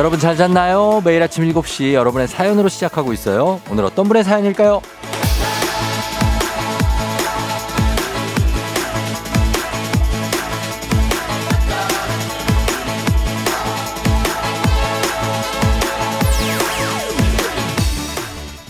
여러분 0.00 0.18
잘 0.18 0.34
잤나요? 0.34 1.02
매일 1.04 1.22
아침 1.22 1.44
7시 1.44 1.92
여러분의 1.92 2.26
사연으로 2.26 2.70
시작하고 2.70 3.12
있어요. 3.12 3.60
오늘 3.70 3.84
어떤 3.84 4.08
분의 4.08 4.24
사연일까요? 4.24 4.80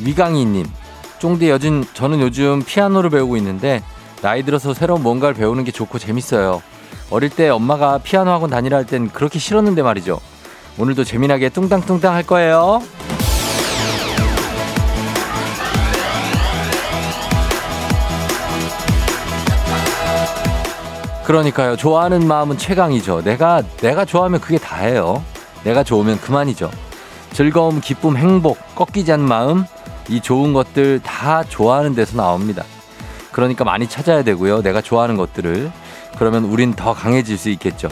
미강이님, 0.00 0.66
쫑디 1.20 1.48
여진 1.48 1.84
저는 1.94 2.18
요즘 2.22 2.60
피아노를 2.64 3.08
배우고 3.08 3.36
있는데 3.36 3.84
나이 4.20 4.42
들어서 4.42 4.74
새로운 4.74 5.04
뭔가를 5.04 5.36
배우는 5.36 5.62
게 5.62 5.70
좋고 5.70 6.00
재밌어요. 6.00 6.60
어릴 7.10 7.30
때 7.30 7.48
엄마가 7.48 7.98
피아노 7.98 8.32
학원 8.32 8.50
다니라 8.50 8.78
할 8.78 8.84
땐 8.84 9.08
그렇게 9.08 9.38
싫었는데 9.38 9.82
말이죠. 9.82 10.18
오늘도 10.78 11.04
재미나게 11.04 11.48
뚱땅뚱땅 11.50 12.14
할 12.14 12.26
거예요. 12.26 12.82
그러니까요. 21.24 21.76
좋아하는 21.76 22.26
마음은 22.26 22.58
최강이죠. 22.58 23.22
내가 23.22 23.62
내가 23.80 24.04
좋아하면 24.04 24.40
그게 24.40 24.58
다예요. 24.58 25.22
내가 25.62 25.84
좋으면 25.84 26.20
그만이죠. 26.20 26.70
즐거움, 27.32 27.80
기쁨, 27.80 28.16
행복, 28.16 28.58
꺾이지 28.74 29.12
않는 29.12 29.28
마음, 29.28 29.64
이 30.08 30.20
좋은 30.20 30.52
것들 30.52 31.00
다 31.04 31.44
좋아하는 31.44 31.94
데서 31.94 32.16
나옵니다. 32.16 32.64
그러니까 33.30 33.64
많이 33.64 33.86
찾아야 33.88 34.24
되고요. 34.24 34.62
내가 34.62 34.80
좋아하는 34.80 35.16
것들을. 35.16 35.70
그러면 36.18 36.44
우린 36.44 36.74
더 36.74 36.92
강해질 36.92 37.38
수 37.38 37.48
있겠죠. 37.50 37.88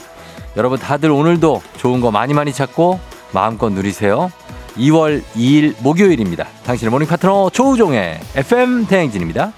여러분 0.59 0.77
다들 0.77 1.13
오늘도 1.13 1.63
좋은 1.77 2.01
거 2.01 2.11
많이 2.11 2.35
많이 2.35 2.53
찾고 2.53 2.99
마음껏 3.33 3.71
누리세요. 3.71 4.33
2월 4.75 5.23
2일 5.35 5.81
목요일입니다. 5.85 6.49
당신의 6.65 6.91
morning 6.91 7.07
파트너 7.07 7.51
조우종의 7.51 8.19
FM 8.35 8.87
대행진입니다. 8.89 9.53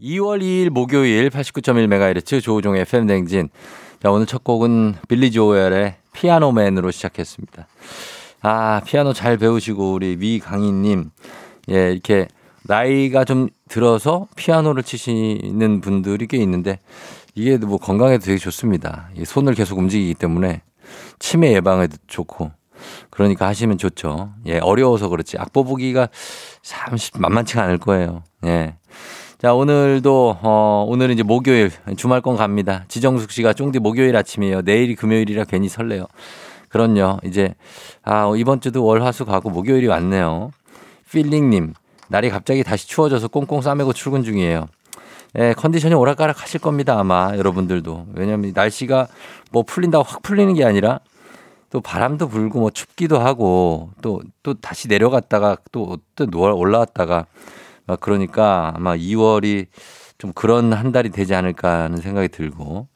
2월 0.00 0.40
2일 0.40 0.70
목요일 0.70 1.28
89.1MHz 1.28 2.42
조우종의 2.42 2.80
FM 2.82 3.06
대행진. 3.06 3.50
자, 4.02 4.10
오늘 4.10 4.24
첫 4.24 4.42
곡은 4.42 4.94
빌리 5.06 5.30
조엘의 5.30 5.96
Piano 6.14 6.46
Man으로 6.46 6.90
시작했습니다. 6.90 7.66
아, 8.40 8.80
피아노 8.86 9.12
잘 9.12 9.36
배우시고 9.36 9.92
우리 9.92 10.16
위강희님. 10.18 11.10
예, 11.72 11.92
이렇게 11.92 12.28
나이가 12.62 13.26
좀 13.26 13.50
들어서 13.68 14.28
피아노를 14.34 14.82
치시는 14.82 15.82
분들이 15.82 16.26
꽤 16.26 16.38
있는데 16.38 16.80
이게 17.36 17.58
뭐 17.58 17.76
건강에도 17.78 18.24
되게 18.24 18.38
좋습니다. 18.38 19.10
손을 19.24 19.54
계속 19.54 19.78
움직이기 19.78 20.14
때문에 20.14 20.62
치매 21.18 21.52
예방에도 21.52 21.96
좋고 22.06 22.50
그러니까 23.10 23.46
하시면 23.46 23.78
좋죠. 23.78 24.32
예, 24.46 24.58
어려워서 24.58 25.08
그렇지. 25.08 25.36
악보 25.38 25.64
보기가 25.64 26.08
참 26.62 26.96
만만치가 27.18 27.62
않을 27.62 27.78
거예요. 27.78 28.24
예. 28.46 28.76
자, 29.38 29.52
오늘도, 29.52 30.38
어, 30.40 30.86
오늘은 30.88 31.12
이제 31.12 31.22
목요일, 31.22 31.70
주말권 31.98 32.36
갑니다. 32.36 32.84
지정숙 32.88 33.30
씨가 33.30 33.52
쫑디 33.52 33.80
목요일 33.80 34.16
아침이에요. 34.16 34.62
내일이 34.62 34.94
금요일이라 34.94 35.44
괜히 35.44 35.68
설레요. 35.68 36.06
그럼요. 36.70 37.18
이제, 37.22 37.54
아, 38.02 38.32
이번 38.34 38.62
주도 38.62 38.82
월, 38.84 39.02
화, 39.02 39.12
수 39.12 39.26
가고 39.26 39.50
목요일이 39.50 39.88
왔네요. 39.88 40.52
필링님, 41.12 41.74
날이 42.08 42.30
갑자기 42.30 42.64
다시 42.64 42.88
추워져서 42.88 43.28
꽁꽁 43.28 43.60
싸매고 43.60 43.92
출근 43.92 44.22
중이에요. 44.24 44.68
예, 45.38 45.52
컨디션이 45.54 45.94
오락가락 45.94 46.42
하실 46.42 46.60
겁니다, 46.60 46.98
아마 46.98 47.36
여러분들도. 47.36 48.06
왜냐면 48.14 48.52
날씨가 48.54 49.06
뭐 49.50 49.62
풀린다고 49.62 50.04
확 50.04 50.22
풀리는 50.22 50.52
게 50.54 50.64
아니라 50.64 51.00
또 51.70 51.80
바람도 51.80 52.28
불고 52.28 52.60
뭐 52.60 52.70
춥기도 52.70 53.18
하고 53.18 53.90
또, 54.00 54.22
또 54.42 54.54
다시 54.54 54.88
내려갔다가 54.88 55.58
또, 55.72 55.98
또 56.14 56.26
올라왔다가 56.32 57.26
막 57.86 58.00
그러니까 58.00 58.72
아마 58.74 58.96
2월이 58.96 59.66
좀 60.16 60.32
그런 60.32 60.72
한 60.72 60.92
달이 60.92 61.10
되지 61.10 61.34
않을까 61.34 61.82
하는 61.84 61.98
생각이 61.98 62.28
들고 62.28 62.88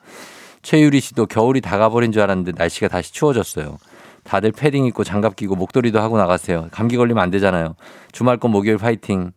최유리 0.63 1.01
씨도 1.01 1.27
겨울이 1.27 1.61
다가버린 1.61 2.13
줄 2.13 2.23
알았는데 2.23 2.53
날씨가 2.57 2.89
다시 2.89 3.13
추워졌어요. 3.13 3.77
다들 4.25 4.53
패딩 4.53 4.87
입고 4.87 5.05
장갑 5.05 5.37
끼고 5.37 5.57
목도리도 5.57 6.01
하고 6.01 6.19
나갔어요. 6.19 6.69
감기 6.71 6.97
걸리면 6.97 7.23
안 7.23 7.31
되잖아요. 7.31 7.75
주말권 8.13 8.51
목요일 8.51 8.79
파이팅. 8.79 9.33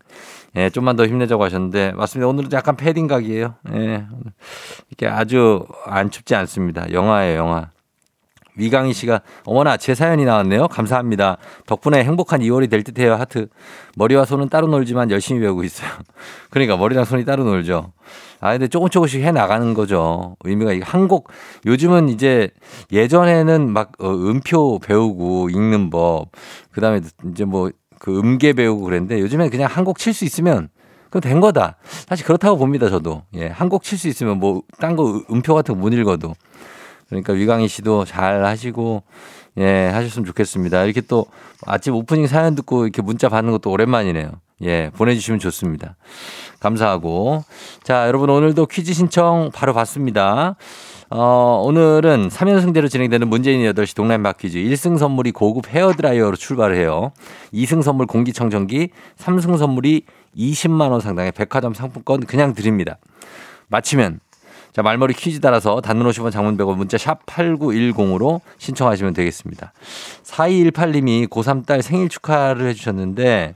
예, 0.55 0.69
좀만 0.69 0.95
더 0.95 1.05
힘내자고 1.05 1.43
하셨는데 1.43 1.93
맞습니다. 1.93 2.27
오늘은 2.27 2.51
약간 2.51 2.75
패딩 2.75 3.07
각이에요. 3.07 3.55
예. 3.73 4.05
이렇게 4.89 5.07
아주 5.07 5.65
안 5.85 6.11
춥지 6.11 6.35
않습니다. 6.35 6.91
영화예요, 6.91 7.37
영화. 7.37 7.69
위강희 8.55 8.93
씨가 8.93 9.21
어머나 9.45 9.77
제 9.77 9.95
사연이 9.95 10.25
나왔네요. 10.25 10.67
감사합니다. 10.67 11.37
덕분에 11.65 12.03
행복한 12.03 12.41
2월이 12.41 12.69
될 12.69 12.83
듯해요. 12.83 13.15
하트. 13.15 13.47
머리와 13.95 14.25
손은 14.25 14.49
따로 14.49 14.67
놀지만 14.67 15.09
열심히 15.11 15.41
배우고 15.41 15.63
있어요. 15.63 15.89
그러니까 16.51 16.77
머리랑 16.77 17.05
손이 17.05 17.25
따로 17.25 17.43
놀죠. 17.43 17.93
아 18.39 18.51
근데 18.51 18.67
조금 18.67 18.89
조금씩 18.89 19.21
해 19.23 19.31
나가는 19.31 19.73
거죠. 19.73 20.35
의미가 20.43 20.73
이게 20.73 20.83
한곡 20.83 21.29
요즘은 21.65 22.09
이제 22.09 22.51
예전에는 22.91 23.71
막 23.71 23.93
어, 23.99 24.09
음표 24.09 24.79
배우고 24.79 25.49
읽는 25.49 25.89
법 25.89 26.29
그다음에 26.71 27.01
이제 27.31 27.45
뭐 27.45 27.71
그 28.03 28.19
음계 28.19 28.51
배우고 28.51 28.83
그랬는데 28.83 29.21
요즘에 29.21 29.47
그냥 29.47 29.69
한 29.71 29.85
곡 29.85 29.97
칠 29.97 30.13
수 30.13 30.25
있으면 30.25 30.67
그럼 31.09 31.21
된 31.21 31.39
거다. 31.39 31.77
사실 32.09 32.25
그렇다고 32.25 32.57
봅니다. 32.57 32.89
저도. 32.89 33.23
예. 33.35 33.47
한 33.47 33.69
곡 33.69 33.83
칠 33.83 33.97
수 33.97 34.09
있으면 34.09 34.39
뭐 34.39 34.61
딴 34.79 34.97
거 34.97 35.23
음표 35.31 35.53
같은 35.55 35.75
거 35.75 35.79
못 35.79 35.93
읽어도 35.93 36.35
그러니까 37.07 37.31
위강희 37.31 37.69
씨도 37.69 38.03
잘 38.03 38.43
하시고 38.43 39.03
예, 39.57 39.87
하셨으면 39.93 40.25
좋겠습니다. 40.25 40.83
이렇게 40.83 40.99
또 40.99 41.27
아침 41.65 41.95
오프닝 41.95 42.27
사연 42.27 42.55
듣고 42.55 42.83
이렇게 42.83 43.01
문자 43.01 43.29
받는 43.29 43.53
것도 43.53 43.71
오랜만이네요. 43.71 44.31
예, 44.63 44.89
보내주시면 44.95 45.39
좋습니다. 45.39 45.95
감사하고. 46.59 47.43
자, 47.83 48.07
여러분 48.07 48.29
오늘도 48.29 48.65
퀴즈 48.65 48.93
신청 48.93 49.49
바로 49.53 49.73
받습니다. 49.73 50.55
어, 51.15 51.61
오늘은 51.63 52.29
3연승대로 52.29 52.89
진행되는 52.89 53.27
문재인 53.27 53.61
8시 53.71 53.95
동남바 53.95 54.33
퀴즈. 54.33 54.57
1승 54.57 54.97
선물이 54.97 55.31
고급 55.31 55.69
헤어드라이어로 55.69 56.35
출발을 56.35 56.75
해요. 56.75 57.11
2승 57.53 57.83
선물 57.83 58.07
공기청정기, 58.07 58.89
3승 59.17 59.59
선물이 59.59 60.05
20만원 60.35 61.01
상당의 61.01 61.31
백화점 61.33 61.75
상품권 61.75 62.21
그냥 62.25 62.55
드립니다. 62.55 62.97
마치면 63.67 64.21
자, 64.71 64.81
말머리 64.81 65.13
퀴즈 65.13 65.39
따라서 65.39 65.81
단문 65.81 66.07
50원 66.07 66.31
장문 66.31 66.57
100원 66.57 66.77
문자 66.77 66.97
샵 66.97 67.23
8910으로 67.27 68.41
신청하시면 68.57 69.13
되겠습니다. 69.13 69.71
4218님이 70.23 71.29
고3 71.29 71.67
딸 71.67 71.83
생일 71.83 72.09
축하를 72.09 72.65
해주셨는데, 72.69 73.53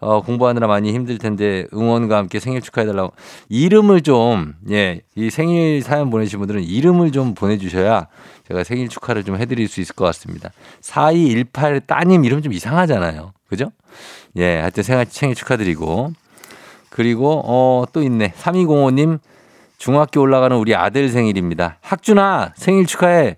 어, 0.00 0.22
공부하느라 0.22 0.66
많이 0.66 0.92
힘들 0.92 1.18
텐데 1.18 1.66
응원과 1.74 2.16
함께 2.16 2.40
생일 2.40 2.62
축하해달라고. 2.62 3.12
이름을 3.48 4.00
좀, 4.00 4.54
예, 4.70 5.02
이 5.14 5.30
생일 5.30 5.82
사연 5.82 6.10
보내신 6.10 6.38
분들은 6.38 6.62
이름을 6.62 7.12
좀 7.12 7.34
보내주셔야 7.34 8.06
제가 8.48 8.64
생일 8.64 8.88
축하를 8.88 9.24
좀 9.24 9.36
해드릴 9.36 9.68
수 9.68 9.80
있을 9.80 9.94
것 9.94 10.06
같습니다. 10.06 10.50
4218 10.80 11.80
따님 11.80 12.24
이름 12.24 12.40
좀 12.40 12.52
이상하잖아요. 12.52 13.32
그죠? 13.46 13.70
예, 14.36 14.58
하여튼 14.58 14.82
생일, 14.82 15.06
생일 15.08 15.34
축하드리고. 15.34 16.12
그리고, 16.88 17.42
어, 17.44 17.84
또 17.92 18.02
있네. 18.02 18.32
3205님 18.38 19.20
중학교 19.80 20.20
올라가는 20.20 20.54
우리 20.56 20.74
아들 20.74 21.08
생일입니다. 21.08 21.78
학준아 21.80 22.52
생일 22.54 22.86
축하해. 22.86 23.36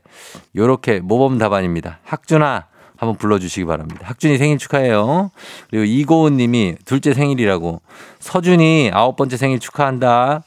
요렇게 0.57 1.01
모범 1.01 1.39
답안입니다. 1.39 1.99
학준아 2.05 2.67
한번 3.03 3.17
불러주시기 3.17 3.65
바랍니다. 3.65 4.03
학준이 4.05 4.39
생일 4.39 4.59
축하해요. 4.59 5.33
그리고 5.69 5.85
이고은 5.85 6.37
님이 6.37 6.77
둘째 6.85 7.13
생일이라고. 7.15 7.83
서준이 8.21 8.93
아홉 8.95 9.17
번째 9.17 9.37
생일 9.37 9.59
축하한다. 9.59 10.45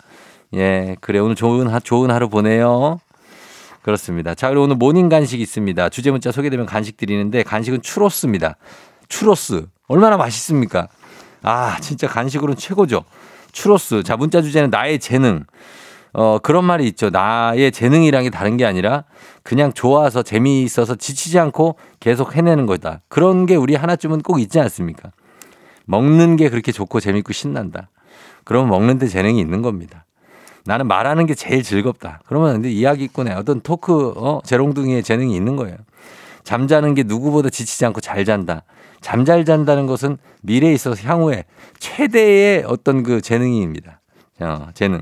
예, 0.54 0.96
그래. 1.02 1.20
오늘 1.20 1.36
좋은, 1.36 1.68
하, 1.68 1.82
좋은 1.82 2.12
하루 2.12 2.30
보내요. 2.30 3.02
그렇습니다. 3.82 4.34
자, 4.36 4.48
그리고 4.48 4.64
오늘 4.64 4.78
morning 4.78 5.10
간식 5.10 5.42
있습니다. 5.42 5.90
주제 5.90 6.12
문자 6.12 6.32
소개되면 6.32 6.66
간식 6.66 6.96
드리는데 6.96 7.44
간식은 7.44 7.82
추로스입니다. 7.82 8.56
추로스. 9.10 9.68
얼마나 9.90 10.16
맛있습니까? 10.16 10.88
아, 11.42 11.78
진짜 11.82 12.08
간식으로는 12.08 12.56
최고죠. 12.56 13.04
추로스. 13.52 14.04
자, 14.04 14.16
문자 14.16 14.42
주제는 14.42 14.70
나의 14.70 15.00
재능. 15.00 15.44
어, 16.18 16.40
그런 16.40 16.64
말이 16.64 16.88
있죠. 16.88 17.10
나의 17.10 17.74
재능이란 17.74 18.24
게 18.24 18.30
다른 18.30 18.56
게 18.56 18.66
아니라 18.66 19.04
그냥 19.44 19.74
좋아서 19.74 20.24
재미있어서 20.24 20.96
지치지 20.96 21.38
않고 21.40 21.76
계속 22.00 22.38
해내는 22.38 22.66
거다. 22.68 23.02
그런 23.10 23.46
게 23.46 23.58
우리 23.58 23.76
하나쯤은 23.76 24.22
꼭 24.22 24.40
있지 24.40 24.58
않습니까? 24.62 25.12
먹는 25.84 26.38
게 26.38 26.50
그렇게 26.50 26.72
좋고 26.72 27.02
재밌고 27.02 27.34
신난다. 27.34 27.90
그러면 28.46 28.70
먹는데 28.70 29.08
재능이 29.08 29.42
있는 29.42 29.62
겁니다. 29.62 30.06
나는 30.64 30.88
말하는 30.88 31.26
게 31.26 31.36
제일 31.36 31.64
즐겁다. 31.64 32.22
그러면 32.26 32.54
근데 32.54 32.72
이야기꾼의 32.72 33.34
어떤 33.34 33.60
토크, 33.60 34.14
어, 34.16 34.40
재롱둥이의 34.46 35.04
재능이 35.04 35.36
있는 35.36 35.58
거예요. 35.58 35.76
잠자는 36.46 36.94
게 36.94 37.04
누구보다 37.04 37.50
지치지 37.50 37.86
않고 37.88 38.00
잘 38.00 38.24
잔다. 38.24 38.64
잠잘 39.02 39.44
잔다는 39.44 39.86
것은 39.86 40.18
미래에 40.44 40.72
있어서 40.72 41.06
향후에 41.06 41.44
최대의 41.80 42.64
어떤 42.66 43.04
그 43.04 43.20
재능입니다. 43.20 44.00
어, 44.40 44.70
재능. 44.74 45.02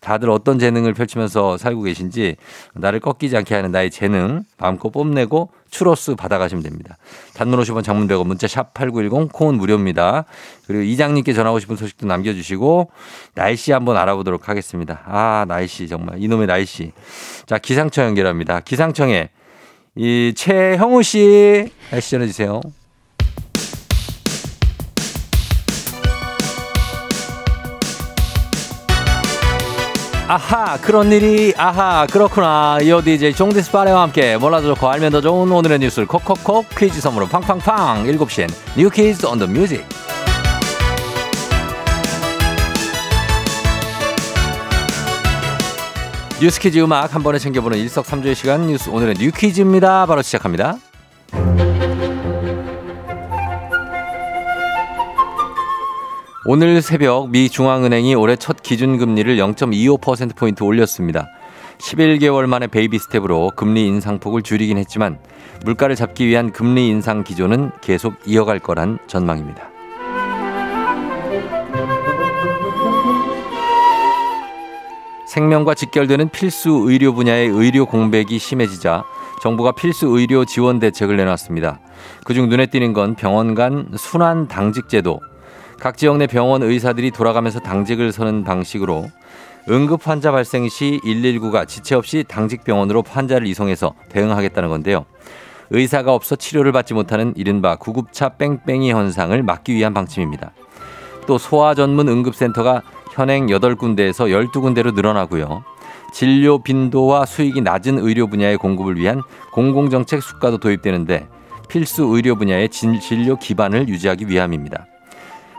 다들 0.00 0.30
어떤 0.30 0.58
재능을 0.58 0.94
펼치면서 0.94 1.58
살고 1.58 1.82
계신지 1.82 2.36
나를 2.74 3.00
꺾이지 3.00 3.36
않게 3.36 3.54
하는 3.54 3.70
나의 3.70 3.90
재능 3.90 4.44
마음껏 4.58 4.90
뽐내고 4.90 5.50
추로스 5.70 6.16
받아가시면 6.16 6.62
됩니다. 6.62 6.96
단문 7.34 7.60
50원 7.60 7.84
장문 7.84 8.08
100원 8.08 8.26
문자 8.26 8.48
샵 8.48 8.74
8910 8.74 9.32
콩은 9.32 9.56
무료입니다. 9.56 10.24
그리고 10.66 10.82
이장님께 10.82 11.32
전하고 11.32 11.60
싶은 11.60 11.76
소식도 11.76 12.06
남겨주시고 12.06 12.90
날씨 13.34 13.72
한번 13.72 13.96
알아보도록 13.96 14.48
하겠습니다. 14.48 15.02
아 15.06 15.44
날씨 15.46 15.86
정말 15.86 16.20
이놈의 16.22 16.46
날씨. 16.46 16.92
자 17.46 17.58
기상청 17.58 18.06
연결합니다. 18.06 18.60
기상청에 18.60 19.30
이 19.96 20.32
최형우 20.34 21.02
씨 21.02 21.70
날씨 21.90 22.10
전해주세요. 22.12 22.60
아하 30.30 30.76
그런 30.76 31.10
일이 31.10 31.52
아하 31.56 32.06
그렇구나. 32.06 32.78
요 32.86 33.02
DJ 33.02 33.34
종디스 33.34 33.72
파레와 33.72 34.02
함께 34.02 34.36
몰라도 34.36 34.72
좋고 34.76 34.88
알면 34.88 35.10
더 35.10 35.20
좋은 35.20 35.50
오늘의 35.50 35.80
뉴스를 35.80 36.06
콕콕콕 36.06 36.68
퀴즈 36.78 37.00
선물로 37.00 37.26
팡팡팡. 37.26 38.04
7시엔 38.04 38.48
new 38.76 38.88
퀴즈 38.90 39.26
on 39.26 39.40
the 39.40 39.48
music 39.48 39.84
뉴스 46.40 46.60
퀴즈 46.60 46.78
음악 46.78 47.12
한 47.12 47.24
번에 47.24 47.40
챙겨보는 47.40 47.76
일석삼조의 47.78 48.36
시간 48.36 48.68
뉴스 48.68 48.88
오늘의 48.88 49.16
new 49.16 49.32
퀴즈입니다. 49.32 50.06
바로 50.06 50.22
시작합니다 50.22 50.76
오늘 56.46 56.80
새벽 56.80 57.28
미 57.28 57.50
중앙은행이 57.50 58.14
올해 58.14 58.34
첫 58.34 58.62
기준금리를 58.62 59.36
0.25%포인트 59.36 60.62
올렸습니다. 60.62 61.28
11개월 61.78 62.46
만에 62.46 62.66
baby 62.66 62.98
step으로 62.98 63.52
금리 63.56 63.86
인상폭을 63.86 64.40
줄이긴 64.40 64.78
했지만 64.78 65.18
물가를 65.66 65.96
잡기 65.96 66.26
위한 66.26 66.50
금리 66.50 66.88
인상 66.88 67.24
기조는 67.24 67.72
계속 67.82 68.14
이어갈 68.24 68.58
거란 68.58 68.98
전망입니다. 69.06 69.68
생명과 75.26 75.74
직결되는 75.74 76.30
필수 76.30 76.70
의료 76.86 77.12
분야의 77.12 77.48
의료 77.48 77.84
공백이 77.84 78.38
심해지자 78.38 79.04
정부가 79.42 79.72
필수 79.72 80.06
의료 80.06 80.46
지원 80.46 80.78
대책을 80.78 81.18
내놨습니다. 81.18 81.80
그중 82.24 82.48
눈에 82.48 82.66
띄는 82.66 82.94
건 82.94 83.14
병원 83.14 83.54
간 83.54 83.90
순환 83.96 84.48
당직 84.48 84.88
제도, 84.88 85.20
각 85.80 85.96
지역 85.96 86.18
내 86.18 86.26
병원 86.26 86.62
의사들이 86.62 87.10
돌아가면서 87.10 87.58
당직을 87.58 88.12
서는 88.12 88.44
방식으로 88.44 89.10
응급 89.70 90.06
환자 90.06 90.30
발생 90.30 90.68
시 90.68 91.00
119가 91.02 91.66
지체 91.66 91.94
없이 91.94 92.22
당직 92.28 92.64
병원으로 92.64 93.02
환자를 93.08 93.46
이송해서 93.46 93.94
대응하겠다는 94.10 94.68
건데요. 94.68 95.06
의사가 95.70 96.12
없어 96.12 96.36
치료를 96.36 96.72
받지 96.72 96.92
못하는 96.92 97.32
이른바 97.34 97.76
구급차 97.76 98.28
뺑뺑이 98.28 98.90
현상을 98.90 99.42
막기 99.42 99.74
위한 99.74 99.94
방침입니다. 99.94 100.52
또 101.26 101.38
소아 101.38 101.74
전문 101.74 102.08
응급센터가 102.08 102.82
현행 103.12 103.46
8군데에서 103.46 104.28
12군데로 104.28 104.94
늘어나고요. 104.94 105.64
진료 106.12 106.58
빈도와 106.62 107.24
수익이 107.24 107.62
낮은 107.62 108.00
의료 108.00 108.26
분야의 108.26 108.58
공급을 108.58 108.96
위한 108.96 109.22
공공정책 109.52 110.22
수가도 110.22 110.58
도입되는데 110.58 111.26
필수 111.68 112.02
의료 112.04 112.34
분야의 112.36 112.68
진료 112.68 113.36
기반을 113.36 113.88
유지하기 113.88 114.28
위함입니다. 114.28 114.89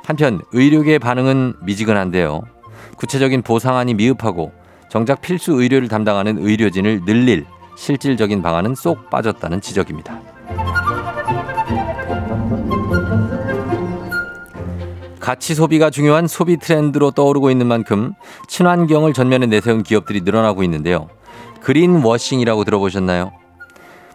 한편 0.06 0.42
의료계의 0.51 1.00
반응은 1.00 1.53
미지근한데요. 1.62 2.42
구체적인 2.98 3.42
보상안이 3.42 3.94
미흡하고 3.94 4.51
정작 4.89 5.21
필수 5.21 5.53
의료를 5.53 5.88
담당하는 5.88 6.38
의료진을 6.39 7.06
늘릴 7.06 7.45
실질적인 7.77 8.42
방안은 8.42 8.75
쏙 8.75 9.09
빠졌다는 9.09 9.62
지적입니다. 9.62 10.19
가치 15.19 15.56
소비가 15.56 15.89
중요한 15.89 16.27
소비 16.27 16.57
트렌드로 16.57 17.12
떠오르고 17.12 17.51
있는 17.51 17.68
만큼 17.68 18.13
친환경을 18.48 19.13
전면에 19.13 19.45
내세운 19.45 19.83
기업들이 19.83 20.21
늘어나고 20.21 20.63
있는데요. 20.63 21.07
greenwashing이라고 21.62 22.63
들어보셨나요? 22.63 23.31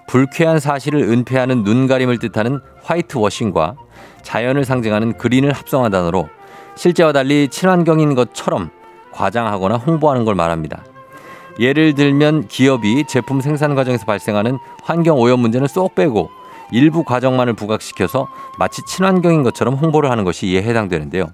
불쾌한 0.08 0.60
사실을 0.60 1.02
은폐하는 1.02 1.62
눈가림을 1.62 2.18
뜻하는 2.18 2.60
whitewashing과 2.82 3.76
자연을 4.26 4.64
상징하는 4.64 5.16
green을 5.16 5.52
합성한 5.52 5.92
단어로 5.92 6.28
실제와 6.74 7.12
달리 7.12 7.46
친환경인 7.46 8.16
것처럼 8.16 8.70
과장하거나 9.12 9.76
홍보하는 9.76 10.24
걸 10.24 10.34
말합니다. 10.34 10.82
예를 11.60 11.94
들면 11.94 12.48
기업이 12.48 13.04
제품 13.06 13.40
생산 13.40 13.76
과정에서 13.76 14.04
발생하는 14.04 14.58
환경 14.82 15.18
오염 15.20 15.38
문제는 15.38 15.68
쏙 15.68 15.94
빼고 15.94 16.28
일부 16.72 17.04
과정만을 17.04 17.52
부각시켜서 17.52 18.26
마치 18.58 18.82
친환경인 18.84 19.44
것처럼 19.44 19.74
홍보를 19.74 20.10
하는 20.10 20.24
것이 20.24 20.48
이에 20.48 20.60
해당되는데요. 20.60 21.26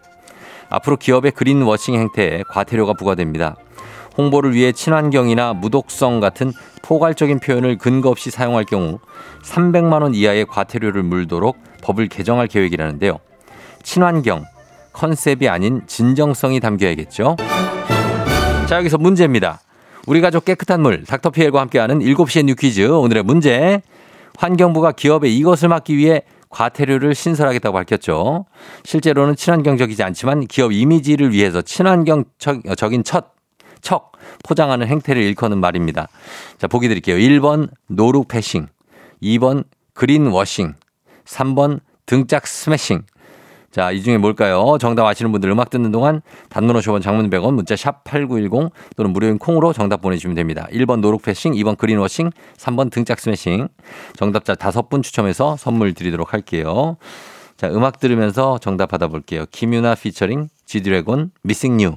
앞으로 0.68 0.98
기업의 0.98 1.32
그린 1.32 1.62
워싱 1.62 1.94
행태에 1.94 2.42
과태료가 2.50 2.92
부과됩니다. 2.92 3.56
홍보를 4.16 4.54
위해 4.54 4.72
친환경이나 4.72 5.54
무독성 5.54 6.20
같은 6.20 6.52
포괄적인 6.82 7.40
표현을 7.40 7.78
근거 7.78 8.10
없이 8.10 8.30
사용할 8.30 8.64
경우 8.64 8.98
300만 9.42 10.02
원 10.02 10.14
이하의 10.14 10.46
과태료를 10.46 11.02
물도록 11.02 11.56
법을 11.82 12.08
개정할 12.08 12.46
계획이라는데요. 12.46 13.18
친환경 13.82 14.44
컨셉이 14.92 15.48
아닌 15.48 15.82
진정성이 15.86 16.60
담겨야겠죠. 16.60 17.36
자, 18.66 18.76
여기서 18.76 18.98
문제입니다. 18.98 19.60
우리 20.06 20.20
가족 20.20 20.44
깨끗한 20.44 20.82
물 20.82 21.04
닥터피엘과 21.04 21.60
함께하는 21.60 22.00
7시의 22.00 22.44
new 22.44 22.54
퀴즈 22.54 22.82
오늘의 22.82 23.22
문제. 23.22 23.82
환경부가 24.36 24.92
기업에 24.92 25.28
이것을 25.28 25.68
막기 25.68 25.96
위해 25.96 26.22
과태료를 26.48 27.14
신설하겠다고 27.14 27.72
밝혔죠. 27.74 28.46
실제로는 28.84 29.36
친환경적이지 29.36 30.02
않지만 30.02 30.46
기업 30.46 30.72
이미지를 30.72 31.32
위해서 31.32 31.62
친환경적인 31.62 33.04
첫, 33.04 33.32
척 33.82 34.12
포장하는 34.44 34.86
행태를 34.86 35.22
일컫는 35.22 35.58
말입니다. 35.58 36.08
자, 36.56 36.66
보기 36.66 36.88
드릴게요. 36.88 37.16
1번 37.16 37.68
no 37.88 38.00
look 38.00 38.24
passing, 38.24 38.68
2번 39.22 39.64
그린 39.92 40.28
워싱, 40.28 40.74
3번 41.24 41.80
등짝 42.06 42.46
스매싱. 42.46 43.02
자, 43.70 43.90
이 43.90 44.02
중에 44.02 44.18
뭘까요? 44.18 44.76
정답 44.78 45.06
아시는 45.06 45.32
분들 45.32 45.48
음악 45.48 45.70
듣는 45.70 45.92
동안 45.92 46.20
단문 46.50 46.76
50원 46.76 47.00
장문 47.00 47.30
100원 47.30 47.54
문자 47.54 47.74
샵 47.74 48.04
8910 48.04 48.70
또는 48.96 49.12
무료인 49.14 49.38
콩으로 49.38 49.72
정답 49.72 50.02
보내주시면 50.02 50.36
됩니다. 50.36 50.68
1번 50.70 51.00
no 51.00 51.07
look 51.07 51.22
passing, 51.22 51.54
2번 51.54 51.78
그린워싱, 51.78 52.30
3번 52.58 52.90
등짝 52.90 53.18
스매싱. 53.18 53.68
정답자 54.14 54.54
5분 54.54 55.02
추첨해서 55.02 55.56
선물 55.56 55.94
드리도록 55.94 56.34
할게요. 56.34 56.98
자, 57.56 57.68
음악 57.68 57.98
들으면서 57.98 58.58
정답 58.58 58.90
받아볼게요. 58.90 59.46
김유나 59.50 59.94
피처링 59.94 60.48
지드래곤 60.66 61.30
Missing 61.42 61.78
You. 61.78 61.96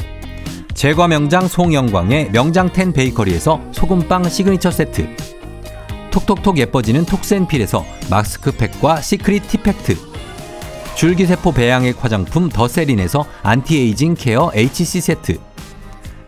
제과 0.73 1.07
명장 1.07 1.47
송영광의 1.47 2.31
명장텐 2.31 2.93
베이커리에서 2.93 3.61
소금빵 3.71 4.29
시그니처 4.29 4.71
세트, 4.71 5.15
톡톡톡 6.11 6.57
예뻐지는 6.57 7.05
톡센필에서 7.05 7.85
마스크팩과 8.09 9.01
secret 9.01 9.47
티팩트, 9.47 9.95
줄기세포 10.95 11.51
배양액 11.51 12.03
화장품 12.03 12.49
더세린에서 12.49 13.25
anti-aging 13.43 14.15
care 14.15 14.51
HC 14.53 15.01
세트, 15.01 15.39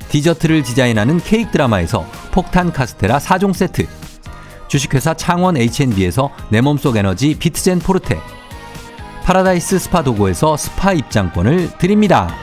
디저트를 0.10 0.62
디자인하는 0.62 1.20
케이크 1.20 1.52
드라마에서 1.52 2.06
폭탄 2.32 2.72
카스테라 2.72 3.18
4종 3.18 3.54
세트. 3.54 3.88
주식회사 4.68 5.14
창원 5.14 5.58
H&B에서 5.58 6.32
내 6.50 6.62
몸속 6.62 6.98
에너지 6.98 7.36
비트젠 7.36 7.80
포르테. 7.80 8.20
파라다이스 9.24 9.80
스파 9.80 10.04
도고에서 10.04 10.58
스파 10.58 10.94
입장권을 10.94 11.78
드립니다. 11.78 12.36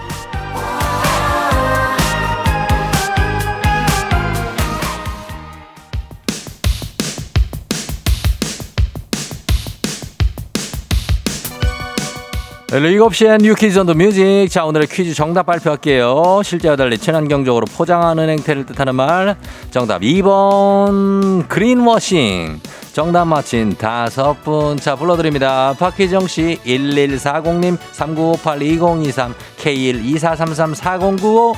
일곱 12.72 13.14
시엔 13.16 13.38
You 13.38 13.54
Quiz 13.54 13.78
on 13.80 13.86
the 13.86 13.94
Music. 13.94 14.48
자, 14.48 14.64
오늘의 14.64 14.86
퀴즈 14.86 15.12
정답 15.14 15.46
발표할게요. 15.46 16.40
실제와 16.44 16.76
달리 16.76 16.98
친환경적으로 16.98 17.66
포장하는 17.66 18.28
행태를 18.28 18.64
뜻하는 18.66 18.94
말. 18.94 19.36
정답 19.72 20.02
2번 20.02 21.48
그린워싱. 21.48 22.60
정답 22.92 23.24
맞힌 23.24 23.76
다섯 23.76 24.42
분. 24.44 24.76
자, 24.76 24.94
불러드립니다. 24.94 25.74
박희정 25.78 26.28
씨, 26.28 26.58
1140님, 26.64 27.76
3958-2023, 27.92 29.34
K12433-4095. 29.58 31.54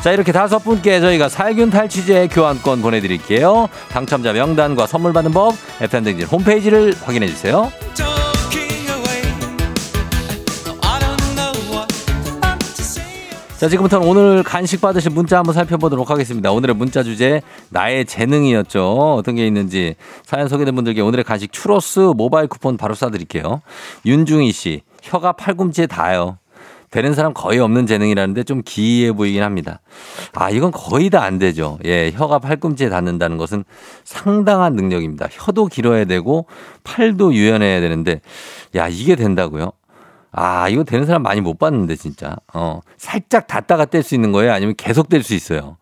자, 0.00 0.12
이렇게 0.12 0.30
다섯 0.32 0.58
분께 0.60 1.00
저희가 1.00 1.28
살균 1.28 1.70
탈취제 1.70 2.28
교환권 2.28 2.82
보내드릴게요. 2.82 3.68
당첨자 3.90 4.32
명단과 4.32 4.86
선물 4.86 5.12
받는 5.12 5.32
법, 5.32 5.54
FM등진 5.80 6.26
홈페이지를 6.26 6.94
확인해주세요. 7.04 7.72
자, 13.62 13.68
지금부터는 13.68 14.08
오늘 14.08 14.42
간식 14.42 14.80
받으실 14.80 15.12
문자 15.12 15.38
한번 15.38 15.54
살펴보도록 15.54 16.10
하겠습니다. 16.10 16.50
오늘의 16.50 16.74
문자 16.74 17.04
주제, 17.04 17.42
나의 17.70 18.06
재능이었죠. 18.06 19.14
어떤 19.14 19.36
게 19.36 19.46
있는지 19.46 19.94
사연 20.24 20.48
소개된 20.48 20.74
분들께 20.74 21.00
오늘의 21.00 21.22
간식 21.22 21.52
추로스 21.52 22.00
모바일 22.16 22.48
쿠폰 22.48 22.76
바로 22.76 22.96
쏴드릴게요. 22.96 23.60
윤중희 24.04 24.50
씨, 24.50 24.82
혀가 25.04 25.34
팔꿈치에 25.34 25.86
닿아요. 25.86 26.38
되는 26.90 27.14
사람 27.14 27.32
거의 27.32 27.60
없는 27.60 27.86
재능이라는데 27.86 28.42
좀 28.42 28.62
기이해 28.64 29.12
보이긴 29.12 29.44
합니다. 29.44 29.80
아, 30.34 30.50
이건 30.50 30.72
거의 30.72 31.08
다 31.08 31.22
안 31.22 31.38
되죠. 31.38 31.78
예, 31.84 32.10
혀가 32.10 32.40
팔꿈치에 32.40 32.88
닿는다는 32.88 33.36
것은 33.36 33.62
상당한 34.02 34.74
능력입니다. 34.74 35.28
혀도 35.30 35.66
길어야 35.66 36.04
되고 36.04 36.46
팔도 36.82 37.32
유연해야 37.32 37.80
되는데, 37.80 38.22
야, 38.74 38.88
이게 38.88 39.14
된다고요? 39.14 39.70
아, 40.32 40.68
이거 40.68 40.82
되는 40.82 41.04
사람 41.04 41.22
많이 41.22 41.40
못 41.40 41.58
봤는데, 41.58 41.96
진짜. 41.96 42.36
어, 42.54 42.80
살짝 42.96 43.46
닫다가 43.46 43.84
뗄 43.84 44.02
수 44.02 44.14
있는 44.14 44.32
거예요? 44.32 44.52
아니면 44.52 44.74
계속 44.76 45.08
뗄 45.08 45.22
수 45.22 45.34
있어요? 45.34 45.76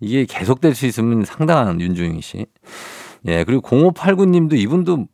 이게 0.00 0.24
계속 0.24 0.60
뗄 0.60 0.74
수 0.74 0.86
있으면 0.86 1.24
상당한 1.24 1.80
윤주영 1.80 2.20
씨. 2.20 2.46
예, 3.26 3.42
그리고 3.44 3.62
0589님도 3.68 4.56
이분도, 4.56 5.06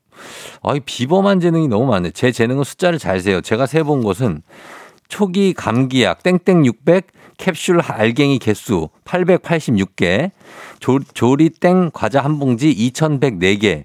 아, 0.63 0.75
비범한 0.85 1.41
재능이 1.41 1.69
너무 1.69 1.87
많네. 1.87 2.11
제 2.11 2.31
재능은 2.31 2.63
숫자를 2.65 2.99
잘 2.99 3.21
세요. 3.21 3.41
제가 3.41 3.67
세본 3.67 4.05
것은 4.05 4.43
초기 5.09 5.55
감기약 5.55 6.23
땡땡 6.23 6.67
600, 6.67 7.07
캡슐 7.39 7.81
알갱이 7.83 8.39
개수 8.39 8.89
886개, 9.05 10.31
조, 10.79 10.99
조리땡 11.01 11.91
과자 11.93 12.21
한 12.21 12.39
봉지 12.39 12.75
2104개, 12.75 13.85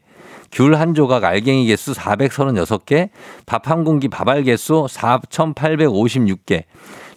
귤 0.51 0.75
한 0.75 0.93
조각 0.93 1.23
알갱이 1.23 1.65
개수 1.67 1.93
436개, 1.93 3.09
밥 3.45 3.67
한 3.67 3.83
공기 3.83 4.07
밥알 4.07 4.43
개수 4.43 4.87
4,856개, 4.89 6.63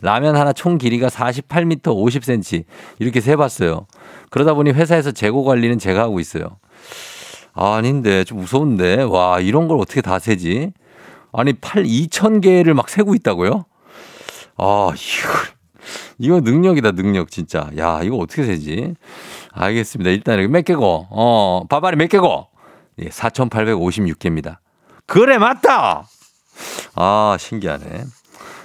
라면 0.01 0.37
하나 0.37 0.53
총 0.53 0.79
길이가 0.79 1.09
48m 1.09 1.83
50cm 1.83 2.65
이렇게 2.99 3.21
세봤어요. 3.21 3.87
그러다 4.31 4.55
보니 4.55 4.71
회사에서 4.73 5.13
재고 5.13 5.45
관리는 5.45 5.79
제가 5.79 6.01
하고 6.03 6.19
있어요. 6.21 6.59
아, 7.55 7.75
아닌데 7.77 8.25
좀 8.25 8.39
무서운데 8.39 9.03
와 9.03 9.39
이런 9.41 9.69
걸 9.69 9.79
어떻게 9.79 10.01
다 10.01 10.19
세지? 10.19 10.73
아니 11.33 11.53
팔 11.55 11.85
2천 11.85 12.43
개를 12.43 12.75
막 12.75 12.89
세고 12.89 13.15
있다고요? 13.15 13.65
아 14.57 14.91
이거 14.95 15.29
이거 16.19 16.41
능력이다 16.41 16.93
능력 16.93 17.31
진짜. 17.31 17.71
야 17.79 18.01
이거 18.03 18.17
어떻게 18.17 18.45
세지? 18.45 18.95
알겠습니다. 19.53 20.11
일단 20.11 20.51
몇 20.51 20.65
개고 20.65 21.07
어 21.11 21.63
밥알이 21.69 21.97
몇 21.97 22.09
개고 22.09 22.47
예, 23.05 23.09
4,856개입니다. 23.09 24.59
그래, 25.07 25.39
맞다! 25.39 26.07
아, 26.95 27.37
신기하네. 27.39 28.05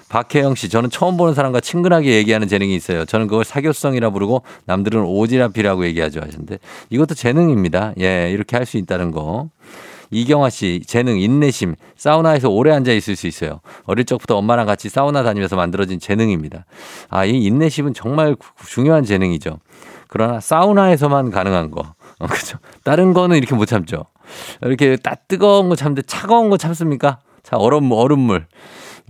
박혜영 0.09 0.55
씨, 0.55 0.69
저는 0.69 0.89
처음 0.89 1.17
보는 1.17 1.33
사람과 1.33 1.59
친근하게 1.59 2.15
얘기하는 2.15 2.47
재능이 2.47 2.73
있어요. 2.75 3.03
저는 3.05 3.27
그걸 3.27 3.43
사교성이라 3.43 4.09
부르고 4.11 4.43
남들은 4.65 5.03
오지랖이라고 5.03 5.83
얘기하죠 5.85 6.21
하시는데 6.21 6.59
이것도 6.89 7.13
재능입니다. 7.13 7.93
예, 7.99 8.31
이렇게 8.31 8.55
할 8.55 8.65
수 8.65 8.77
있다는 8.77 9.11
거. 9.11 9.49
이경화 10.09 10.49
씨, 10.49 10.81
재능, 10.87 11.19
인내심, 11.19 11.75
사우나에서 11.97 12.49
오래 12.49 12.71
앉아 12.71 12.93
있을 12.93 13.17
수 13.17 13.27
있어요. 13.27 13.59
어릴 13.83 14.05
적부터 14.05 14.37
엄마랑 14.37 14.65
같이 14.65 14.87
사우나 14.87 15.23
다니면서 15.23 15.57
만들어진 15.57 15.99
재능입니다. 15.99 16.65
아, 17.09 17.25
이 17.25 17.43
인내심은 17.43 17.93
정말 17.93 18.37
중요한 18.65 19.03
재능이죠. 19.03 19.59
그러나 20.07 20.39
사우나에서만 20.39 21.31
가능한 21.31 21.71
거. 21.71 21.95
어, 22.19 22.27
그죠. 22.27 22.57
다른 22.83 23.13
거는 23.13 23.37
이렇게 23.37 23.55
못 23.55 23.65
참죠. 23.65 24.05
이렇게 24.61 24.97
딱 24.97 25.27
뜨거운 25.27 25.69
거 25.69 25.75
참는데 25.75 26.03
차가운 26.03 26.49
거 26.49 26.57
참습니까? 26.57 27.19
자, 27.43 27.57
얼음, 27.57 27.91
얼음물. 27.91 28.47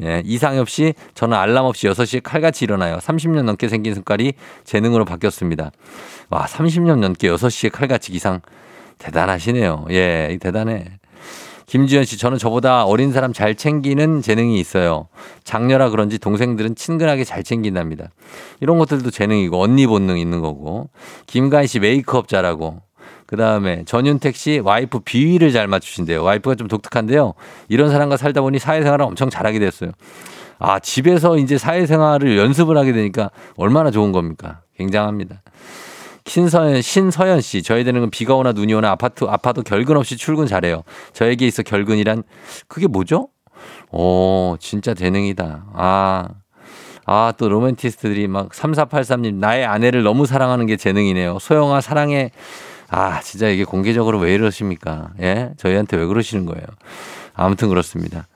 예, 0.04 0.22
이상엽 0.26 0.70
씨, 0.70 0.94
저는 1.16 1.36
알람 1.36 1.66
없이 1.66 1.88
6시에 1.88 2.22
칼같이 2.22 2.66
일어나요. 2.66 2.98
30년 2.98 3.44
넘게 3.44 3.68
생긴 3.68 3.96
습관이 3.96 4.34
재능으로 4.64 5.06
바뀌었습니다. 5.06 5.72
와, 6.30 6.46
30년 6.46 7.00
넘게 7.00 7.30
6시에 7.30 7.72
칼같이 7.72 8.12
기상. 8.12 8.42
대단하시네요. 9.00 9.86
예, 9.92 10.38
대단해. 10.40 10.86
김주현 11.66 12.06
씨, 12.06 12.18
저는 12.18 12.38
저보다 12.38 12.86
어린 12.86 13.12
사람 13.12 13.34
잘 13.34 13.56
챙기는 13.56 14.22
재능이 14.22 14.58
있어요. 14.60 15.10
장녀라 15.44 15.90
그런지 15.90 16.18
동생들은 16.18 16.76
친근하게 16.76 17.24
잘 17.26 17.44
챙긴답니다. 17.44 18.10
이런 18.62 18.78
것들도 18.78 19.12
재능이고, 19.12 19.62
언니 19.62 19.86
본능 19.86 20.18
있는 20.18 20.42
거고. 20.42 20.90
김가희 21.26 21.68
씨, 21.68 21.80
메이크업 21.80 22.28
잘하고. 22.30 22.82
그 23.28 23.36
다음에 23.36 23.84
전윤택 23.86 24.36
씨 24.36 24.60
와이프 24.64 25.02
비위를 25.02 25.52
잘 25.52 25.68
맞추신대요. 25.68 26.24
와이프가 26.24 26.56
좀 26.56 26.68
독특한데요. 26.68 27.34
이런 27.68 27.92
사람과 27.92 28.18
살다 28.18 28.42
보니 28.42 28.58
사회생활을 28.58 29.06
엄청 29.06 29.30
잘하게 29.30 29.60
됐어요. 29.60 29.92
아, 30.60 30.80
집에서 30.80 31.38
이제 31.38 31.58
사회생활을 31.58 32.38
연습을 32.38 32.78
하게 32.78 32.94
되니까 32.94 33.30
얼마나 33.58 33.92
좋은 33.92 34.12
겁니까? 34.14 34.62
굉장합니다. 34.78 35.42
신서연, 36.26 36.82
신서연 36.82 37.42
씨, 37.42 37.62
저희 37.64 37.84
들은 37.84 38.10
비가 38.10 38.36
오나 38.36 38.54
눈이 38.54 38.74
오나 38.74 38.92
아파트, 38.92 39.26
아파도 39.26 39.62
결근 39.62 39.98
없이 39.98 40.18
출근 40.18 40.48
잘해요. 40.48 40.84
저에게 41.14 41.46
있어 41.48 41.64
결근이란, 41.64 42.24
그게 42.68 42.88
뭐죠? 42.88 43.30
오, 43.92 44.56
진짜 44.60 44.94
재능이다. 44.94 45.66
아, 45.74 46.28
아, 47.06 47.34
또 47.38 47.48
로맨티스트들이 47.48 48.28
막 48.28 48.50
3483님, 48.50 49.36
나의 49.36 49.66
아내를 49.66 50.04
너무 50.04 50.26
사랑하는 50.26 50.66
게 50.66 50.76
재능이네요. 50.76 51.40
소영아, 51.40 51.82
사랑해. 51.82 52.32
아, 52.89 53.20
진짜 53.22 53.50
이게 53.50 53.63
공개적으로 53.63 54.20
왜 54.20 54.34
이러십니까? 54.34 55.10
예? 55.22 55.51
저희한테 55.58 55.98
왜 55.98 56.06
그러시는 56.06 56.46
거예요? 56.46 56.65
아무튼 57.34 57.70
그렇습니다. 57.70 58.27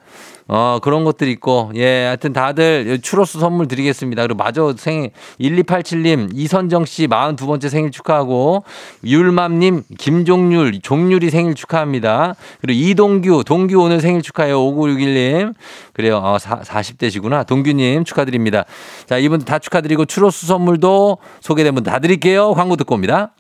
어, 0.53 0.79
그런 0.81 1.05
것들이 1.05 1.31
있고, 1.31 1.72
예, 1.75 2.08
하여튼 2.08 2.34
다들 2.34 3.00
추로스 3.01 3.39
선물 3.39 3.70
드리겠습니다. 3.70 4.24
그리고 4.24 4.38
마저 4.38 4.74
생일, 4.77 5.12
1287님, 5.39 6.31
이선정 6.34 6.84
씨 6.84 7.08
42번째 7.08 7.70
생일 7.70 7.91
축하하고, 7.91 8.65
율맘님, 9.05 9.84
김종률, 9.98 10.81
종률이 10.81 11.29
생일 11.29 11.55
축하합니다. 11.55 12.36
그리고 12.60 12.77
이동규, 12.86 13.43
동규 13.46 13.81
오늘 13.81 14.01
생일 14.01 14.22
축하해요. 14.24 14.60
5961님. 14.60 15.53
그래요. 15.93 16.17
어, 16.17 16.36
40대시구나. 16.36 17.48
동규님 17.48 18.03
축하드립니다. 18.03 18.65
자, 19.05 19.17
이분 19.17 19.39
다 19.39 19.58
축하드리고, 19.58 20.03
추로스 20.03 20.48
선물도 20.48 21.20
소개된 21.39 21.74
분 21.75 21.86
다 21.86 22.00
드릴게요. 22.00 22.53
광고 22.55 22.75
듣고 22.75 22.96
옵니다. 22.96 23.34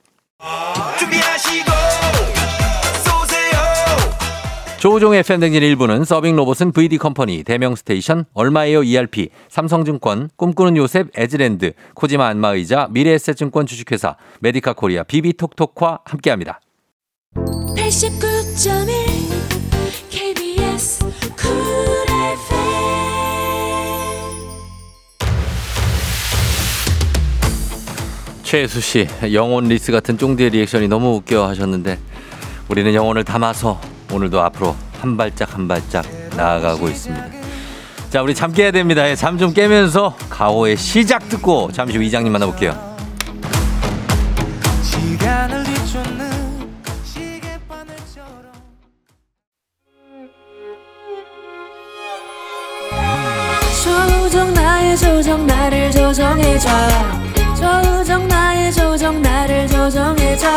조우종의 4.81 5.19
FM댕진 5.19 5.61
일부는 5.61 6.05
서빙 6.05 6.35
로봇은 6.35 6.71
VD 6.71 6.97
컴퍼니, 6.97 7.43
대명 7.43 7.75
스테이션, 7.75 8.25
얼마에요 8.33 8.83
ERP, 8.83 9.29
삼성증권, 9.47 10.31
꿈꾸는 10.35 10.75
요셉, 10.75 11.09
에즈랜드, 11.15 11.73
코지마 11.93 12.25
안마의자, 12.25 12.87
미래에셋증권 12.89 13.67
주식회사, 13.67 14.15
메디카 14.39 14.73
코리아, 14.73 15.03
비비톡톡과 15.03 15.99
함께합니다. 16.03 16.61
89.1 17.35 20.09
KBS 20.09 21.05
Cool 21.05 21.11
최수 28.41 28.81
씨, 28.81 29.07
영혼less 29.31 29.91
같은 29.91 30.17
쫑디의 30.17 30.49
리액션이 30.49 30.87
너무 30.87 31.17
웃겨 31.17 31.47
하셨는데 31.47 31.99
우리는 32.67 32.95
영혼을 32.95 33.23
담아서 33.23 33.79
오늘도 34.11 34.41
앞으로 34.41 34.75
한 34.99 35.17
발짝 35.17 35.53
한 35.53 35.67
발짝 35.67 36.05
나아가고 36.35 36.89
있습니다. 36.89 37.25
자, 38.09 38.21
우리 38.21 38.35
잠 38.35 38.51
깨야 38.51 38.71
됩니다. 38.71 39.09
예, 39.09 39.15
잠좀 39.15 39.53
깨면서 39.53 40.15
가호의 40.29 40.75
시작 40.77 41.29
듣고 41.29 41.71
잠시 41.71 41.97
후 41.97 42.03
이장님 42.03 42.31
만나볼게요. 42.31 42.91
조정 53.83 54.53
나의 54.53 54.97
조정 54.97 55.47
나를 55.47 55.91
조정해줘 55.91 56.69
조정 57.55 58.27
나의 58.27 58.73
조정 58.73 59.21
나를 59.21 59.67
조정해줘 59.67 60.47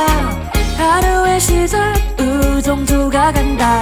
하루의 0.77 1.41
시절 1.41 2.14
우정조가 2.75 3.33
간다 3.33 3.81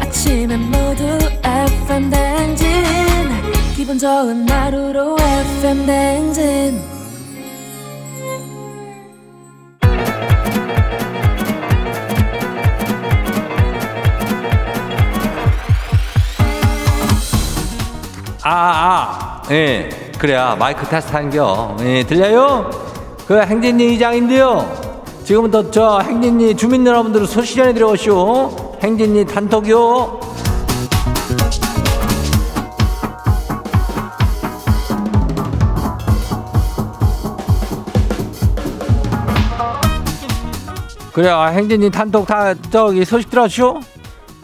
아침엔 0.00 0.70
모두 0.70 1.04
FM 1.42 2.08
댕진 2.08 2.66
기분 3.76 3.98
좋은 3.98 4.48
하루로 4.48 5.16
FM 5.20 5.84
댕진 5.84 6.82
아, 18.46 19.42
아, 19.42 19.42
예, 19.50 19.88
그래야 20.18 20.54
마이크 20.54 20.86
테스트 20.86 21.12
한겨. 21.12 21.78
예, 21.80 22.04
들려요? 22.04 22.70
그 23.26 23.40
행진이 23.40 23.94
이장인데요. 23.94 24.83
지금부터 25.24 25.70
저 25.70 26.00
행진리 26.00 26.54
주민 26.54 26.86
여러분들 26.86 27.26
소식 27.26 27.56
전해드려오시오. 27.56 28.76
행진리 28.82 29.24
단톡요. 29.24 30.20
그래, 41.14 41.28
아, 41.28 41.46
행진이 41.46 41.90
단톡 41.90 42.26
다 42.26 42.52
저기 42.70 43.04
소식 43.04 43.30
들었쇼? 43.30 43.80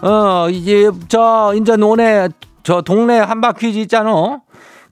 어, 0.02 0.48
이제 0.50 0.90
저 1.08 1.52
인제 1.54 1.72
오네 1.72 2.28
저 2.62 2.80
동네 2.80 3.18
한바 3.18 3.52
퀴즈 3.52 3.78
있잖아. 3.80 4.40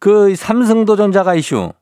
그 0.00 0.34
삼성도전자가 0.36 1.34
이슈. 1.36 1.72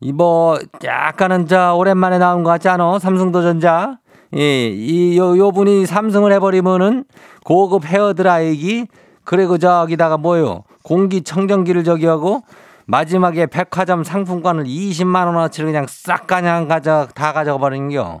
이뭐 0.00 0.58
약간은 0.84 1.46
저 1.46 1.74
오랜만에 1.74 2.18
나온 2.18 2.42
것 2.42 2.50
같지 2.50 2.68
않아? 2.68 2.98
삼성도전자. 2.98 3.98
예, 4.36 4.68
이 4.68 5.16
요 5.16 5.36
요 5.38 5.52
분이 5.52 5.86
삼성을 5.86 6.30
해버리면은 6.32 7.04
고급 7.44 7.86
헤어 7.86 8.12
드라이기 8.12 8.86
그리고 9.24 9.56
저기다가 9.58 10.16
뭐요? 10.18 10.64
공기청정기를 10.82 11.84
저기 11.84 12.06
하고 12.06 12.42
마지막에 12.86 13.46
백화점 13.46 14.04
상품권을 14.04 14.64
20만 14.64 15.26
원어치를 15.26 15.66
그냥 15.70 15.86
싹 15.88 16.26
그냥 16.26 16.68
가져 16.68 17.08
다 17.14 17.32
가져가 17.32 17.58
버리는겨. 17.58 18.20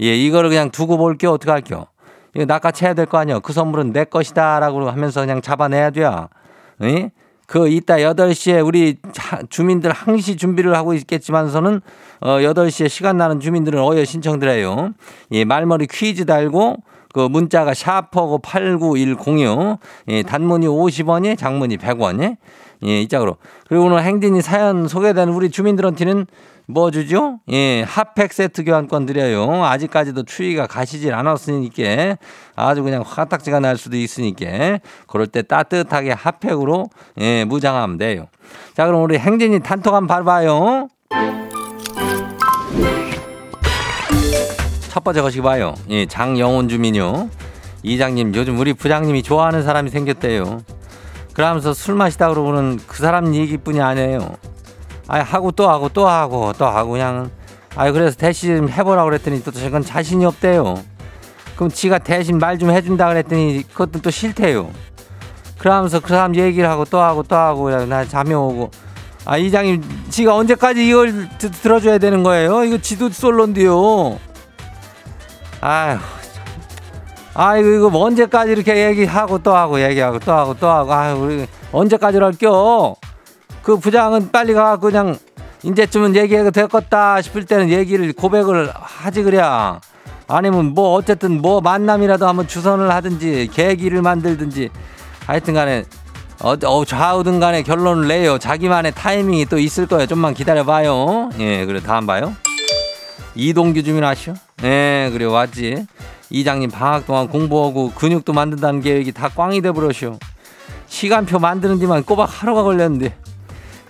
예, 0.00 0.16
이거를 0.16 0.48
그냥 0.48 0.70
두고 0.70 0.96
볼게 0.96 1.26
어떻게 1.26 1.50
할겨? 1.50 1.86
이거 2.34 2.44
낚아채야 2.46 2.94
될 2.94 3.06
거 3.06 3.18
아니야. 3.18 3.38
그 3.40 3.52
선물은 3.52 3.92
내 3.92 4.04
것이다라고 4.04 4.88
하면서 4.90 5.20
그냥 5.20 5.40
잡아내야 5.42 5.90
돼요. 5.90 6.28
예? 6.82 7.12
그 7.46 7.68
이따 7.68 7.96
8시에 7.96 8.66
우리 8.66 8.96
주민들 9.50 9.92
항시 9.92 10.36
준비를 10.36 10.74
하고 10.76 10.94
있겠지만서는 10.94 11.80
어 12.20 12.28
8시에 12.38 12.88
시간 12.88 13.16
나는 13.16 13.40
주민들은 13.40 13.80
어여 13.80 14.04
신청드려요. 14.04 14.92
예, 15.32 15.44
말머리 15.44 15.86
퀴즈 15.86 16.24
달고 16.24 16.76
그 17.12 17.20
문자가 17.20 17.74
샤퍼고 17.74 18.38
89106. 18.38 19.78
예, 20.08 20.22
단문이 20.22 20.66
50원이 20.66 21.38
장문이 21.38 21.76
100원이. 21.76 22.36
예, 22.86 23.00
이 23.00 23.08
짝으로. 23.08 23.36
그리고 23.68 23.84
오늘 23.84 24.02
행진이 24.02 24.42
사연 24.42 24.88
소개된 24.88 25.28
우리 25.28 25.50
주민들한테는 25.50 26.26
뭐 26.66 26.90
주죠? 26.90 27.40
예, 27.50 27.82
핫팩 27.82 28.32
세트 28.32 28.64
교환권 28.64 29.04
드려요. 29.06 29.64
아직까지도 29.64 30.22
추위가 30.22 30.66
가시질 30.66 31.12
않았으니까 31.12 32.16
아주 32.56 32.82
그냥 32.82 33.02
화딱지가 33.06 33.60
날 33.60 33.76
수도 33.76 33.96
있으니까 33.96 34.78
그럴 35.06 35.26
때 35.26 35.42
따뜻하게 35.42 36.12
핫팩으로 36.12 36.86
예, 37.20 37.44
무장하면 37.44 37.98
돼요. 37.98 38.26
자, 38.74 38.86
그럼 38.86 39.02
우리 39.02 39.18
행진이 39.18 39.60
단톡 39.60 39.94
한번 39.94 40.06
봐봐요. 40.06 40.88
첫 44.88 45.04
번째 45.04 45.20
것이 45.20 45.40
봐요. 45.40 45.74
예, 45.90 46.06
장영훈 46.06 46.68
주민요. 46.68 47.28
이장님, 47.82 48.34
요즘 48.34 48.58
우리 48.58 48.72
부장님이 48.72 49.22
좋아하는 49.22 49.62
사람이 49.62 49.90
생겼대요. 49.90 50.62
그러면서 51.34 51.74
술 51.74 51.96
마시다 51.96 52.28
그러고는 52.28 52.78
그 52.86 52.98
사람 52.98 53.34
얘기뿐이 53.34 53.82
아니에요. 53.82 54.36
아 55.08 55.20
하고 55.20 55.50
또 55.52 55.68
하고 55.68 55.88
또 55.88 56.08
하고 56.08 56.52
또 56.56 56.66
하고 56.66 56.92
그냥 56.92 57.30
아 57.76 57.90
그래서 57.90 58.16
대신 58.16 58.68
해보라고 58.68 59.10
그랬더니 59.10 59.42
또 59.44 59.50
저건 59.50 59.82
자신이 59.82 60.24
없대요. 60.24 60.82
그럼 61.56 61.70
지가 61.70 61.98
대신 61.98 62.38
말 62.38 62.58
좀 62.58 62.70
해준다 62.70 63.08
그랬더니 63.08 63.62
그것도 63.72 64.00
또 64.00 64.10
싫대요. 64.10 64.70
그러면서 65.58 66.00
그 66.00 66.08
사람 66.08 66.34
얘기를 66.36 66.68
하고 66.68 66.84
또 66.84 67.00
하고 67.00 67.22
또 67.22 67.36
하고 67.36 67.70
나 67.86 68.04
잠이 68.04 68.34
오고 68.34 68.70
아 69.24 69.36
이장님 69.36 69.82
지가 70.10 70.34
언제까지 70.36 70.86
이걸 70.86 71.28
들어줘야 71.38 71.98
되는 71.98 72.22
거예요? 72.22 72.64
이거 72.64 72.78
지도 72.78 73.08
솔로인데요. 73.08 74.18
아휴 75.60 75.98
아이고 77.34 77.68
이거 77.70 77.90
뭐 77.90 78.04
언제까지 78.06 78.52
이렇게 78.52 78.86
얘기하고 78.88 79.38
또 79.38 79.54
하고 79.56 79.82
얘기하고 79.82 80.18
또 80.20 80.32
하고 80.32 80.54
또 80.54 80.68
하고 80.68 80.92
아유 80.92 81.16
우리 81.16 81.46
언제까지 81.72 82.18
할겨? 82.18 82.94
그 83.64 83.78
부장은 83.78 84.30
빨리 84.30 84.52
가. 84.54 84.76
그냥 84.76 85.18
이제쯤은 85.62 86.14
얘기해도 86.14 86.50
됐겠다 86.50 87.22
싶을 87.22 87.46
때는 87.46 87.70
얘기를 87.70 88.12
고백을 88.12 88.70
하지 88.74 89.22
그래야. 89.22 89.80
아니면 90.28 90.66
뭐 90.74 90.92
어쨌든 90.92 91.40
뭐 91.40 91.60
만남이라도 91.60 92.28
한번 92.28 92.46
주선을 92.46 92.92
하든지 92.92 93.50
계기를 93.52 94.02
만들든지. 94.02 94.68
하여튼 95.26 95.54
간에 95.54 95.84
어, 96.42 96.52
어 96.64 96.84
좌우든 96.84 97.40
간에 97.40 97.62
결론을 97.62 98.06
내요. 98.06 98.38
자기만의 98.38 98.92
타이밍이 98.92 99.46
또 99.46 99.58
있을 99.58 99.86
거예요. 99.86 100.06
좀만 100.06 100.34
기다려봐요. 100.34 101.30
예 101.38 101.64
그래 101.64 101.80
다음 101.80 102.06
봐요. 102.06 102.34
이동규 103.34 103.82
주민 103.82 104.04
아시오 104.04 104.34
예 104.62 105.08
그래 105.10 105.24
왔지. 105.24 105.86
이장님 106.28 106.70
방학 106.70 107.06
동안 107.06 107.28
공부하고 107.28 107.92
근육도 107.92 108.32
만든다는 108.32 108.80
계획이 108.82 109.12
다 109.12 109.28
꽝이 109.28 109.62
돼버렸쇼 109.62 110.18
시간표 110.86 111.38
만드는 111.38 111.78
데만 111.78 112.02
꼬박 112.02 112.28
하루가 112.30 112.62
걸렸는데 112.62 113.14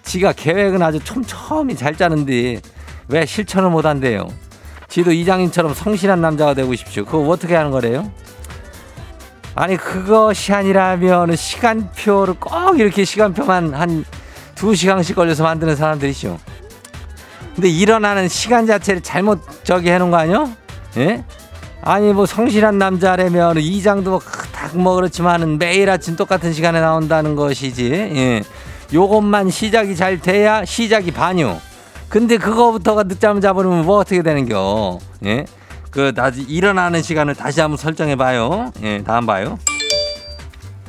지가 0.05 0.33
계획은 0.33 0.83
아주 0.83 1.01
촘촘히 1.01 1.77
잘 1.77 1.97
짜는데 1.97 2.61
왜 3.09 3.27
실천을 3.27 3.71
못 3.71 3.85
한대요? 3.87 4.29
지도 4.88 5.12
이장님처럼 5.12 5.75
성실한 5.75 6.21
남자가 6.21 6.55
되고 6.55 6.75
싶죠. 6.75 7.05
그거 7.05 7.29
어떻게 7.29 7.55
하는 7.55 7.71
거래요? 7.71 8.11
아니 9.55 9.77
그것이 9.77 10.53
아니라면 10.53 11.37
시간표를 11.37 12.35
꼭 12.35 12.79
이렇게 12.79 13.05
시간표만 13.05 13.75
한 13.75 14.05
두 14.55 14.75
시간씩 14.75 15.17
걸려서 15.17 15.43
만드는 15.43 15.77
사람들이죠. 15.77 16.38
근데 17.55 17.69
일어나는 17.69 18.29
시간 18.29 18.67
자체를 18.67 19.03
잘못 19.03 19.40
저기 19.62 19.90
해놓은 19.90 20.11
거 20.11 20.17
아니요? 20.17 20.51
예? 20.97 21.25
아니 21.83 22.12
뭐 22.12 22.27
성실한 22.27 22.79
남자라면 22.79 23.59
이장도 23.59 24.21
딱뭐 24.53 24.95
그렇지만은 24.95 25.59
매일 25.59 25.90
아침 25.90 26.17
똑같은 26.17 26.53
시간에 26.53 26.81
나온다는 26.81 27.37
것이지. 27.37 27.93
예. 27.93 28.43
요것만 28.94 29.50
시작이 29.50 29.96
잘 29.96 30.20
돼야 30.20 30.64
시작이 30.64 31.11
반요. 31.11 31.61
근데 32.09 32.38
그거부터가 32.38 33.02
늦잠을 33.02 33.42
자버리면 33.42 33.85
뭐 33.85 33.98
어떻게 33.98 34.22
되는겨? 34.22 35.00
예? 35.26 35.44
그 35.90 36.14
다시 36.14 36.42
일어나는 36.42 37.02
시간을 37.02 37.35
다시 37.35 37.61
한번 37.61 37.76
설정해 37.76 38.14
봐요. 38.14 38.70
예, 38.83 39.02
다음 39.02 39.26
봐요. 39.26 39.59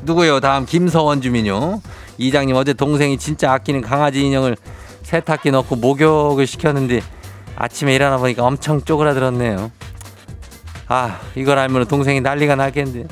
누구요? 0.03 0.39
다음 0.39 0.67
김서원 0.67 1.19
주민요. 1.19 1.81
이장님 2.19 2.55
어제 2.55 2.73
동생이 2.73 3.17
진짜 3.17 3.51
아끼는 3.53 3.81
강아지 3.81 4.21
인형을 4.21 4.55
세탁기 5.01 5.49
넣고 5.51 5.75
목욕을 5.75 6.45
시켰는데 6.45 7.01
아침에 7.55 7.95
일어나 7.95 8.17
보니까 8.17 8.43
엄청 8.43 8.81
쪼그라들었네요. 8.81 9.71
아, 10.87 11.19
이걸 11.33 11.57
알면 11.57 11.87
동생이 11.87 12.21
난리가 12.21 12.55
나겠는데. 12.55 13.07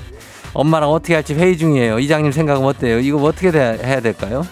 엄마랑 0.54 0.92
어떻게 0.92 1.16
할지 1.16 1.34
회의 1.34 1.58
중이에요. 1.58 1.98
이장님 1.98 2.32
생각은 2.32 2.64
어때요? 2.64 3.00
이거 3.00 3.18
뭐 3.18 3.30
어떻게 3.30 3.50
해야 3.50 4.00
될까요? 4.02 4.46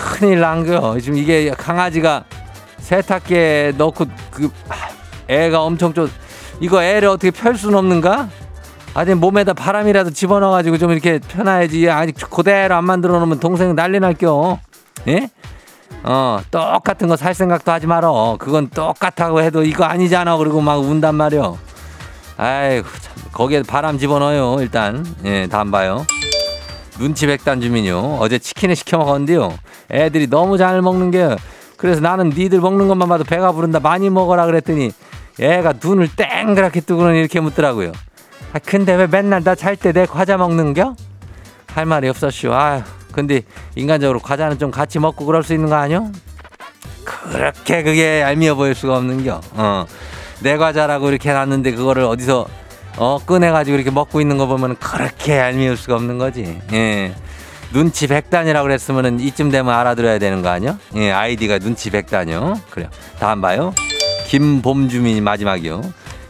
큰일 0.00 0.40
난 0.40 0.64
거요. 0.66 0.98
지금 1.00 1.18
이게 1.18 1.50
강아지가 1.50 2.24
세탁기에 2.78 3.74
넣고 3.76 4.06
그 4.30 4.50
애가 5.28 5.62
엄청 5.62 5.92
좀 5.94 6.10
이거 6.60 6.82
애를 6.82 7.08
어떻게 7.08 7.30
펼 7.30 7.56
수는 7.56 7.78
없는가? 7.78 8.28
아니 8.94 9.14
몸에다 9.14 9.52
바람이라도 9.52 10.10
집어넣어가지고 10.10 10.78
좀 10.78 10.90
이렇게 10.90 11.18
펴놔야지. 11.20 11.88
아직 11.90 12.16
그대로 12.30 12.74
안 12.74 12.84
만들어 12.84 13.18
놓으면 13.18 13.38
동생 13.38 13.74
난리 13.76 14.00
날겨. 14.00 14.58
예? 15.08 15.30
어 16.02 16.40
똑같은 16.50 17.08
거 17.08 17.16
살 17.16 17.34
생각도 17.34 17.70
하지 17.70 17.86
말어. 17.86 18.36
그건 18.40 18.68
똑같다고 18.70 19.42
해도 19.42 19.62
이거 19.62 19.84
아니잖아. 19.84 20.36
그리고 20.38 20.60
막 20.60 20.76
운단 20.76 21.14
말이요. 21.14 21.58
아이고 22.36 22.88
참 23.00 23.14
거기에 23.32 23.62
바람 23.62 23.98
집어넣어요. 23.98 24.56
일단 24.60 25.04
예, 25.24 25.46
다 25.46 25.60
안 25.60 25.70
봐요. 25.70 26.04
눈치 27.00 27.26
백단 27.26 27.62
주민요. 27.62 28.18
어제 28.20 28.38
치킨을 28.38 28.76
시켜 28.76 28.98
먹었는데요. 28.98 29.56
애들이 29.90 30.26
너무 30.28 30.58
잘 30.58 30.82
먹는 30.82 31.10
게 31.10 31.34
그래서 31.78 32.02
나는 32.02 32.28
니들 32.28 32.60
먹는 32.60 32.88
것만 32.88 33.08
봐도 33.08 33.24
배가 33.24 33.52
부른다. 33.52 33.80
많이 33.80 34.10
먹어라 34.10 34.44
그랬더니 34.44 34.92
애가 35.40 35.74
눈을 35.82 36.08
땡그랗게 36.14 36.82
뜨고는 36.82 37.14
이렇게 37.14 37.40
묻더라고요. 37.40 37.92
아, 38.52 38.58
근데 38.58 38.94
왜 38.94 39.06
맨날 39.06 39.42
나 39.42 39.54
잘 39.54 39.76
때 39.76 39.92
내 39.92 40.04
과자 40.04 40.36
먹는겨? 40.36 40.94
할 41.72 41.86
말이 41.86 42.06
없었슈. 42.10 42.52
아휴, 42.52 42.82
근데 43.12 43.42
인간적으로 43.76 44.18
과자는 44.18 44.58
좀 44.58 44.70
같이 44.70 44.98
먹고 44.98 45.24
그럴 45.24 45.42
수 45.42 45.54
있는 45.54 45.70
거 45.70 45.76
아니요? 45.76 46.12
그렇게 47.04 47.82
그게 47.82 48.20
얄미워 48.20 48.56
보일 48.56 48.74
수가 48.74 48.98
없는겨. 48.98 49.40
어. 49.54 49.86
내 50.40 50.58
과자라고 50.58 51.08
이렇게 51.08 51.30
해놨는데 51.30 51.72
그거를 51.72 52.02
어디서 52.04 52.46
어 52.96 53.18
꺼내가지고 53.24 53.76
이렇게 53.76 53.90
먹고 53.90 54.20
있는 54.20 54.36
거 54.38 54.46
보면 54.46 54.76
그렇게 54.76 55.38
얄미울 55.38 55.76
수가 55.76 55.94
없는 55.96 56.18
거지. 56.18 56.60
예. 56.72 57.14
눈치 57.72 58.08
백단이라고 58.08 58.64
그랬으면은 58.64 59.20
이쯤 59.20 59.50
되면 59.50 59.72
알아들어야 59.72 60.18
되는 60.18 60.42
거 60.42 60.48
아니요? 60.48 60.76
예, 60.96 61.12
아이디가 61.12 61.60
눈치 61.60 61.90
백단이요. 61.90 62.60
그래요. 62.70 62.88
다안 63.20 63.40
봐요? 63.40 63.72
김봄주민이 64.26 65.20
마지막이요. 65.20 65.82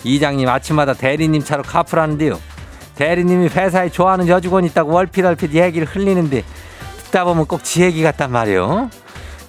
이장님 0.04 0.48
아침마다 0.48 0.92
대리님 0.94 1.42
차로 1.42 1.62
카풀하는데요. 1.62 2.38
대리님이 2.94 3.48
회사에 3.48 3.88
좋아하는 3.88 4.28
여직원 4.28 4.64
있다고 4.66 4.92
월핏월핏 4.92 5.54
얘기를 5.54 5.86
흘리는데 5.86 6.44
듣다 7.04 7.24
보면 7.24 7.46
꼭 7.46 7.62
지 7.62 7.82
얘기 7.82 8.02
같단 8.02 8.30
말이에요. 8.30 8.90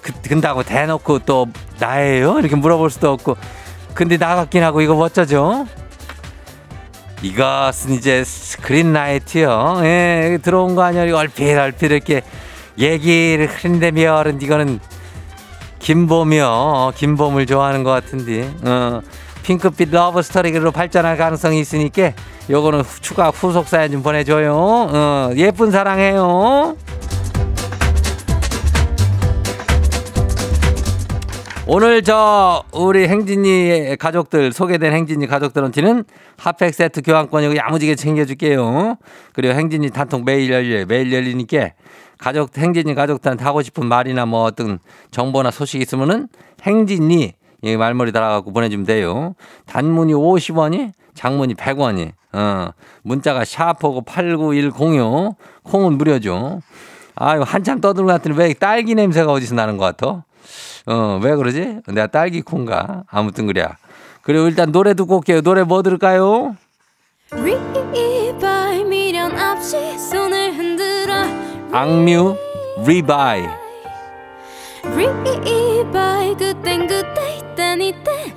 그, 0.00 0.12
근다고 0.26 0.62
대놓고 0.62 1.20
또 1.20 1.46
나예요? 1.78 2.38
이렇게 2.38 2.56
물어볼 2.56 2.90
수도 2.90 3.12
없고 3.12 3.36
근데 3.94 4.16
나 4.16 4.34
같긴 4.34 4.62
하고 4.64 4.80
이거 4.80 4.94
어쩌죠? 4.96 5.66
이것은 7.22 7.92
이제 7.92 8.24
green 8.24 8.92
light요. 8.92 9.80
예, 9.84 10.38
들어온 10.42 10.74
거 10.74 10.82
아니야? 10.82 11.02
얼핏 11.16 11.56
얼핏 11.56 11.92
이렇게 11.92 12.22
얘기를 12.78 13.46
들으면 13.46 14.40
이거는 14.42 14.80
김봄이요. 15.78 16.46
어, 16.46 16.92
김봄을 16.94 17.46
좋아하는 17.46 17.84
것 17.84 17.90
같은데. 17.90 18.52
어, 18.64 19.00
핑크빛 19.44 19.90
러브 19.90 20.22
스토리로 20.22 20.72
발전할 20.72 21.16
가능성이 21.16 21.60
있으니까 21.60 22.12
요거는 22.50 22.82
추가 23.00 23.30
후속 23.30 23.68
사연 23.68 23.90
좀 23.92 24.02
보내줘요. 24.02 24.54
어, 24.56 25.30
예쁜 25.36 25.70
사랑해요. 25.70 26.76
오늘 31.64 32.02
저 32.02 32.64
우리 32.72 33.06
행진이 33.06 33.96
가족들 33.98 34.52
소개된 34.52 34.92
행진이 34.92 35.28
가족들한테는 35.28 36.04
핫팩 36.42 36.74
세트 36.74 37.02
교환권 37.02 37.44
이거 37.44 37.56
야무지게 37.56 37.94
챙겨줄게요. 37.94 38.96
그리고 39.32 39.54
행진이 39.54 39.90
단통 39.90 40.24
매일 40.24 40.50
열려 40.50 40.84
매일 40.86 41.12
열리니까 41.12 41.70
가족 42.18 42.56
행진이 42.58 42.96
가족들한테 42.96 43.44
하고 43.44 43.62
싶은 43.62 43.86
말이나 43.86 44.26
뭐 44.26 44.42
어떤 44.42 44.80
정보나 45.12 45.52
소식 45.52 45.80
있으면은 45.80 46.26
행진이 46.62 47.32
이 47.62 47.76
말머리 47.76 48.10
달아갖고 48.10 48.52
보내주면 48.52 48.86
돼요. 48.86 49.36
단문이 49.66 50.14
50원이 50.14 50.90
장문이 51.14 51.54
100원이 51.54 52.10
어 52.32 52.70
문자가 53.02 53.44
샤프고 53.44 54.02
89106 54.02 55.36
콩은 55.62 55.96
무료죠. 55.96 56.60
아유 57.14 57.42
한참 57.46 57.80
떠들고 57.80 58.10
났더니 58.10 58.36
왜 58.36 58.52
딸기 58.54 58.96
냄새가 58.96 59.30
어디서 59.30 59.54
나는 59.54 59.76
것 59.76 59.84
같아? 59.84 60.24
어, 60.86 61.20
왜 61.22 61.36
그러지? 61.36 61.78
내가 61.86 62.08
딸기코인가? 62.08 63.04
아무튼 63.08 63.46
그래. 63.46 63.68
그리고 64.22 64.46
일단 64.46 64.70
노래 64.72 64.94
듣고 64.94 65.16
올게요. 65.16 65.40
노래 65.42 65.64
뭐 65.64 65.82
들을까요? 65.82 66.56
RE-BYE 67.32 68.84
미련 68.84 69.38
없이 69.38 69.98
손을 69.98 70.54
흔들어. 70.56 71.14
악뮤 71.72 72.36
RE-BYE 72.86 73.42
RE-BYE 74.84 76.34
그땐 76.36 76.86
그때 76.86 77.38
이땐 77.38 77.80
이때. 77.80 78.34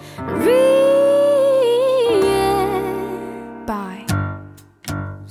RE-BYE 3.66 4.06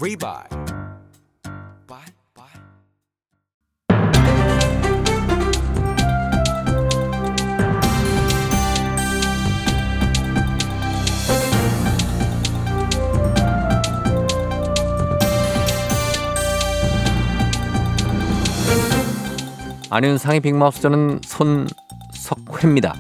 리바이 0.03 0.54
아는 19.95 20.19
상위 20.19 20.41
빅마우스 20.41 20.81
저는 20.81 21.21
손석회입니다. 21.25 22.97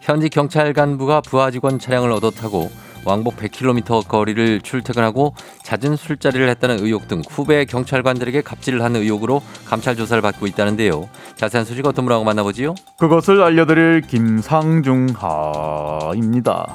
현지 0.00 0.28
경찰 0.28 0.72
간부가 0.72 1.20
부하 1.20 1.52
직원 1.52 1.78
차량을 1.78 2.10
얻어 2.10 2.32
타고 2.32 2.68
왕복 3.04 3.36
100km 3.36 4.08
거리를 4.08 4.60
출퇴근하고 4.60 5.36
잦은 5.62 5.94
술자리를 5.94 6.48
했다는 6.48 6.80
의혹 6.80 7.06
등 7.06 7.22
후배 7.30 7.64
경찰관들에게 7.64 8.42
갑질을 8.42 8.82
하는 8.82 9.02
의혹으로 9.02 9.40
감찰 9.66 9.94
조사를 9.94 10.20
받고 10.20 10.48
있다는데요. 10.48 11.08
자세한 11.36 11.64
소식 11.64 11.86
어떤 11.86 12.04
분하고 12.04 12.24
만나보지요? 12.24 12.74
그것을 12.98 13.40
알려드릴 13.40 14.00
김상중하입니다. 14.00 15.14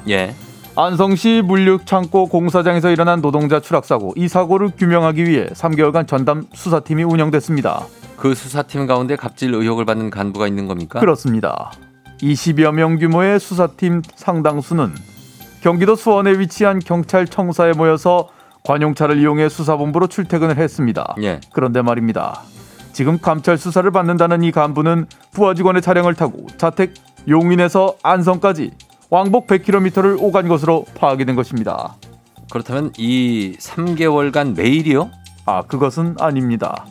예. 0.08 0.34
안성시 0.76 1.42
물류창고 1.44 2.28
공사장에서 2.28 2.90
일어난 2.90 3.20
노동자 3.20 3.60
추락사고 3.60 4.14
이 4.16 4.28
사고를 4.28 4.70
규명하기 4.78 5.26
위해 5.26 5.48
3개월간 5.48 6.08
전담 6.08 6.46
수사팀이 6.54 7.02
운영됐습니다. 7.04 7.86
그 8.22 8.36
수사팀 8.36 8.86
가운데 8.86 9.16
갑질 9.16 9.52
의혹을 9.52 9.84
받는 9.84 10.10
간부가 10.10 10.46
있는 10.46 10.68
겁니까? 10.68 11.00
그렇습니다. 11.00 11.72
20여 12.20 12.72
명 12.72 12.96
규모의 12.96 13.40
수사팀 13.40 14.02
상당수는 14.14 14.94
경기도 15.60 15.96
수원에 15.96 16.30
위치한 16.38 16.78
경찰청사에 16.78 17.72
모여서 17.72 18.28
관용차를 18.62 19.18
이용해 19.18 19.48
수사본부로 19.48 20.06
출퇴근을 20.06 20.56
했습니다. 20.56 21.16
예. 21.20 21.40
그런데 21.52 21.82
말입니다. 21.82 22.42
지금 22.92 23.18
감찰 23.18 23.58
수사를 23.58 23.90
받는다는 23.90 24.44
이 24.44 24.52
간부는 24.52 25.06
부하 25.32 25.54
직원의 25.54 25.82
차량을 25.82 26.14
타고 26.14 26.46
자택 26.58 26.94
용인에서 27.26 27.96
안성까지 28.04 28.70
왕복 29.10 29.48
100km를 29.48 30.22
오간 30.22 30.46
것으로 30.46 30.84
파악이 30.94 31.24
된 31.24 31.34
것입니다. 31.34 31.96
그렇다면 32.52 32.92
이 32.98 33.56
3개월간 33.58 34.56
매일이요? 34.56 35.10
아, 35.44 35.62
그것은 35.62 36.14
아닙니다. 36.20 36.86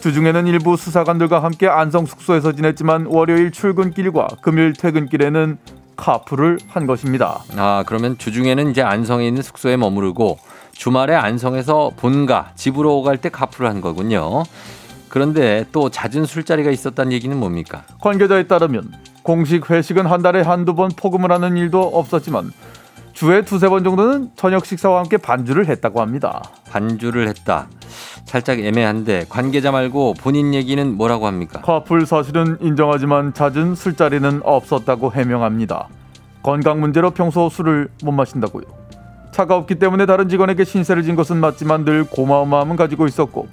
주중에는 0.00 0.46
일부 0.46 0.76
수사관들과 0.76 1.42
함께 1.42 1.66
안성 1.68 2.06
숙소에서 2.06 2.52
지냈지만 2.52 3.06
월요일 3.06 3.50
출근길과 3.50 4.28
금요일 4.42 4.72
퇴근길에는 4.72 5.58
카풀을 5.96 6.58
한 6.68 6.86
것입니다. 6.86 7.42
아 7.56 7.82
그러면 7.86 8.16
주중에는 8.16 8.70
이제 8.70 8.82
안성에 8.82 9.26
있는 9.26 9.42
숙소에 9.42 9.76
머무르고 9.76 10.38
주말에 10.72 11.14
안성에서 11.16 11.92
본가 11.96 12.52
집으로 12.54 13.02
갈 13.02 13.18
때 13.18 13.28
카풀을 13.28 13.68
한 13.68 13.80
거군요. 13.80 14.44
그런데 15.08 15.64
또 15.72 15.88
잦은 15.90 16.26
술자리가 16.26 16.70
있었다는 16.70 17.10
얘기는 17.12 17.36
뭡니까? 17.36 17.82
관계자에 18.00 18.44
따르면 18.46 18.92
공식 19.22 19.68
회식은 19.68 20.06
한 20.06 20.22
달에 20.22 20.42
한두 20.42 20.74
번 20.74 20.90
포금을 20.94 21.32
하는 21.32 21.56
일도 21.56 21.80
없었지만 21.82 22.52
주에 23.18 23.42
두세 23.42 23.68
번 23.68 23.82
정도는 23.82 24.30
저녁 24.36 24.64
식사와 24.64 25.00
함께 25.00 25.16
반주를 25.16 25.66
했다고 25.66 26.00
합니다. 26.00 26.40
반주를 26.70 27.26
했다. 27.26 27.66
살짝 28.24 28.60
애매한데 28.60 29.24
관계자 29.28 29.72
말고 29.72 30.14
본인 30.20 30.54
얘기는 30.54 30.96
뭐라고 30.96 31.26
합니까? 31.26 31.60
커플 31.62 32.06
사실은 32.06 32.56
인정하지만 32.60 33.34
잦은 33.34 33.74
술자리는 33.74 34.42
없었다고 34.44 35.10
해명합니다. 35.14 35.88
건강 36.44 36.78
문제로 36.78 37.10
평소 37.10 37.48
술을 37.48 37.88
못 38.04 38.12
마신다고요. 38.12 38.62
차가 39.32 39.56
없기 39.56 39.80
때문에 39.80 40.06
다른 40.06 40.28
직원에게 40.28 40.62
신세를 40.62 41.02
진 41.02 41.16
것은 41.16 41.38
맞지만 41.38 41.84
늘 41.84 42.04
고마운 42.04 42.48
마음은 42.48 42.76
가지고 42.76 43.08
있었고 43.08 43.48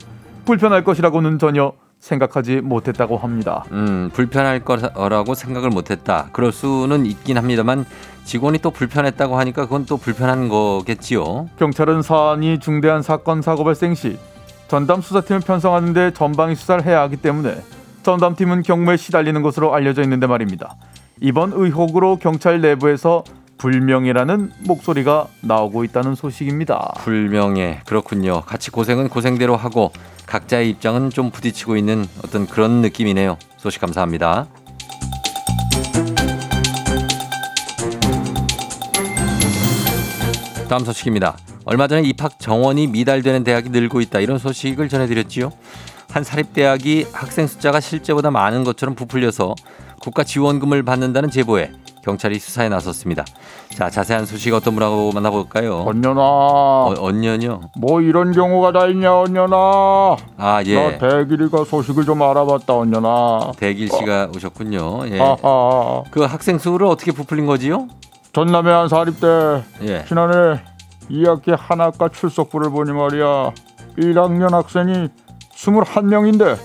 불편할 0.46 0.84
것이라고는 0.84 1.40
전혀 1.40 1.74
생각하지 2.00 2.62
못했다고 2.62 3.18
합니다. 3.18 3.66
음, 3.72 4.12
불편할 4.14 4.60
거라고 4.60 5.34
생각을 5.34 5.70
못했다. 5.72 6.30
그럴 6.34 6.52
수는 6.52 7.08
있긴 7.08 7.38
합니다만 7.38 7.86
직원이 8.26 8.60
또 8.60 8.72
불편했다고 8.72 9.38
하니까 9.38 9.64
그건 9.66 9.86
또 9.86 9.98
불편한 9.98 10.50
거겠지요. 10.50 11.48
경찰은 11.58 12.02
사안이 12.02 12.60
중대한 12.60 13.02
사건 13.02 13.42
사고 13.42 13.64
발생 13.64 13.96
시 13.96 14.18
전담 14.68 15.02
수사팀을 15.02 15.42
편성하는데 15.42 16.12
전방위 16.14 16.56
수사를 16.56 16.84
해야 16.86 17.02
하기 17.02 17.18
때문에 17.18 17.56
전담팀은 18.04 18.64
경무에 18.64 18.98
시달리는 18.98 19.42
것으로 19.42 19.74
알려져 19.74 20.02
있는데 20.04 20.28
말입니다. 20.28 20.76
이번 21.22 21.54
의혹으로 21.54 22.18
경찰 22.18 22.62
내부에서 22.62 23.24
불명예라는 23.58 24.52
목소리가 24.68 25.28
나오고 25.42 25.84
있다는 25.86 26.16
소식입니다. 26.16 26.96
불명예 26.98 27.82
그렇군요. 27.86 28.42
같이 28.42 28.70
고생은 28.70 29.08
고생대로 29.08 29.56
하고 29.56 29.92
각자의 30.26 30.70
입장은 30.72 31.10
좀 31.10 31.30
부딪히고 31.30 31.78
있는 31.78 32.06
어떤 32.24 32.48
그런 32.48 32.82
느낌이네요. 32.82 33.38
소식 33.58 33.82
감사합니다. 33.82 34.48
다음 40.68 40.84
소식입니다. 40.84 41.38
얼마 41.66 41.88
전에 41.88 42.02
입학 42.08 42.40
정원이 42.40 42.88
미달되는 42.88 43.44
대학이 43.44 43.70
늘고 43.70 44.02
있다 44.02 44.20
이런 44.20 44.38
소식을 44.40 44.90
전해드렸지요. 44.90 45.52
한 46.12 46.24
사립대학이 46.24 47.08
학생 47.12 47.46
숫자가 47.48 47.80
실제보다 47.80 48.32
많은 48.32 48.64
것처럼 48.64 48.96
부풀려서 48.96 49.54
국가 50.00 50.24
지원금을 50.24 50.84
받는다는 50.84 51.30
제보에 51.30 51.72
경찰이 52.04 52.40
수사에 52.40 52.70
나섰습니다. 52.70 53.26
자 53.70 53.90
자세한 53.90 54.26
소식 54.26 54.54
어떤 54.54 54.76
분하고 54.76 55.12
만나볼까요? 55.12 55.84
언년아, 55.88 56.22
어, 56.22 56.94
언년요. 57.00 57.62
뭐 57.78 58.02
이런 58.02 58.32
경우가 58.32 58.72
다 58.72 58.88
있냐 58.88 59.20
언년아. 59.20 59.56
아 60.38 60.64
예. 60.66 60.76
나 60.76 60.98
대길이가 60.98 61.66
소식을 61.66 62.06
좀 62.06 62.22
알아봤다 62.22 62.74
언년아. 62.76 63.52
대길 63.58 63.90
씨가 63.90 64.30
오셨군요. 64.36 65.08
예. 65.10 65.20
아하, 65.20 66.04
그 66.12 66.22
학생 66.22 66.58
수를 66.60 66.88
어떻게 66.88 67.12
부풀린 67.12 67.46
거지요? 67.48 67.88
전남의 68.36 68.74
한 68.74 68.90
사립대 68.90 69.64
예. 69.84 70.04
지난해 70.04 70.60
2학기 71.10 71.56
한학과 71.58 72.10
출석부를 72.10 72.70
보니 72.70 72.92
말이야 72.92 73.54
1학년 73.98 74.52
학생이 74.52 75.08
21명인데 75.54 76.58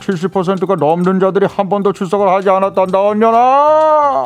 70%가 0.00 0.76
넘는 0.76 1.20
자들이 1.20 1.44
한 1.44 1.68
번도 1.68 1.92
출석을 1.92 2.26
하지 2.26 2.48
않았단다 2.48 2.98
언년아 2.98 3.38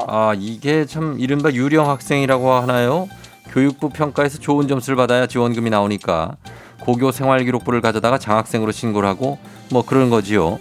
아 0.07 0.35
이게 0.39 0.87
참 0.87 1.17
이른바 1.19 1.51
유령 1.51 1.91
학생이라고 1.91 2.53
하나요? 2.53 3.09
교육부 3.51 3.89
평가에서 3.89 4.39
좋은 4.39 4.69
점수를 4.69 4.95
받아야 4.95 5.27
지원금이 5.27 5.71
나오니까 5.71 6.37
고교 6.83 7.11
생활기록부를 7.11 7.81
가져다가 7.81 8.19
장학생으로 8.19 8.71
신고를 8.71 9.09
하고 9.09 9.39
뭐 9.73 9.85
그런 9.85 10.11
거지요. 10.11 10.61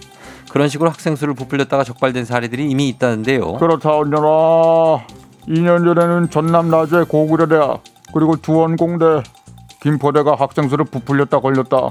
그런 0.50 0.68
식으로 0.68 0.90
학생 0.90 1.14
수를 1.14 1.34
부풀렸다가 1.34 1.84
적발된 1.84 2.24
사례들이 2.24 2.68
이미 2.68 2.88
있다는데요. 2.88 3.54
그렇다 3.54 3.96
언년아 3.96 5.06
2년 5.48 5.84
전에는 5.84 6.30
전남 6.30 6.70
나주의 6.70 7.04
고구려대학 7.04 7.82
그리고 8.12 8.36
두원공대 8.36 9.22
김포대가 9.80 10.34
학생 10.38 10.68
수를 10.68 10.84
부풀렸다 10.86 11.40
걸렸다 11.40 11.90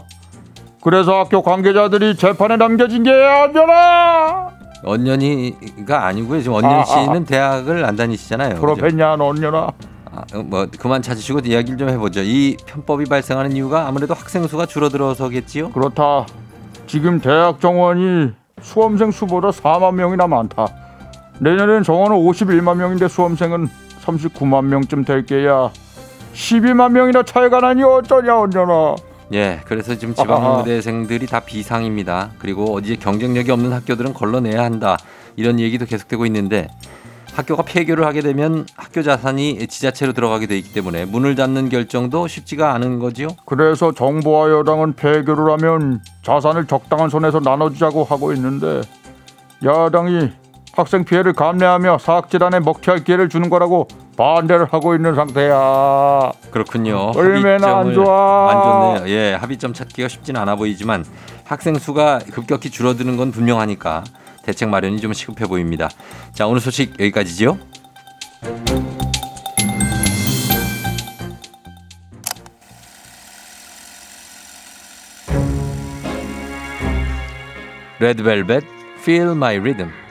그래서 0.83 1.19
학교 1.19 1.41
관계자들이 1.41 2.15
재판에 2.15 2.57
남겨진 2.57 3.03
게 3.03 3.11
언년아 3.11 4.49
언년이가 4.85 6.05
아니고요. 6.07 6.41
지금 6.41 6.55
언년 6.57 6.71
아, 6.71 6.81
아, 6.81 6.83
씨는 6.83 7.23
대학을 7.23 7.85
안 7.85 7.95
다니시잖아요. 7.95 8.59
그렇겠냐 8.59 9.13
언년아 9.13 9.71
아, 10.11 10.23
어, 10.33 10.43
뭐 10.43 10.67
그만 10.77 11.01
찾으시고 11.01 11.39
이야기를 11.39 11.77
좀 11.77 11.89
해보죠. 11.89 12.21
이 12.21 12.57
편법이 12.65 13.05
발생하는 13.05 13.53
이유가 13.53 13.87
아무래도 13.87 14.13
학생 14.13 14.45
수가 14.45 14.65
줄어들어서겠지요. 14.65 15.71
그렇다. 15.71 16.25
지금 16.85 17.19
대학 17.19 17.59
정원이 17.59 18.31
수험생 18.61 19.11
수보다 19.11 19.49
4만 19.49 19.95
명이나 19.95 20.27
많다. 20.27 20.67
내년엔 21.43 21.84
정원은 21.84 22.15
51만 22.15 22.77
명인데 22.77 23.10
수험생은 23.10 23.67
39만 24.01 24.63
명쯤 24.63 25.03
될 25.03 25.25
게야. 25.25 25.71
12만 26.34 26.93
명이나 26.93 27.23
차이가 27.23 27.60
나니 27.60 27.84
어쩌냐 27.84 28.39
언제나. 28.39 28.95
예, 29.34 29.60
그래서 29.65 29.93
지금 29.95 30.13
아하. 30.17 30.23
지방의대생들이 30.23 31.27
다 31.27 31.41
비상입니다. 31.41 32.32
그리고 32.39 32.73
어디에 32.73 32.95
경쟁력이 32.95 33.51
없는 33.51 33.73
학교들은 33.73 34.13
걸러내야 34.13 34.63
한다. 34.63 34.97
이런 35.36 35.60
얘기도 35.60 35.86
계속되고 35.86 36.25
있는데 36.27 36.69
학교가 37.34 37.63
폐교를 37.63 38.06
하게 38.06 38.21
되면 38.21 38.65
학교 38.77 39.03
자산이 39.03 39.67
지자체로 39.67 40.13
들어가게 40.13 40.47
돼 40.47 40.58
있기 40.58 40.71
때문에 40.71 41.03
문을 41.06 41.36
닫는 41.36 41.67
결정도 41.67 42.27
쉽지가 42.27 42.73
않은 42.75 42.99
거지요. 42.99 43.27
그래서 43.45 43.91
정부와 43.91 44.49
여당은 44.49 44.93
폐교를 44.93 45.51
하면 45.53 45.99
자산을 46.21 46.67
적당한 46.67 47.10
손에서 47.10 47.41
나눠주자고 47.41 48.06
하고 48.06 48.32
있는데 48.32 48.82
야당이 49.65 50.42
학생 50.75 51.03
피해를 51.05 51.33
감내하며 51.33 51.99
사학질환에 51.99 52.59
먹튀할 52.59 53.03
기회를 53.03 53.29
주는 53.29 53.47
거라고 53.49 53.88
반대를 54.17 54.65
하고 54.71 54.95
있는 54.95 55.13
상태야. 55.13 56.31
그렇군요. 56.49 57.12
얼마나 57.15 57.77
안 57.77 57.93
좋아. 57.93 58.95
안 58.95 58.97
좋네요. 59.03 59.15
예, 59.15 59.33
합의점 59.36 59.73
찾기가 59.73 60.07
쉽진 60.07 60.36
않아 60.36 60.55
보이지만 60.55 61.05
학생 61.45 61.75
수가 61.77 62.19
급격히 62.31 62.71
줄어드는 62.71 63.17
건 63.17 63.31
분명하니까 63.31 64.03
대책 64.43 64.69
마련이 64.69 64.99
좀 64.99 65.13
시급해 65.13 65.45
보입니다. 65.45 65.89
자, 66.33 66.47
오늘 66.47 66.59
소식 66.59 66.99
여기까지지요. 66.99 67.57
레드벨벳 77.99 78.63
Feel 78.99 79.31
My 79.31 79.57
Rhythm 79.57 80.02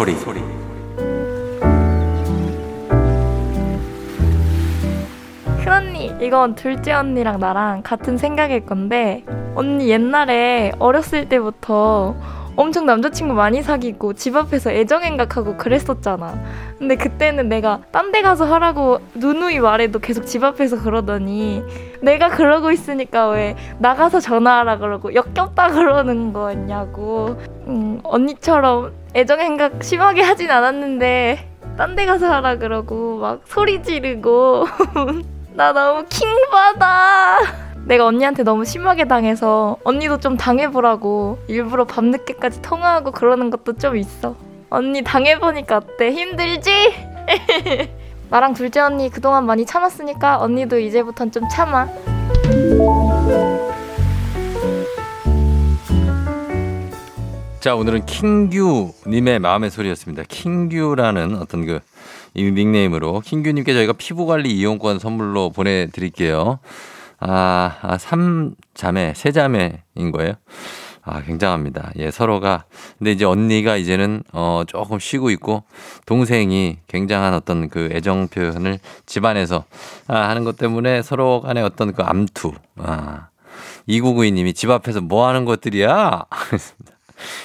소리. 0.00 0.40
큰 5.62 5.68
언니, 5.70 6.10
이건 6.22 6.54
둘째 6.54 6.94
언니랑 6.94 7.38
나랑 7.38 7.82
같은 7.82 8.16
생각일 8.16 8.64
건데, 8.64 9.22
언니 9.54 9.90
옛날에 9.90 10.72
어렸을 10.78 11.28
때부터 11.28 12.16
엄청 12.56 12.84
남자친구 12.84 13.32
많이 13.34 13.62
사귀고 13.62 14.14
집 14.14 14.36
앞에서 14.36 14.70
애정행각하고 14.70 15.56
그랬었잖아. 15.56 16.34
근데 16.78 16.96
그때는 16.96 17.48
내가 17.48 17.80
딴 17.92 18.10
데 18.10 18.22
가서 18.22 18.44
하라고 18.44 18.98
누누이 19.14 19.60
말해도 19.60 20.00
계속 20.00 20.26
집 20.26 20.42
앞에서 20.42 20.82
그러더니 20.82 21.62
내가 22.02 22.28
그러고 22.28 22.70
있으니까 22.72 23.28
왜 23.28 23.56
나가서 23.78 24.18
전화하라 24.20 24.78
그러고 24.78 25.14
역겹다 25.14 25.68
그러는 25.68 26.32
거냐고. 26.32 27.36
음, 27.68 28.00
언니처럼 28.02 28.92
애정행각 29.14 29.82
심하게 29.84 30.22
하진 30.22 30.50
않았는데 30.50 31.46
딴 31.78 31.94
데 31.94 32.04
가서 32.04 32.30
하라 32.30 32.56
그러고 32.58 33.18
막 33.18 33.40
소리 33.46 33.82
지르고 33.82 34.66
나 35.54 35.72
너무 35.72 36.04
킹받아. 36.08 37.69
내가 37.90 38.06
언니한테 38.06 38.44
너무 38.44 38.64
심하게 38.64 39.04
당해서 39.04 39.76
언니도 39.82 40.20
좀 40.20 40.36
당해보라고 40.36 41.38
일부러 41.48 41.84
밤늦게까지 41.86 42.62
통화하고 42.62 43.10
그러는 43.10 43.50
것도 43.50 43.78
좀 43.78 43.96
있어. 43.96 44.36
언니 44.68 45.02
당해보니까 45.02 45.78
어때? 45.78 46.12
힘들지? 46.12 46.70
나랑 48.30 48.54
둘째 48.54 48.78
언니 48.78 49.10
그동안 49.10 49.44
많이 49.44 49.66
참았으니까 49.66 50.38
언니도 50.40 50.78
이제부턴 50.78 51.32
좀 51.32 51.48
참아. 51.50 51.88
자, 57.58 57.74
오늘은 57.74 58.06
킹규님의 58.06 59.40
마음의 59.40 59.70
소리였습니다. 59.72 60.22
킹규라는 60.28 61.38
어떤 61.38 61.66
그, 61.66 61.80
이 62.34 62.44
닉네임으로 62.52 63.18
킹규님께 63.18 63.74
저희가 63.74 63.94
피부 63.94 64.26
관리 64.26 64.52
이용권 64.52 65.00
선물로 65.00 65.50
보내드릴게요. 65.50 66.60
아, 67.20 67.76
아, 67.82 67.96
3자매, 67.96 69.12
3자매인 69.12 70.12
거예요? 70.12 70.34
아, 71.02 71.22
굉장합니다. 71.22 71.92
예, 71.96 72.10
서로가. 72.10 72.64
근데 72.98 73.12
이제 73.12 73.24
언니가 73.24 73.76
이제는, 73.76 74.22
어, 74.32 74.62
조금 74.66 74.98
쉬고 74.98 75.30
있고, 75.30 75.64
동생이 76.06 76.78
굉장한 76.88 77.34
어떤 77.34 77.68
그 77.68 77.88
애정 77.92 78.28
표현을 78.28 78.78
집안에서, 79.06 79.64
아, 80.08 80.28
하는 80.28 80.44
것 80.44 80.56
때문에 80.56 81.02
서로 81.02 81.40
간의 81.40 81.62
어떤 81.62 81.92
그 81.92 82.02
암투, 82.02 82.52
아, 82.78 83.28
2992님이 83.88 84.54
집 84.54 84.70
앞에서 84.70 85.00
뭐 85.00 85.26
하는 85.26 85.44
것들이야? 85.44 86.24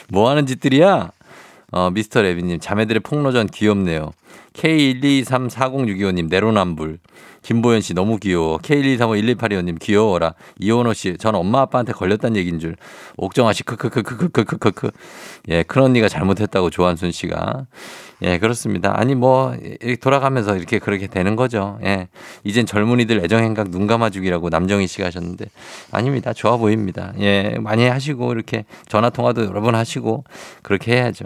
뭐 0.10 0.30
하는 0.30 0.46
짓들이야? 0.46 1.12
어, 1.72 1.90
미스터 1.90 2.22
레비님, 2.22 2.60
자매들의 2.60 3.02
폭로전 3.02 3.48
귀엽네요. 3.48 4.12
K1234062호님, 4.54 6.30
내로남불. 6.30 7.00
김보현 7.46 7.82
씨 7.82 7.94
너무 7.94 8.18
귀여워. 8.18 8.58
K123511825님 8.58 9.80
귀여워라. 9.80 10.34
이원호 10.58 10.94
씨, 10.94 11.16
전 11.18 11.36
엄마 11.36 11.62
아빠한테 11.62 11.94
걸렸다는 11.94 12.38
얘기인 12.38 12.58
줄. 12.58 12.76
옥정아 13.18 13.54
씨, 13.54 13.62
크크크크크크크크크. 13.62 14.90
예, 15.50 15.62
큰 15.62 15.84
언니가 15.84 16.10
잘못했다고 16.10 16.72
조한순 16.72 17.12
씨가. 17.12 17.68
예, 18.24 18.40
그렇습니다. 18.40 19.00
아니, 19.00 19.14
뭐, 19.14 19.56
이렇게 19.62 19.96
돌아가면서 19.98 20.58
이렇게 20.58 20.80
그렇게 20.80 21.06
되는 21.06 21.36
거죠. 21.36 21.78
예. 21.84 22.08
이젠 22.44 22.66
젊은이들 22.66 23.24
애정행각 23.24 23.70
눈 23.70 23.86
감아주기라고 23.86 24.50
남정희 24.50 24.88
씨가 24.88 25.06
하셨는데. 25.06 25.46
아닙니다. 25.92 26.34
좋아 26.34 26.58
보입니다. 26.58 27.14
예, 27.20 27.58
많이 27.60 27.88
하시고, 27.88 28.34
이렇게 28.34 28.66
전화 28.88 29.12
통화도 29.12 29.46
여러 29.46 29.62
번 29.62 29.76
하시고, 29.76 30.24
그렇게 30.64 30.94
해야죠. 30.94 31.26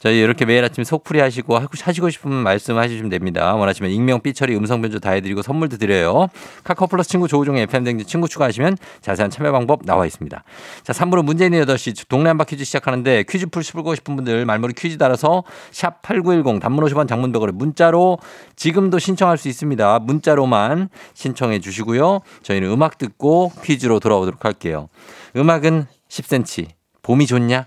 저희 0.00 0.20
이렇게 0.20 0.44
매일 0.44 0.64
아침 0.64 0.84
속풀이 0.84 1.18
하시고 1.18 1.58
하시고 1.58 2.10
싶으면 2.10 2.42
말씀 2.44 2.78
하시면 2.78 3.08
됩니다. 3.10 3.54
원하시면 3.56 3.90
익명, 3.90 4.20
삐처리, 4.20 4.56
음성 4.56 4.80
변조 4.80 5.00
다 5.00 5.10
해드리고 5.10 5.42
선물도 5.42 5.76
드려요. 5.78 6.28
카카오 6.62 6.86
플러스 6.86 7.10
친구 7.10 7.26
조우종의 7.26 7.64
FM 7.64 7.84
댕진 7.84 8.04
친구 8.04 8.28
추가하시면 8.28 8.76
자세한 9.00 9.30
참여 9.30 9.50
방법 9.50 9.84
나와 9.84 10.06
있습니다. 10.06 10.44
자, 10.84 10.92
3부로 10.92 11.24
문제 11.24 11.46
있는 11.46 11.64
8시 11.64 12.08
동네 12.08 12.28
한바 12.28 12.44
퀴즈 12.44 12.64
시작하는데 12.64 13.24
퀴즈 13.28 13.46
풀 13.46 13.64
풀고 13.64 13.96
싶은 13.96 14.14
분들 14.14 14.44
말머리 14.46 14.74
퀴즈 14.74 14.98
달아서 14.98 15.42
샵 15.72 16.00
8910 16.02 16.60
단문 16.60 16.84
50원 16.84 17.08
장문 17.08 17.32
100원에 17.32 17.52
문자로 17.52 18.18
지금도 18.54 19.00
신청할 19.00 19.36
수 19.36 19.48
있습니다. 19.48 19.98
문자로만 19.98 20.90
신청해 21.14 21.58
주시고요. 21.58 22.20
저희는 22.42 22.70
음악 22.70 22.98
듣고 22.98 23.50
퀴즈로 23.64 23.98
돌아오도록 23.98 24.44
할게요. 24.44 24.88
음악은 25.36 25.86
10cm. 26.08 26.68
봄이 27.02 27.26
좋냐? 27.26 27.66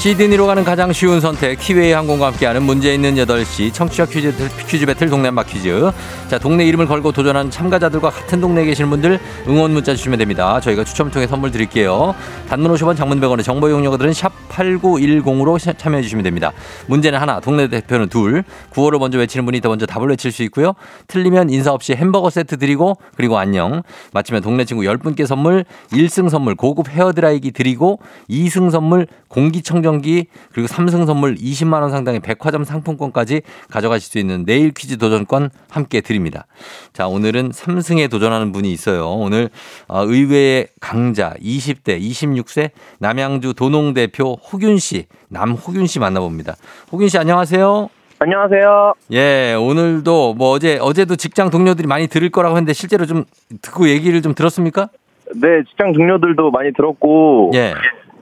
시드니로 0.00 0.46
가는 0.46 0.64
가장 0.64 0.94
쉬운 0.94 1.20
선택 1.20 1.58
키웨이 1.58 1.92
항공과 1.92 2.28
함께하는 2.28 2.62
문제 2.62 2.94
있는 2.94 3.16
8시 3.16 3.74
청취자 3.74 4.06
퀴즈, 4.06 4.32
퀴즈 4.66 4.86
배틀 4.86 5.10
동네 5.10 5.28
한바 5.28 5.42
퀴즈. 5.42 5.90
자 6.26 6.38
동네 6.38 6.64
이름을 6.64 6.86
걸고 6.86 7.12
도전하는 7.12 7.50
참가자들과 7.50 8.08
같은 8.08 8.40
동네에 8.40 8.64
계시는 8.64 8.88
분들 8.88 9.20
응원 9.46 9.72
문자 9.72 9.94
주시면 9.94 10.18
됩니다. 10.18 10.58
저희가 10.58 10.84
추첨을 10.84 11.12
통해 11.12 11.26
선물 11.26 11.50
드릴게요. 11.50 12.14
단문 12.48 12.72
50원 12.72 12.96
장문 12.96 13.20
100원의 13.20 13.44
정보 13.44 13.68
이용료들은 13.68 14.14
샵 14.14 14.32
8910으로 14.48 15.76
참여해 15.76 16.00
주시면 16.00 16.24
됩니다. 16.24 16.52
문제는 16.86 17.18
하나 17.18 17.38
동네 17.40 17.68
대표는 17.68 18.08
둘. 18.08 18.42
구호를 18.70 18.98
먼저 18.98 19.18
외치는 19.18 19.44
분이 19.44 19.60
더 19.60 19.68
먼저 19.68 19.84
답을 19.84 20.08
외칠 20.08 20.32
수 20.32 20.42
있고요. 20.44 20.72
틀리면 21.08 21.50
인사 21.50 21.74
없이 21.74 21.92
햄버거 21.92 22.30
세트 22.30 22.56
드리고 22.56 22.96
그리고 23.16 23.36
안녕. 23.36 23.82
마치면 24.14 24.40
동네 24.40 24.64
친구 24.64 24.82
10분께 24.84 25.26
선물 25.26 25.66
1승 25.92 26.30
선물 26.30 26.54
고급 26.54 26.88
헤어드라이기 26.88 27.50
드리고 27.50 27.98
2승 28.30 28.70
선물 28.70 29.06
공기청정 29.28 29.89
기 29.98 30.26
그리고 30.52 30.68
3승 30.68 31.04
선물 31.06 31.34
20만 31.34 31.82
원 31.82 31.90
상당의 31.90 32.20
백화점 32.20 32.64
상품권까지 32.64 33.42
가져가실 33.70 34.10
수 34.10 34.18
있는 34.18 34.44
내일 34.44 34.70
퀴즈 34.72 34.96
도전권 34.96 35.50
함께 35.68 36.00
드립니다. 36.00 36.46
자, 36.92 37.08
오늘은 37.08 37.50
3승에 37.50 38.10
도전하는 38.10 38.52
분이 38.52 38.72
있어요. 38.72 39.10
오늘 39.10 39.50
어, 39.88 40.04
의외의 40.04 40.68
강자 40.80 41.34
20대 41.42 42.00
26세 42.00 42.70
남양주 43.00 43.54
도농 43.54 43.94
대표 43.94 44.34
호균 44.34 44.78
씨, 44.78 45.06
남호균 45.28 45.86
씨 45.86 45.98
만나봅니다. 45.98 46.56
호균 46.92 47.08
씨 47.08 47.18
안녕하세요. 47.18 47.90
안녕하세요. 48.22 48.94
예, 49.12 49.54
오늘도 49.58 50.34
뭐 50.34 50.50
어제 50.50 50.78
어제도 50.80 51.16
직장 51.16 51.48
동료들이 51.48 51.88
많이 51.88 52.06
들을 52.06 52.28
거라고 52.28 52.56
했는데 52.56 52.74
실제로 52.74 53.06
좀 53.06 53.24
듣고 53.62 53.88
얘기를 53.88 54.20
좀 54.20 54.34
들었습니까? 54.34 54.90
네, 55.36 55.62
직장 55.68 55.92
동료들도 55.92 56.50
많이 56.50 56.72
들었고, 56.74 57.52
예. 57.54 57.72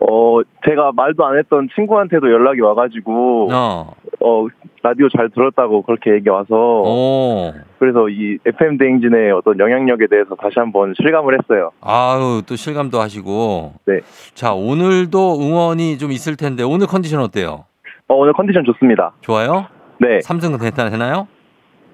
어, 0.01 0.41
제가 0.65 0.93
말도 0.95 1.25
안 1.27 1.39
했던 1.39 1.69
친구한테도 1.75 2.31
연락이 2.31 2.61
와가지고, 2.61 3.49
어. 3.53 3.95
어, 4.21 4.47
라디오 4.83 5.09
잘 5.09 5.29
들었다고 5.31 5.83
그렇게 5.83 6.13
얘기 6.13 6.29
와서, 6.29 6.55
오. 6.55 7.53
그래서 7.79 8.09
이 8.09 8.39
FM 8.47 8.79
대행진의 8.79 9.33
어떤 9.33 9.59
영향력에 9.59 10.07
대해서 10.09 10.35
다시 10.37 10.55
한번 10.57 10.95
실감을 11.01 11.37
했어요. 11.39 11.71
아유, 11.81 12.43
또 12.47 12.57
실감도 12.57 13.01
하시고. 13.01 13.75
네. 13.87 14.01
자, 14.35 14.53
오늘도 14.53 15.41
응원이 15.41 15.99
좀 15.99 16.13
있을 16.13 16.37
텐데 16.37 16.63
오늘 16.63 16.87
컨디션 16.87 17.21
어때요? 17.21 17.65
어, 18.09 18.15
오늘 18.15 18.33
컨디션 18.33 18.65
좋습니다. 18.65 19.13
좋아요? 19.21 19.67
네, 20.01 20.21
삼승 20.21 20.57
되나요? 20.59 21.27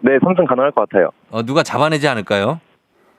네, 0.01 0.19
삼성 0.23 0.45
가능할 0.45 0.73
것 0.73 0.87
같아요. 0.89 1.09
어, 1.31 1.43
누가 1.43 1.63
잡아내지 1.63 2.07
않을까요? 2.07 2.61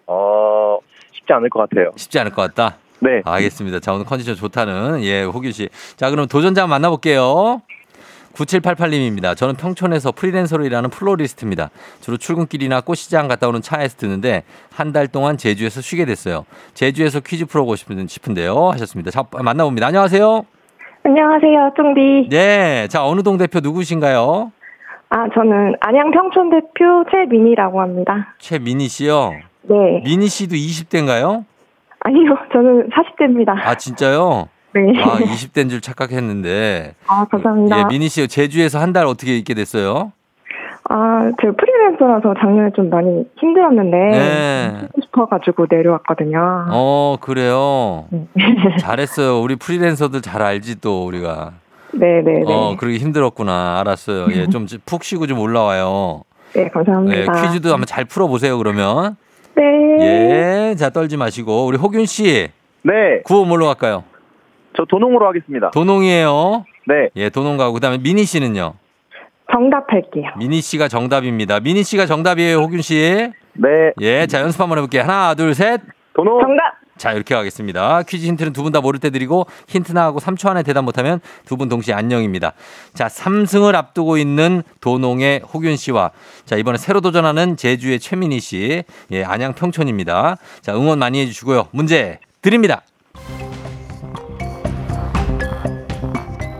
어, 0.05 0.77
쉽지 1.11 1.33
않을 1.33 1.49
것 1.49 1.67
같아요. 1.67 1.91
쉽지 1.95 2.19
않을 2.19 2.31
것 2.31 2.43
같다. 2.43 2.77
네, 3.05 3.21
알겠습니다. 3.25 3.79
자, 3.79 3.93
오늘 3.93 4.05
컨디션 4.05 4.35
좋다는 4.35 5.03
예, 5.03 5.23
호규 5.23 5.51
씨. 5.51 5.69
자, 5.95 6.09
그럼 6.09 6.27
도전자 6.27 6.65
만나 6.67 6.89
볼게요. 6.89 7.61
9788님입니다. 8.33 9.35
저는 9.35 9.55
평촌에서 9.55 10.11
프리랜서로 10.11 10.65
일하는 10.65 10.89
플로리스트입니다. 10.89 11.69
주로 12.01 12.17
출근길이나 12.17 12.81
꽃시장 12.81 13.27
갔다 13.29 13.47
오는 13.47 13.61
차에서 13.61 13.95
듣는데 13.97 14.43
한 14.73 14.91
달 14.91 15.07
동안 15.07 15.37
제주에서 15.37 15.81
쉬게 15.81 16.05
됐어요. 16.05 16.45
제주에서 16.73 17.19
퀴즈 17.21 17.45
풀어보고 17.45 17.75
싶은- 17.75 18.07
싶은데요. 18.09 18.69
하셨습니다. 18.71 19.11
자, 19.11 19.23
만나봅니다. 19.31 19.87
안녕하세요. 19.87 20.45
안녕하세요, 21.03 21.71
쫑디. 21.77 22.27
네. 22.29 22.87
자, 22.89 23.05
어느 23.05 23.21
동 23.23 23.37
대표 23.37 23.59
누구신가요? 23.61 24.51
아, 25.09 25.15
저는 25.33 25.75
안양 25.79 26.11
평촌 26.11 26.49
대표 26.49 27.05
최민희라고 27.11 27.79
합니다. 27.79 28.35
최민희 28.39 28.87
씨요. 28.87 29.31
네. 29.63 30.01
민희 30.03 30.27
씨도 30.27 30.55
20대인가요? 30.55 31.45
아니요, 32.05 32.37
저는 32.53 32.89
40대입니다. 32.89 33.49
아, 33.49 33.75
진짜요? 33.75 34.47
네. 34.73 34.81
아, 35.01 35.17
20대인 35.17 35.69
줄 35.69 35.81
착각했는데. 35.81 36.93
아, 37.07 37.25
감사합니다. 37.25 37.79
예, 37.79 37.83
민희 37.89 38.09
씨 38.09 38.27
제주에서 38.27 38.79
한 38.79 38.93
달 38.93 39.07
어떻게 39.07 39.35
있게 39.37 39.53
됐어요? 39.55 40.11
아, 40.87 41.31
제가 41.41 41.53
프리랜서라서 41.57 42.35
작년에 42.39 42.69
좀 42.75 42.89
많이 42.91 43.25
힘들었는데, 43.39 43.97
네. 43.97 44.87
싶어가지고 45.01 45.65
내려왔거든요. 45.69 46.67
어, 46.71 47.17
그래요. 47.19 48.05
네. 48.11 48.27
잘했어요. 48.79 49.39
우리 49.41 49.55
프리랜서들 49.55 50.21
잘 50.21 50.43
알지 50.43 50.82
또 50.82 51.05
우리가. 51.07 51.53
네 51.93 52.21
네 52.21 52.43
네. 52.45 52.53
어, 52.53 52.75
그러기 52.77 52.97
힘들었구나. 52.99 53.80
알았어요. 53.80 54.27
예, 54.32 54.47
좀 54.47 54.67
푹 54.86 55.03
쉬고 55.03 55.25
좀 55.25 55.39
올라와요. 55.39 56.21
네, 56.53 56.67
감사합니다. 56.69 57.17
예, 57.17 57.41
퀴즈도 57.47 57.69
한번 57.71 57.86
잘 57.88 58.05
풀어보세요, 58.05 58.57
그러면. 58.59 59.15
네. 59.56 60.72
예, 60.72 60.76
자, 60.76 60.89
떨지 60.89 61.18
마시고. 61.18 61.66
우리 61.66 61.78
호균 61.78 62.06
씨, 62.06 62.49
네, 62.84 63.22
구호 63.24 63.45
뭘로 63.45 63.66
갈까요? 63.68 64.03
저 64.78 64.86
도농으로 64.86 65.28
하겠습니다. 65.28 65.72
도농이에요. 65.72 66.66
네, 66.88 67.10
예, 67.16 67.30
도농 67.30 67.58
가고. 67.58 67.74
그 67.74 67.80
다음에 67.80 67.97
미니 67.97 68.24
씨는요? 68.26 68.74
정답할게요. 69.51 70.32
미니 70.38 70.60
씨가 70.62 70.88
정답입니다. 70.88 71.60
미니 71.60 71.84
씨가 71.84 72.06
정답이에요, 72.06 72.58
호균 72.58 72.82
씨. 72.82 73.32
네, 73.53 73.70
예, 74.01 74.28
자, 74.28 74.41
연습 74.41 74.60
한번 74.62 74.80
해볼게요. 74.80 75.03
하나, 75.03 75.34
둘, 75.36 75.53
셋. 75.53 75.82
도농. 76.14 76.41
정답! 76.41 76.84
자, 76.97 77.11
이렇게 77.11 77.35
가겠습니다. 77.35 78.03
퀴즈 78.03 78.25
힌트는 78.25 78.53
두 78.53 78.63
분 78.63 78.71
다 78.71 78.81
모를 78.81 78.99
때 78.99 79.09
드리고 79.09 79.47
힌트나 79.67 80.01
하고 80.03 80.19
3초 80.19 80.49
안에 80.49 80.63
대답 80.63 80.83
못하면 80.83 81.19
두 81.45 81.55
분 81.57 81.67
동시에 81.69 81.93
안녕입니다. 81.93 82.53
자, 82.93 83.07
3승을 83.07 83.75
앞두고 83.75 84.17
있는 84.17 84.63
도농의 84.81 85.41
호균 85.53 85.75
씨와 85.75 86.11
자, 86.45 86.55
이번에 86.55 86.77
새로 86.77 87.01
도전하는 87.01 87.57
제주의 87.57 87.99
최민희 87.99 88.39
씨. 88.39 88.83
예, 89.11 89.23
안양 89.23 89.53
평촌입니다. 89.55 90.37
자, 90.61 90.73
응원 90.75 90.99
많이 90.99 91.19
해주시고요. 91.21 91.67
문제 91.71 92.19
드립니다. 92.41 92.81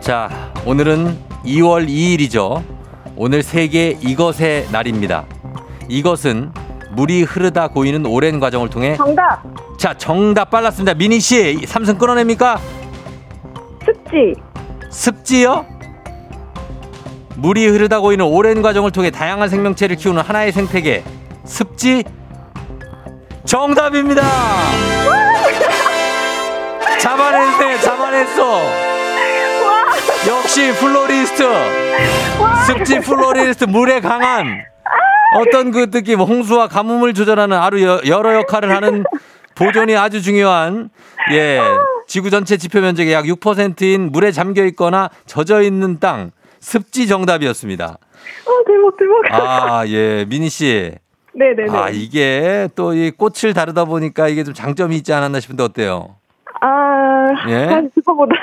자, 0.00 0.52
오늘은 0.64 1.18
2월 1.44 1.88
2일이죠. 1.88 2.62
오늘 3.16 3.42
세계 3.42 3.96
이것의 4.00 4.68
날입니다. 4.70 5.24
이것은 5.88 6.52
물이 6.92 7.22
흐르다 7.24 7.68
고이는 7.68 8.06
오랜 8.06 8.40
과정을 8.40 8.70
통해 8.70 8.96
정답 8.96 9.42
자, 9.86 9.94
정답 9.94 10.50
빨랐습니다. 10.50 10.94
미니 10.94 11.20
씨, 11.20 11.60
삼승 11.64 11.96
끊어냅니까? 11.96 12.58
습지 13.84 14.34
습지요? 14.90 15.64
물이 17.36 17.68
흐르다 17.68 18.00
고이는 18.00 18.24
오랜 18.24 18.62
과정을 18.62 18.90
통해 18.90 19.12
다양한 19.12 19.48
생명체를 19.48 19.94
키우는 19.94 20.22
하나의 20.24 20.50
생태계 20.50 21.04
습지 21.44 22.02
정답입니다. 23.44 24.22
잡아냈네, 26.98 27.78
잡아냈어. 27.78 28.62
역시 30.26 30.72
플로리스트. 30.80 31.48
습지 32.66 32.98
플로리스트 33.02 33.62
물에 33.66 34.00
강한 34.00 34.64
어떤 35.36 35.70
그 35.70 35.92
느낌 35.92 36.18
홍수와 36.18 36.66
가뭄을 36.66 37.14
조절하는 37.14 37.56
아주 37.56 37.80
여- 37.84 38.00
여러 38.08 38.34
역할을 38.34 38.74
하는 38.74 39.04
보존이 39.56 39.96
아주 39.96 40.22
중요한 40.22 40.90
예 41.32 41.60
지구 42.06 42.30
전체 42.30 42.56
지표 42.56 42.80
면적의 42.80 43.12
약 43.12 43.24
6%인 43.24 44.12
물에 44.12 44.30
잠겨 44.32 44.64
있거나 44.66 45.10
젖어 45.26 45.62
있는 45.62 45.98
땅 45.98 46.30
습지 46.60 47.06
정답이었습니다. 47.08 47.84
어 47.86 48.50
대박 48.66 48.96
대박 49.30 49.72
아예 49.80 50.24
미니 50.28 50.48
씨. 50.48 50.92
네네네 51.34 51.70
아 51.76 51.88
이게 51.90 52.68
또 52.74 52.94
이 52.94 53.10
꽃을 53.10 53.52
다루다 53.54 53.84
보니까 53.84 54.28
이게 54.28 54.42
좀 54.44 54.54
장점이 54.54 54.96
있지 54.96 55.12
않았나 55.12 55.38
싶은데 55.40 55.62
어때요? 55.64 56.16
아 56.62 57.26
예? 57.48 57.66
그거보다 57.94 58.34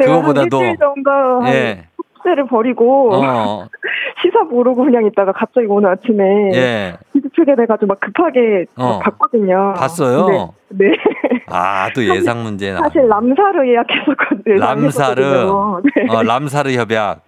제가 0.00 0.16
그거보다도, 0.16 0.58
한 0.58 0.64
일주일 0.66 0.76
정도 0.78 1.10
한 1.42 1.54
예. 1.54 1.88
숙제를 2.26 2.46
버리고 2.46 3.14
어. 3.14 3.66
시사 4.22 4.42
모르고 4.44 4.84
그냥 4.84 5.06
있다가 5.06 5.32
갑자기 5.32 5.66
오늘 5.68 5.90
아침에 5.90 6.50
예. 6.54 6.96
뒤집히게 7.12 7.54
돼가지고 7.54 7.86
막 7.86 8.00
급하게 8.00 8.66
어. 8.76 8.94
막 8.94 9.00
봤거든요. 9.00 9.74
봤어요? 9.76 10.26
네. 10.70 10.88
네. 10.88 10.96
아또 11.46 12.04
예상 12.14 12.42
문제 12.42 12.72
나. 12.72 12.78
사실 12.80 13.06
람사르 13.08 13.68
예약했었거든요. 13.68 14.58
람사르. 14.58 15.22
네. 15.22 16.06
어, 16.10 16.22
람사르 16.22 16.72
협약. 16.72 17.20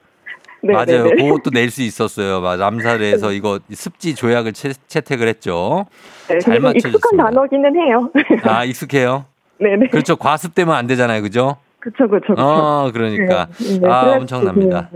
네, 0.60 0.72
맞아요. 0.72 1.04
네, 1.04 1.10
네. 1.14 1.22
그것도 1.22 1.50
낼 1.52 1.70
수 1.70 1.82
있었어요. 1.82 2.40
맞아. 2.40 2.64
람사르에서 2.64 3.30
이거 3.30 3.60
습지 3.70 4.16
조약을 4.16 4.52
채, 4.54 4.72
채택을 4.88 5.28
했죠. 5.28 5.86
네, 6.28 6.40
잘좀 6.40 6.72
익숙한. 6.76 7.16
단어기는 7.16 7.76
해요. 7.76 8.10
아, 8.42 8.64
익숙해요? 8.64 9.26
네네. 9.60 9.88
그렇죠. 9.92 10.16
과습되면 10.16 10.74
안 10.74 10.88
되잖아요. 10.88 11.22
그죠? 11.22 11.58
그쵸, 11.80 12.08
그쵸, 12.08 12.34
그쵸. 12.34 12.42
어, 12.42 12.90
그러니까. 12.92 13.46
네, 13.58 13.78
네, 13.80 13.88
아, 13.88 14.16
엄청납니다. 14.16 14.90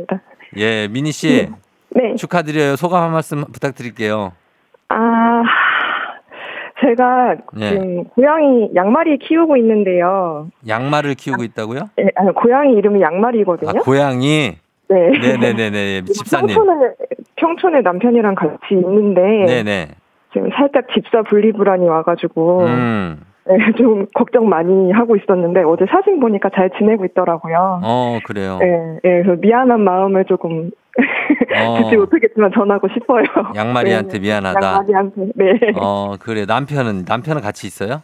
예, 0.56 0.88
미니 0.88 1.12
씨. 1.12 1.48
네. 1.90 2.14
축하드려요. 2.16 2.76
소감 2.76 3.02
한 3.04 3.12
말씀 3.12 3.44
부탁드릴게요. 3.52 4.32
아, 4.88 5.42
제가 6.80 7.36
네. 7.54 7.70
지금 7.70 8.04
고양이 8.04 8.70
양말이 8.74 9.18
키우고 9.18 9.56
있는데요. 9.58 10.48
양말을 10.66 11.14
키우고 11.14 11.44
있다고요? 11.44 11.80
예, 12.00 12.06
아니, 12.16 12.32
고양이 12.34 12.74
이름이 12.74 13.00
양말이거든요. 13.00 13.70
아, 13.70 13.72
고양이. 13.82 14.56
네. 14.88 15.10
네네네네. 15.10 16.04
집사님. 16.12 16.54
평촌에, 16.54 16.90
평촌에 17.36 17.80
남편이랑 17.82 18.34
같이 18.34 18.56
있는데 18.72 19.20
네네. 19.46 19.88
지금 20.32 20.50
살짝 20.56 20.86
집사 20.94 21.22
분리불안이 21.22 21.86
와가지고 21.88 22.64
음. 22.64 23.20
네, 23.44 23.56
좀 23.76 24.06
걱정 24.14 24.48
많이 24.48 24.92
하고 24.92 25.16
있었는데 25.16 25.62
어제 25.64 25.84
사진 25.90 26.20
보니까 26.20 26.48
잘 26.54 26.70
지내고 26.78 27.04
있더라고요. 27.06 27.80
어, 27.82 28.18
그래요. 28.24 28.58
네, 28.60 28.66
네, 29.02 29.22
그래서 29.22 29.40
미안한 29.40 29.80
마음을 29.80 30.24
조금 30.26 30.70
어. 31.56 31.78
듣지 31.82 31.96
못하겠지만 31.96 32.52
전하고 32.54 32.86
싶어요. 32.88 33.24
양말이한테 33.54 34.12
네, 34.12 34.18
미안하다. 34.20 34.60
양말이한테. 34.60 35.22
네. 35.34 35.52
어, 35.76 36.14
그래. 36.20 36.44
남편은, 36.46 37.04
남편은 37.08 37.40
같이 37.42 37.66
있어요? 37.66 38.02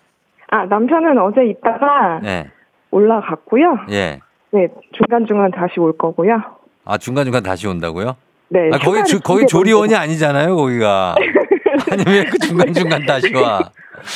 아 0.51 0.65
남편은 0.65 1.19
어제 1.19 1.45
있다가 1.45 2.21
네. 2.23 2.47
올라갔고요. 2.91 3.81
예. 3.91 4.21
네 4.51 4.67
중간 4.93 5.27
중간 5.27 5.51
다시 5.51 5.79
올 5.79 5.97
거고요. 5.97 6.41
아, 6.87 6.97
중간중간 6.97 7.43
다시 7.43 7.67
온다고요? 7.69 8.17
네. 8.49 8.71
아, 8.73 8.79
거기, 8.79 9.05
주, 9.05 9.21
거기 9.21 9.47
조리원이 9.47 9.95
아니잖아요, 9.95 10.57
거기가. 10.57 11.15
아니, 11.93 12.03
왜 12.09 12.25
그 12.25 12.39
중간중간 12.39 13.05
다시 13.05 13.31
와? 13.35 13.61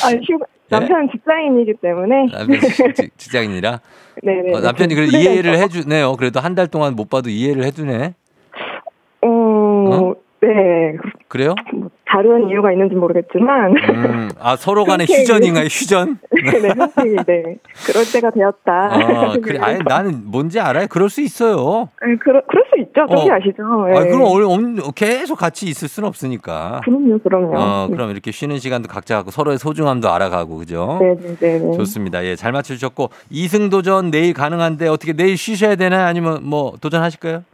아니, 0.06 0.16
휴가, 0.24 0.46
예? 0.46 0.61
남편은 0.78 1.08
직장인이기 1.12 1.74
때문에. 1.80 2.26
남편 2.32 2.60
직- 2.94 3.12
직장인이라? 3.18 3.80
네네. 4.22 4.54
어, 4.54 4.60
남편이 4.60 4.94
그래도 4.94 5.16
이해를 5.16 5.56
해주네요. 5.58 6.16
그래도 6.16 6.40
한 6.40 6.54
달 6.54 6.66
동안 6.68 6.94
못 6.94 7.08
봐도 7.08 7.30
이해를 7.30 7.64
해주네. 7.64 8.14
네. 10.42 10.96
그래요? 11.28 11.54
뭐 11.72 11.88
다른 12.04 12.48
이유가 12.50 12.72
있는지 12.72 12.94
모르겠지만. 12.96 13.74
음, 13.76 14.28
아, 14.40 14.56
서로 14.56 14.84
간의 14.84 15.06
휴전인가요, 15.06 15.64
휴전? 15.66 16.18
네, 16.30 16.74
사실, 16.76 17.16
네. 17.24 17.56
그럴 17.86 18.04
때가 18.12 18.30
되었다. 18.30 18.72
아, 18.92 19.36
그래. 19.42 19.58
아니, 19.60 19.78
나는 19.86 20.22
뭔지 20.26 20.58
알아요. 20.60 20.88
그럴 20.90 21.08
수 21.08 21.20
있어요. 21.22 21.88
아니, 22.00 22.18
그러, 22.18 22.42
그럴 22.46 22.64
수 22.74 22.80
있죠. 22.80 23.06
그렇게 23.06 23.30
어. 23.30 23.34
아시죠. 23.36 23.62
아, 23.96 24.00
네. 24.02 24.10
그럼 24.10 24.22
얼- 24.24 24.42
엄- 24.44 24.76
계속 24.94 25.36
같이 25.38 25.66
있을 25.68 25.88
수는 25.88 26.08
없으니까. 26.08 26.80
그럼요, 26.84 27.18
그럼요. 27.20 27.52
어, 27.56 27.86
그럼 27.88 28.10
이렇게 28.10 28.30
쉬는 28.32 28.58
시간도 28.58 28.88
각자 28.88 29.16
갖고 29.16 29.30
서로의 29.30 29.58
소중함도 29.58 30.10
알아가고, 30.10 30.58
그죠? 30.58 30.98
네 31.00 31.14
네 31.40 31.58
네. 31.60 31.76
좋습니다. 31.76 32.24
예, 32.24 32.34
잘 32.36 32.52
맞추셨고 32.52 33.10
이승 33.30 33.70
도전 33.70 34.10
내일 34.10 34.34
가능한데 34.34 34.88
어떻게 34.88 35.12
내일 35.12 35.36
쉬셔야 35.38 35.76
되나요? 35.76 36.04
아니면 36.06 36.40
뭐 36.42 36.72
도전하실까요? 36.80 37.44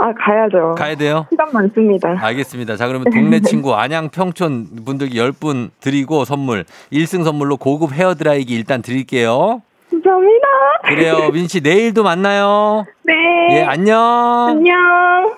아, 0.00 0.12
가야죠. 0.14 0.74
가야 0.76 0.94
돼요? 0.94 1.26
시간 1.30 1.48
많습니다. 1.52 2.14
알겠습니다. 2.18 2.76
자, 2.76 2.86
그러면 2.86 3.10
동네 3.12 3.40
친구 3.42 3.74
안양 3.74 4.10
평촌 4.10 4.66
분들께 4.84 5.14
10분 5.18 5.70
드리고 5.80 6.24
선물 6.24 6.64
1승 6.92 7.24
선물로 7.24 7.56
고급 7.56 7.92
헤어 7.92 8.14
드라이기 8.14 8.54
일단 8.54 8.82
드릴게요. 8.82 9.62
감사합니다. 9.90 10.46
그래요. 10.84 11.30
민 11.32 11.48
씨 11.48 11.60
내일도 11.60 12.02
만나요. 12.02 12.84
네. 13.04 13.14
예, 13.52 13.62
안녕. 13.64 13.98
안녕. 14.50 15.36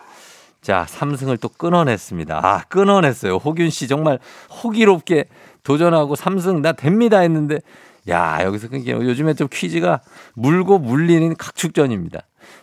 자, 0.61 0.85
3승을 0.89 1.41
또 1.41 1.49
끊어냈습니다. 1.49 2.41
아, 2.43 2.63
끊어냈어요. 2.69 3.37
호균 3.37 3.71
씨 3.71 3.89
정말 3.89 4.19
호기롭게 4.63 5.25
도전하고 5.65 6.15
3승 6.15 6.61
나 6.61 6.73
됩니다 6.73 7.21
했는데 7.21 7.59
야, 8.09 8.41
여기서 8.43 8.69
끊기는 8.69 9.03
요즘에 9.03 9.35
좀 9.35 9.47
퀴즈가 9.51 10.01
물고 10.35 10.79
물리는 10.79 11.35
각축전입니다. 11.37 12.21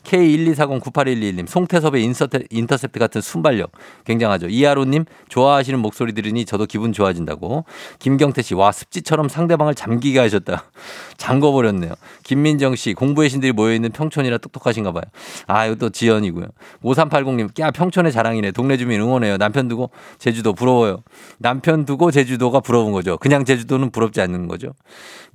K124098121님, 0.08 1.48
송태섭의 1.48 2.04
인서테, 2.04 2.40
인터셉트 2.50 2.98
같은 2.98 3.22
순발력 3.22 3.72
굉장하죠. 4.06 4.48
이하로님, 4.48 5.06
좋아하시는 5.28 5.78
목소리 5.80 6.14
들으니 6.14 6.46
저도 6.46 6.66
기분 6.66 6.94
좋아진다고. 6.94 7.66
김경태 8.00 8.42
씨, 8.42 8.56
와, 8.56 8.72
습지처럼 8.72 9.28
상대방을 9.28 9.76
잠기게 9.76 10.20
하셨다. 10.20 10.64
잠궈버렸네요. 11.18 11.94
김민정 12.24 12.76
씨, 12.76 12.94
공부의 12.94 13.30
신들이 13.30 13.52
모여있는 13.52 13.92
평촌이라 13.92 14.38
똑똑하신가 14.38 14.94
봐요. 14.94 15.04
아, 15.46 15.66
이것도 15.66 15.90
지연이고요. 15.90 16.46
5380님, 16.84 17.60
야, 17.60 17.72
평촌의 17.72 18.12
자랑이네. 18.12 18.52
동네 18.52 18.78
주민 18.78 19.02
응원해요. 19.02 19.38
남편 19.38 19.68
두고 19.68 19.92
제주도 20.20 20.54
부러워요. 20.54 21.04
남편 21.38 21.86
두고 21.86 22.12
제주도가 22.12 22.62
부러운 22.62 22.94
거죠. 22.94 23.18
그냥 23.18 23.44
제주도는 23.44 23.92
부럽지 23.92 24.22
않는 24.22 24.48
거죠. 24.48 24.74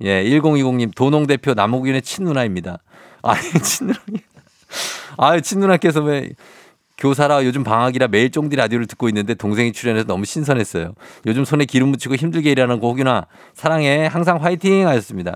예, 0.01 0.23
1020님, 0.23 0.95
도농대표 0.95 1.53
남호균의 1.53 2.01
친누나입니다. 2.01 2.79
아니, 3.21 3.41
친누나님. 3.61 4.32
아유, 5.17 5.41
친누나께서 5.41 6.01
왜 6.01 6.29
교사라 6.97 7.43
요즘 7.45 7.63
방학이라 7.63 8.07
매일 8.07 8.29
쫑디 8.29 8.55
라디오를 8.55 8.85
듣고 8.87 9.09
있는데 9.09 9.33
동생이 9.33 9.73
출연해서 9.73 10.05
너무 10.05 10.25
신선했어요. 10.25 10.93
요즘 11.25 11.43
손에 11.43 11.65
기름 11.65 11.89
묻히고 11.89 12.15
힘들게 12.15 12.51
일하는 12.51 12.79
거 12.79 12.87
호균아 12.87 13.25
사랑해 13.53 14.05
항상 14.05 14.41
화이팅 14.43 14.87
하셨습니다. 14.87 15.35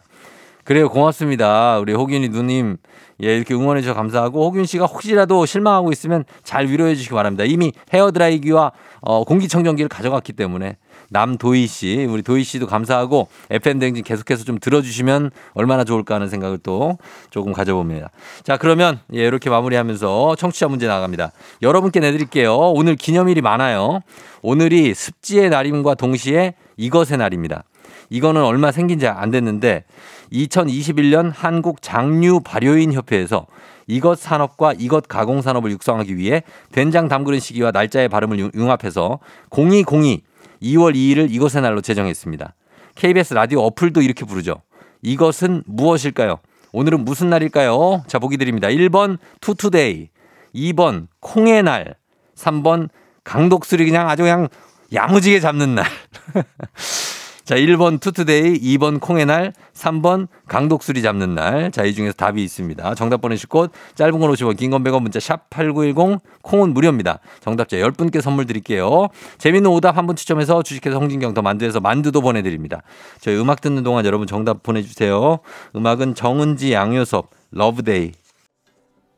그래요 0.63 0.89
고맙습니다. 0.89 1.79
우리 1.79 1.93
호균이 1.93 2.29
누님 2.29 2.77
예 3.23 3.35
이렇게 3.35 3.53
응원해 3.53 3.81
주셔서 3.81 3.97
감사하고 3.97 4.45
호균 4.45 4.65
씨가 4.65 4.85
혹시라도 4.85 5.45
실망하고 5.45 5.91
있으면 5.91 6.25
잘 6.43 6.67
위로해 6.67 6.93
주시기 6.93 7.15
바랍니다. 7.15 7.43
이미 7.45 7.71
헤어 7.93 8.11
드라이기와 8.11 8.71
어, 9.01 9.23
공기청정기를 9.23 9.89
가져갔기 9.89 10.33
때문에 10.33 10.77
남도희 11.09 11.67
씨 11.67 12.05
우리 12.09 12.21
도희 12.21 12.43
씨도 12.43 12.67
감사하고 12.67 13.27
FM 13.49 13.79
댕진 13.79 14.03
계속해서 14.03 14.43
좀 14.43 14.59
들어주시면 14.59 15.31
얼마나 15.53 15.83
좋을까 15.83 16.15
하는 16.15 16.27
생각을 16.29 16.57
또 16.63 16.97
조금 17.29 17.53
가져봅니다. 17.53 18.09
자 18.43 18.57
그러면 18.57 18.99
예 19.13 19.25
이렇게 19.25 19.49
마무리하면서 19.49 20.35
청취자 20.35 20.67
문제 20.67 20.87
나갑니다. 20.87 21.31
여러분께 21.61 21.99
내드릴게요. 21.99 22.55
오늘 22.57 22.95
기념일이 22.95 23.41
많아요. 23.41 24.01
오늘이 24.41 24.93
습지의 24.93 25.49
날임과 25.49 25.95
동시에 25.95 26.55
이것의 26.77 27.17
날입니다. 27.17 27.63
이거는 28.09 28.41
얼마 28.43 28.71
생긴 28.71 28.99
지 28.99 29.07
안 29.07 29.31
됐는데 29.31 29.83
2021년 30.31 31.31
한국 31.33 31.81
장류 31.81 32.41
발효인 32.41 32.93
협회에서 32.93 33.47
이것 33.87 34.19
산업과 34.19 34.73
이것 34.77 35.07
가공 35.07 35.41
산업을 35.41 35.71
육성하기 35.71 36.17
위해 36.17 36.43
된장 36.71 37.07
담그는 37.07 37.39
시기와 37.39 37.71
날짜의 37.71 38.09
발음을 38.09 38.37
융- 38.39 38.51
융합해서 38.53 39.19
0202 39.49 40.21
2월 40.61 40.95
2일을 40.95 41.31
이것의 41.31 41.61
날로 41.61 41.81
제정했습니다. 41.81 42.53
KBS 42.95 43.33
라디오 43.33 43.61
어플도 43.61 44.01
이렇게 44.01 44.25
부르죠. 44.25 44.61
이것은 45.01 45.63
무엇일까요? 45.65 46.39
오늘은 46.71 47.05
무슨 47.05 47.29
날일까요? 47.29 48.03
자, 48.07 48.19
보기 48.19 48.37
드립니다. 48.37 48.67
1번 48.67 49.17
투투데이, 49.41 50.09
2번 50.53 51.07
콩의 51.19 51.63
날, 51.63 51.95
3번 52.35 52.89
강독수리 53.23 53.85
그냥 53.85 54.09
아주 54.09 54.23
그냥 54.23 54.47
야무지게 54.93 55.39
잡는 55.39 55.75
날. 55.75 55.85
자, 57.47 57.55
1번 57.55 58.01
투투데이, 58.01 58.59
2번 58.75 58.99
콩의 58.99 59.25
날, 59.25 59.53
3번 59.73 60.27
강독수리 60.49 61.01
잡는 61.01 61.33
날. 61.33 61.71
자, 61.71 61.85
이 61.85 61.93
중에서 61.93 62.11
답이 62.11 62.43
있습니다. 62.43 62.93
정답 62.95 63.21
보내실 63.21 63.47
곳 63.47 63.71
짧은 63.95 64.19
건 64.19 64.29
50원, 64.33 64.57
긴 64.57 64.69
건 64.69 64.83
100원 64.83 65.01
문자 65.01 65.21
샵 65.21 65.49
8910 65.49 66.19
콩은 66.41 66.73
무료입니다. 66.73 67.19
정답자 67.39 67.77
10분께 67.77 68.19
선물 68.19 68.47
드릴게요. 68.47 69.07
재밌는 69.37 69.71
오답 69.71 69.95
한 69.95 70.07
분 70.07 70.17
추첨해서 70.17 70.61
주식회사 70.61 70.97
홍진경 70.97 71.33
더 71.33 71.41
만두에서 71.41 71.79
만두도 71.79 72.19
보내드립니다. 72.19 72.81
저희 73.21 73.39
음악 73.39 73.61
듣는 73.61 73.81
동안 73.83 74.05
여러분 74.05 74.27
정답 74.27 74.61
보내주세요. 74.61 75.39
음악은 75.73 76.15
정은지 76.15 76.73
양요섭 76.73 77.29
Love 77.51 77.81
Day. 77.81 78.11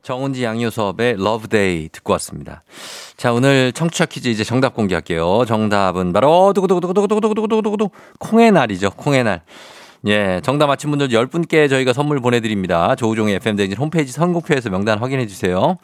정은지 0.02 0.44
양요섭의 0.44 1.16
Love 1.18 1.59
Day 1.59 1.90
듣고 1.90 2.12
왔습니다. 2.14 2.62
자, 3.16 3.32
오늘 3.32 3.72
청취자 3.72 4.06
퀴즈 4.06 4.28
이제 4.28 4.44
정답 4.44 4.74
공개할게요. 4.74 5.44
정답은 5.46 6.12
바로 6.12 6.52
두구두구두구두구두구두구두구 6.54 7.90
콩의 8.18 8.52
날이죠. 8.52 8.90
콩의 8.90 9.24
날. 9.24 9.42
예, 10.06 10.40
정답 10.42 10.68
맞힌 10.68 10.90
분들 10.90 11.08
10분께 11.08 11.68
저희가 11.68 11.92
선물 11.92 12.20
보내드립니다. 12.20 12.94
조우종의 12.94 13.34
FM댕진 13.34 13.76
홈페이지 13.76 14.12
선곡표에서 14.12 14.70
명단 14.70 14.98
확인해 14.98 15.26
주세요. 15.26 15.76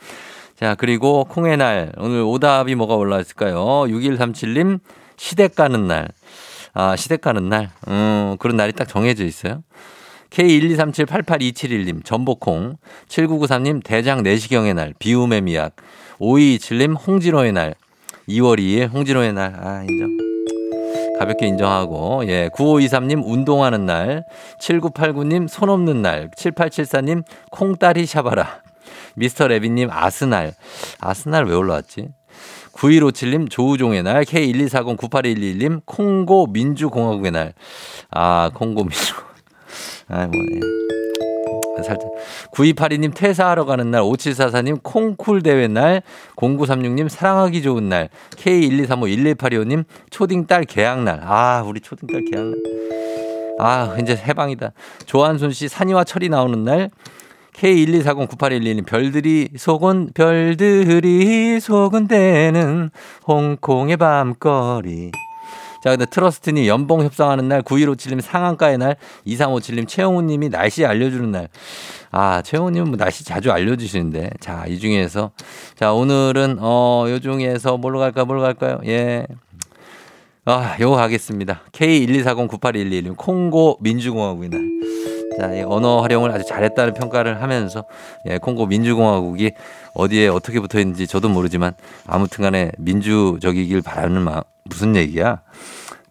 자, 0.59 0.75
그리고 0.75 1.25
콩의 1.25 1.59
날. 1.59 1.93
오늘 1.99 2.23
오답이 2.23 2.75
뭐가 2.75 2.95
올라왔을까요? 2.95 3.57
6137님, 3.59 4.81
시댁 5.17 5.55
가는 5.55 5.87
날. 5.87 6.09
아, 6.73 6.97
시댁 6.97 7.21
가는 7.21 7.47
날. 7.51 7.71
음, 7.89 8.37
그런 8.39 8.57
날이 8.57 8.73
딱 8.73 8.89
정해져 8.89 9.25
있어요. 9.25 9.63
K123788271님, 10.37 12.05
전복콩. 12.05 12.77
7993님, 13.09 13.83
대장 13.83 14.23
내시경의 14.23 14.75
날. 14.75 14.93
비움의 14.99 15.41
미약. 15.41 15.77
5227님, 16.19 16.97
홍진호의 17.07 17.53
날. 17.53 17.75
2월 18.29 18.59
2일, 18.59 18.93
홍진호의 18.93 19.33
날. 19.33 19.55
아, 19.59 19.83
인정. 19.89 20.11
가볍게 21.19 21.47
인정하고, 21.47 22.25
예. 22.27 22.51
9523님, 22.55 23.23
운동하는 23.25 23.87
날. 23.87 24.25
7989님, 24.61 25.49
손 25.49 25.71
없는 25.71 26.03
날. 26.03 26.31
7874님, 26.37 27.25
콩다리 27.51 28.05
샤바라. 28.05 28.61
미스터 29.15 29.49
레비님, 29.49 29.89
아스날. 29.91 30.53
아스날 31.01 31.47
왜 31.47 31.55
올라왔지? 31.55 32.09
9157님, 32.75 33.49
조우종의 33.49 34.03
날. 34.03 34.25
K124098111님, 34.25 35.81
콩고 35.87 36.49
민주공화국의 36.49 37.31
날. 37.31 37.55
아, 38.11 38.51
콩고 38.53 38.85
민주. 38.85 39.26
아, 40.09 40.27
뭐, 40.27 40.43
예. 40.55 40.61
살짝. 41.83 42.11
9282님 42.53 43.15
퇴사하러 43.15 43.65
가는 43.65 43.91
날, 43.91 44.03
5744님 44.03 44.83
콩쿨 44.83 45.43
대회 45.43 45.69
날, 45.69 46.03
0936님 46.37 47.09
사랑하기 47.09 47.63
좋은 47.63 47.89
날, 47.89 48.09
K123511825님 48.37 49.85
초딩 50.11 50.47
딸 50.47 50.65
개학 50.65 51.03
날. 51.03 51.21
아, 51.23 51.63
우리 51.67 51.81
초딩 51.81 52.09
딸 52.09 52.23
개학 52.31 52.47
날. 52.47 52.55
아, 53.59 53.97
이제 54.01 54.17
해방이다. 54.17 54.73
조한순 55.07 55.53
씨 55.53 55.69
산이와 55.69 56.05
철이 56.05 56.29
나오는 56.29 56.65
날, 56.65 56.91
K124098112님 57.55 58.85
별들이 58.87 59.49
속은 59.57 60.11
별들이 60.15 61.59
속은 61.61 62.07
데는 62.07 62.91
홍콩의 63.27 63.97
밤거리. 63.97 65.11
자, 65.87 65.91
근데 65.93 66.05
트러스트님 66.05 66.67
연봉 66.67 67.05
협상하는 67.05 67.47
날, 67.49 67.63
9157님 67.63 68.21
상한가의 68.21 68.77
날, 68.77 68.97
2357님 69.25 69.87
최영우님이 69.87 70.49
날씨 70.49 70.85
알려주는 70.85 71.31
날. 71.31 71.49
아, 72.11 72.43
최영우님은 72.43 72.89
뭐 72.89 72.97
날씨 72.97 73.25
자주 73.25 73.53
알려주시는데. 73.53 74.31
자, 74.41 74.65
이 74.67 74.81
중에서. 74.81 75.31
자, 75.77 75.93
오늘은, 75.93 76.57
어, 76.59 77.05
요 77.09 77.21
중에서 77.21 77.77
뭘로 77.77 78.01
갈까, 78.01 78.25
뭘로 78.25 78.43
갈까요? 78.43 78.81
예. 78.85 79.29
아, 80.45 80.77
요거 80.81 80.97
가겠습니다. 80.97 81.63
K124098111님 81.71 83.17
콩고 83.17 83.79
민주공화국의 83.81 84.49
날. 84.49 84.76
자, 85.39 85.53
이 85.55 85.63
언어 85.63 86.01
활용을 86.01 86.31
아주 86.31 86.45
잘했다는 86.47 86.95
평가를 86.95 87.43
하면서 87.43 87.85
예, 88.27 88.39
콩고 88.39 88.67
민주공화국이 88.67 89.53
어디에 89.95 90.29
어떻게 90.29 90.61
붙어 90.61 90.79
있는지 90.79 91.07
저도 91.07 91.29
모르지만 91.29 91.75
아무튼 92.07 92.43
간에 92.43 92.73
민주적이길 92.79 93.83
바라는 93.83 94.23
마음 94.23 94.43
무슨 94.65 94.97
얘기야? 94.97 95.43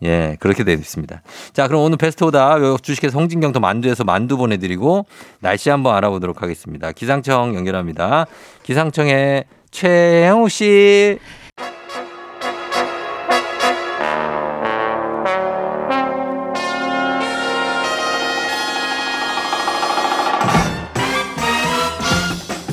예, 0.04 0.38
그렇게 0.40 0.64
되어 0.64 0.76
있습니다. 0.76 1.22
자, 1.54 1.68
그럼 1.68 1.82
오늘 1.82 1.98
베스트 1.98 2.24
오다 2.24 2.58
주식회사 2.82 3.18
홍진경도 3.18 3.60
만두에서 3.60 4.04
만두 4.04 4.38
보내드리고 4.38 5.06
날씨 5.40 5.70
한번 5.70 5.96
알아보도록 5.96 6.42
하겠습니다. 6.42 6.92
기상청 6.92 7.56
연결합니다. 7.56 8.28
기상청의 8.64 9.46
최영우 9.72 10.50
씨. 10.50 11.18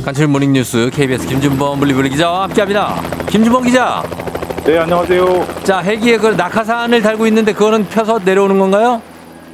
간추린 0.04 0.30
모닝뉴스 0.30 0.90
KBS 0.92 1.28
김준범 1.28 1.78
블리블리 1.80 2.10
기자와 2.10 2.44
함께합니다. 2.44 3.00
김준범 3.28 3.64
기자. 3.64 4.02
네, 4.64 4.78
안녕하세요. 4.78 5.46
자 5.62 5.78
헬기에 5.78 6.16
그 6.18 6.28
낙하산을 6.28 7.02
달고 7.02 7.26
있는데 7.28 7.52
그거는 7.52 7.86
펴서 7.86 8.18
내려오는 8.18 8.58
건가요? 8.58 9.00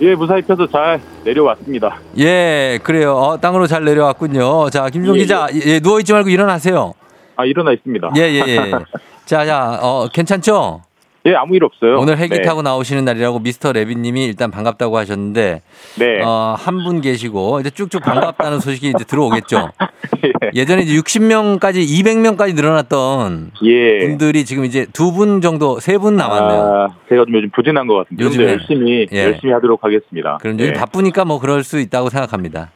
예, 0.00 0.14
무사히 0.14 0.40
펴서 0.42 0.66
잘 0.66 1.00
내려왔습니다. 1.24 1.98
예, 2.18 2.78
그래요. 2.82 3.16
어, 3.16 3.40
땅으로 3.40 3.66
잘 3.66 3.84
내려왔군요. 3.84 4.70
자, 4.70 4.88
김종 4.90 5.16
예, 5.16 5.20
기자, 5.20 5.48
예, 5.66 5.80
누워 5.80 5.98
있지 5.98 6.12
말고 6.12 6.28
일어나세요. 6.28 6.94
아, 7.36 7.44
일어나 7.44 7.72
있습니다. 7.72 8.12
예, 8.16 8.20
예, 8.22 8.42
예. 8.46 8.72
자, 9.26 9.44
자, 9.44 9.78
어, 9.82 10.08
괜찮죠? 10.12 10.82
예, 11.28 11.34
아무 11.34 11.54
일 11.54 11.64
없어요. 11.64 11.98
오늘 11.98 12.16
헬기 12.18 12.36
네. 12.36 12.42
타고 12.42 12.62
나오시는 12.62 13.04
날이라고 13.04 13.38
미스터 13.40 13.72
레비님이 13.72 14.24
일단 14.24 14.50
반갑다고 14.50 14.96
하셨는데, 14.96 15.62
네. 15.98 16.22
어, 16.24 16.54
한 16.58 16.78
분 16.78 17.00
계시고 17.00 17.60
이제 17.60 17.70
쭉쭉 17.70 18.02
반갑다는 18.02 18.60
소식이 18.60 18.88
이제 18.94 19.04
들어오겠죠. 19.04 19.70
예. 20.24 20.32
예전에 20.54 20.82
이제 20.82 20.94
60명까지 21.00 21.84
200명까지 21.86 22.54
늘어났던 22.54 23.50
예. 23.64 23.98
분들이 23.98 24.44
지금 24.44 24.64
이제 24.64 24.86
두 24.92 25.12
분 25.12 25.40
정도, 25.40 25.80
세 25.80 25.98
분 25.98 26.16
남았네요. 26.16 26.60
아, 26.62 26.88
제가 27.08 27.24
좀 27.24 27.34
요즘 27.34 27.50
부진한 27.50 27.86
것 27.88 27.96
같은데 27.96 28.24
요즘에. 28.24 28.44
열심히 28.52 29.06
예. 29.12 29.24
열심히 29.24 29.52
하도록 29.54 29.82
하겠습니다. 29.82 30.38
그럼 30.40 30.58
요즘 30.60 30.68
예. 30.74 30.78
바쁘니까 30.78 31.24
뭐 31.24 31.40
그럴 31.40 31.64
수 31.64 31.80
있다고 31.80 32.08
생각합니다. 32.08 32.70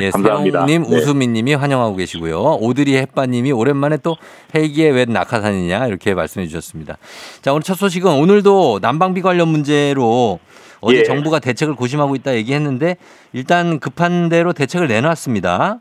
예, 0.00 0.10
감사합니다. 0.10 0.66
세영님, 0.66 0.90
네. 0.90 0.96
우수민님이 0.96 1.54
환영하고 1.54 1.96
계시고요. 1.96 2.58
오드리 2.60 2.96
햇바님이 2.96 3.52
오랜만에 3.52 3.98
또 4.02 4.16
헬기에 4.54 4.90
웬 4.90 5.12
낙하산이냐 5.12 5.86
이렇게 5.86 6.14
말씀해 6.14 6.46
주셨습니다. 6.46 6.96
자 7.42 7.52
오늘 7.52 7.62
첫 7.62 7.74
소식은 7.74 8.10
오늘도 8.12 8.80
난방비 8.82 9.22
관련 9.22 9.48
문제로 9.48 10.38
어제 10.80 10.98
예. 10.98 11.02
정부가 11.04 11.38
대책을 11.38 11.74
고심하고 11.74 12.14
있다 12.16 12.34
얘기했는데 12.36 12.96
일단 13.32 13.80
급한 13.80 14.28
대로 14.28 14.52
대책을 14.52 14.88
내놨습니다. 14.88 15.80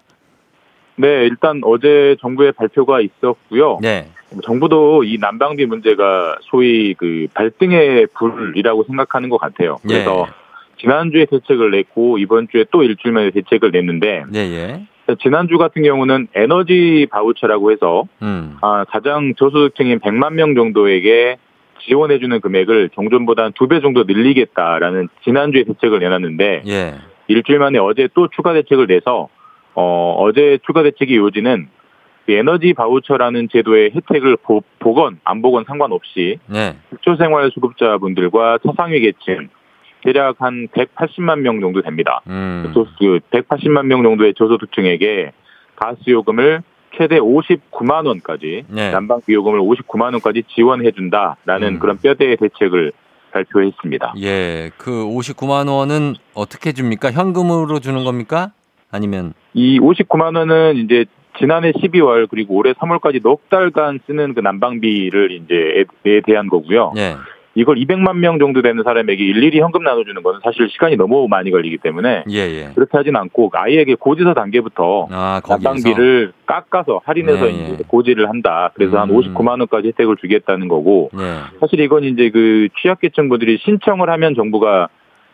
네, 0.97 1.07
일단 1.25 1.61
어제 1.65 2.15
정부의 2.21 2.53
발표가 2.53 3.01
있었고요. 3.01 3.79
네, 3.81 4.07
정부도 4.43 5.03
이 5.03 5.17
난방비 5.19 5.65
문제가 5.65 6.37
소위 6.41 6.93
그 6.93 7.27
발등의 7.33 8.07
불이라고 8.17 8.85
생각하는 8.85 9.29
것 9.29 9.37
같아요. 9.37 9.77
그래서 9.85 10.25
예. 10.27 10.44
지난주에 10.77 11.25
대책을 11.25 11.71
냈고 11.71 12.17
이번 12.17 12.47
주에 12.51 12.65
또 12.71 12.83
일주일 12.83 13.13
만에 13.13 13.31
대책을 13.31 13.71
냈는데 13.71 14.23
네, 14.29 14.39
예. 14.39 15.15
지난주 15.21 15.57
같은 15.57 15.83
경우는 15.83 16.27
에너지 16.33 17.07
바우처라고 17.11 17.71
해서 17.71 18.05
음, 18.21 18.57
아, 18.61 18.85
가장 18.85 19.35
저소득층인 19.35 19.99
100만 19.99 20.33
명 20.33 20.55
정도에게 20.55 21.37
지원해주는 21.87 22.41
금액을 22.41 22.89
종전보다 22.89 23.43
한두배 23.43 23.81
정도 23.81 24.03
늘리겠다라는 24.03 25.09
지난주에 25.23 25.63
대책을 25.63 25.99
내놨는데 25.99 26.63
예, 26.67 26.95
일주일 27.27 27.59
만에 27.59 27.77
어제 27.77 28.07
또 28.13 28.27
추가 28.35 28.53
대책을 28.53 28.87
내서 28.87 29.29
어, 29.75 30.15
어제 30.19 30.57
추가 30.65 30.83
대책의 30.83 31.17
요지는 31.17 31.67
그 32.25 32.31
에너지 32.31 32.73
바우처라는 32.73 33.49
제도의 33.51 33.91
혜택을 33.93 34.37
보, 34.37 34.63
보건 34.79 35.19
안 35.23 35.43
보건 35.43 35.63
상관없이 35.65 36.39
네, 36.47 36.75
기초생활수급자분들과 36.89 38.59
차상위 38.65 38.99
계층 39.01 39.49
대략 40.05 40.35
한 40.39 40.67
180만 40.67 41.39
명 41.39 41.59
정도 41.59 41.81
됩니다. 41.81 42.21
음, 42.27 42.71
또그 42.73 43.19
180만 43.31 43.87
명 43.87 44.03
정도의 44.03 44.35
저소득층에게 44.37 45.31
가스 45.75 45.99
요금을 46.07 46.61
최대 46.95 47.19
59만 47.19 48.05
원까지 48.05 48.65
네. 48.69 48.91
난방 48.91 49.19
비 49.25 49.33
요금을 49.33 49.59
59만 49.59 50.13
원까지 50.13 50.43
지원해 50.47 50.91
준다라는 50.91 51.75
음. 51.75 51.79
그런 51.79 51.97
뼈대의 51.97 52.37
대책을 52.37 52.93
발표했습니다. 53.31 54.13
예, 54.21 54.71
그 54.77 54.91
59만 54.91 55.69
원은 55.69 56.13
어떻게 56.33 56.71
줍니까? 56.71 57.11
현금으로 57.11 57.79
주는 57.79 58.03
겁니까? 58.05 58.51
아니면 58.91 59.33
이 59.53 59.79
59만 59.79 60.37
원은 60.37 60.77
이제 60.77 61.05
지난해 61.37 61.73
12월 61.73 62.29
그리고 62.29 62.55
올해 62.55 62.71
3월까지 62.73 63.21
넉 63.21 63.49
달간 63.49 63.99
쓰는 64.05 64.33
그 64.33 64.39
난방비를 64.39 65.31
이제 65.31 65.85
에 66.05 66.21
대한 66.21 66.47
거고요. 66.47 66.93
예, 66.95 67.15
이걸 67.55 67.77
200만 67.77 68.17
명 68.17 68.37
정도 68.37 68.61
되는 68.61 68.83
사람에게 68.83 69.23
일일이 69.23 69.61
현금 69.61 69.83
나눠주는 69.83 70.21
거는 70.21 70.41
사실 70.43 70.69
시간이 70.69 70.97
너무 70.97 71.27
많이 71.29 71.51
걸리기 71.51 71.77
때문에 71.77 72.25
예, 72.29 72.37
예. 72.37 72.71
그렇게 72.75 72.97
하진 72.97 73.15
않고 73.15 73.49
아이에게 73.53 73.95
고지서 73.95 74.33
단계부터 74.33 75.07
아. 75.09 75.41
난방비를 75.47 76.33
깎아서 76.45 77.01
할인해서 77.05 77.45
네, 77.45 77.51
이제 77.51 77.77
예. 77.79 77.83
고지를 77.87 78.27
한다. 78.27 78.71
그래서 78.75 78.99
한 78.99 79.09
음. 79.09 79.17
59만 79.17 79.59
원까지 79.59 79.87
혜택을 79.87 80.17
주겠다는 80.17 80.67
거고 80.67 81.09
예. 81.17 81.57
사실 81.61 81.79
이건 81.79 82.03
이제 82.03 82.29
그 82.29 82.67
취약계층 82.81 83.29
분들이 83.29 83.57
신청을 83.63 84.09
하면 84.09 84.35
정부가 84.35 84.89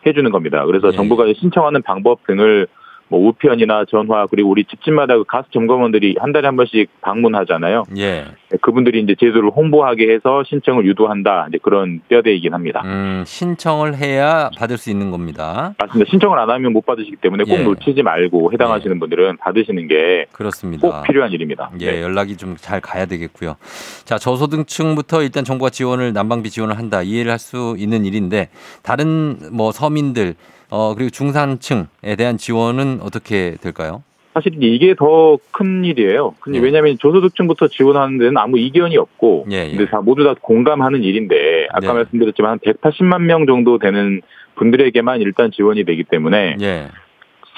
해주는 0.06 0.30
겁니다. 0.30 0.64
그래서 0.64 0.88
예. 0.88 0.92
정부가 0.92 1.24
신청하는 1.36 1.82
방법 1.82 2.24
등을 2.28 2.68
뭐 3.12 3.28
우편이나 3.28 3.84
전화 3.90 4.26
그리고 4.26 4.48
우리 4.48 4.64
집집마다 4.64 5.16
그 5.18 5.24
가스 5.24 5.46
점검원들이 5.52 6.16
한 6.18 6.32
달에 6.32 6.46
한 6.48 6.56
번씩 6.56 6.88
방문하잖아요. 7.02 7.84
예. 7.98 8.24
그분들이 8.62 9.00
이제 9.02 9.14
제도를 9.20 9.50
홍보하게 9.50 10.12
해서 10.14 10.42
신청을 10.48 10.86
유도한다. 10.86 11.46
이제 11.50 11.58
그런 11.62 12.00
뼈대이긴 12.08 12.54
합니다. 12.54 12.80
음, 12.86 13.22
신청을 13.26 13.96
해야 13.96 14.48
받을 14.56 14.78
수 14.78 14.88
있는 14.88 15.10
겁니다. 15.10 15.74
맞습니다. 15.78 16.10
신청을 16.10 16.38
안 16.38 16.48
하면 16.48 16.72
못 16.72 16.86
받으시기 16.86 17.16
때문에 17.16 17.44
꼭 17.44 17.52
예. 17.52 17.62
놓치지 17.64 18.02
말고 18.02 18.50
해당하시는 18.54 18.98
분들은 18.98 19.36
받으시는 19.36 19.88
게꼭 19.88 20.32
그렇습니다. 20.32 21.02
필요한 21.02 21.32
일입니다. 21.32 21.70
예, 21.80 21.92
네. 21.92 22.02
연락이 22.02 22.36
좀 22.36 22.56
잘 22.62 22.80
가야 22.80 23.06
되겠고요. 23.06 23.56
자, 24.04 24.18
저소득층부터 24.18 25.22
일단 25.22 25.44
정부가 25.44 25.70
지원을 25.70 26.12
난방비 26.12 26.48
지원을 26.50 26.78
한다. 26.78 27.02
이해를 27.02 27.30
할 27.30 27.38
수 27.42 27.74
있는 27.76 28.04
일인데 28.04 28.50
다른 28.84 29.36
뭐 29.50 29.72
서민들 29.72 30.36
어 30.74 30.94
그리고 30.94 31.10
중산층에 31.10 32.16
대한 32.16 32.38
지원은 32.38 33.00
어떻게 33.02 33.56
될까요? 33.60 34.02
사실 34.32 34.52
이게 34.62 34.94
더 34.94 35.36
큰 35.50 35.84
일이에요. 35.84 36.34
근데 36.40 36.58
예. 36.58 36.62
왜냐하면 36.62 36.96
저소득층부터 36.98 37.68
지원하는 37.68 38.16
데는 38.16 38.38
아무 38.38 38.58
이견이 38.58 38.96
없고, 38.96 39.46
예, 39.52 39.66
예. 39.66 39.76
근데 39.76 39.90
다 39.90 40.00
모두 40.00 40.24
다 40.24 40.34
공감하는 40.40 41.04
일인데 41.04 41.68
아까 41.70 41.88
네. 41.88 41.92
말씀드렸지만 41.92 42.52
한 42.52 42.58
180만 42.58 43.20
명 43.20 43.44
정도 43.46 43.78
되는 43.78 44.22
분들에게만 44.54 45.20
일단 45.20 45.50
지원이 45.52 45.84
되기 45.84 46.04
때문에 46.04 46.56
예. 46.62 46.88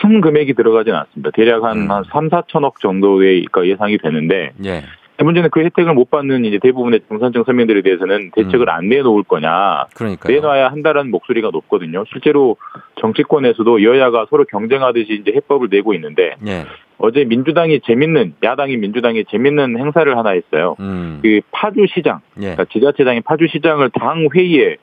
큰 0.02 0.20
금액이 0.20 0.54
들어가진 0.54 0.92
않습니다. 0.94 1.30
대략 1.32 1.62
한, 1.62 1.82
음. 1.82 1.90
한 1.90 2.02
3, 2.10 2.28
4천억 2.30 2.80
정도의 2.80 3.46
그 3.52 3.68
예상이 3.68 3.96
되는데 3.98 4.50
예. 4.64 4.82
문제는 5.22 5.50
그 5.50 5.60
혜택을 5.60 5.94
못 5.94 6.10
받는 6.10 6.44
이제 6.44 6.58
대부분의 6.58 7.00
중산층 7.08 7.44
서민들에 7.44 7.82
대해서는 7.82 8.32
대책을 8.34 8.66
음. 8.66 8.68
안 8.68 8.88
내놓을 8.88 9.22
거냐, 9.22 9.86
그러니까요. 9.94 10.34
내놔야 10.34 10.68
한다라는 10.70 11.10
목소리가 11.12 11.50
높거든요. 11.52 12.04
실제로 12.10 12.56
정치권에서도 13.00 13.82
여야가 13.84 14.26
서로 14.28 14.44
경쟁하듯이 14.44 15.20
이제 15.20 15.32
해법을 15.36 15.68
내고 15.70 15.94
있는데 15.94 16.34
예. 16.46 16.64
어제 16.98 17.24
민주당이 17.24 17.80
재밌는 17.80 18.34
야당이 18.42 18.76
민주당이 18.76 19.24
재밌는 19.30 19.78
행사를 19.78 20.16
하나 20.16 20.30
했어요. 20.30 20.74
음. 20.80 21.20
그 21.22 21.40
파주시장, 21.52 22.20
예. 22.38 22.40
그러니까 22.40 22.64
지자체장이 22.72 23.20
파주시장을 23.20 23.90
당 23.90 24.28
회의에 24.34 24.76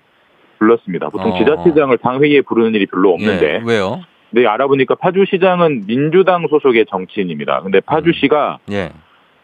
불렀습니다. 0.59 1.09
보통 1.09 1.31
어. 1.31 1.37
지자체장을 1.37 1.97
당 1.97 2.23
회의에 2.23 2.41
부르는 2.41 2.73
일이 2.75 2.85
별로 2.85 3.13
없는데, 3.13 3.55
예. 3.55 3.61
왜요? 3.65 4.01
네 4.29 4.45
알아보니까 4.45 4.95
파주시장은 4.95 5.87
민주당 5.87 6.47
소속의 6.47 6.85
정치인입니다. 6.89 7.63
근데 7.63 7.81
파주시가 7.81 8.59
예. 8.71 8.91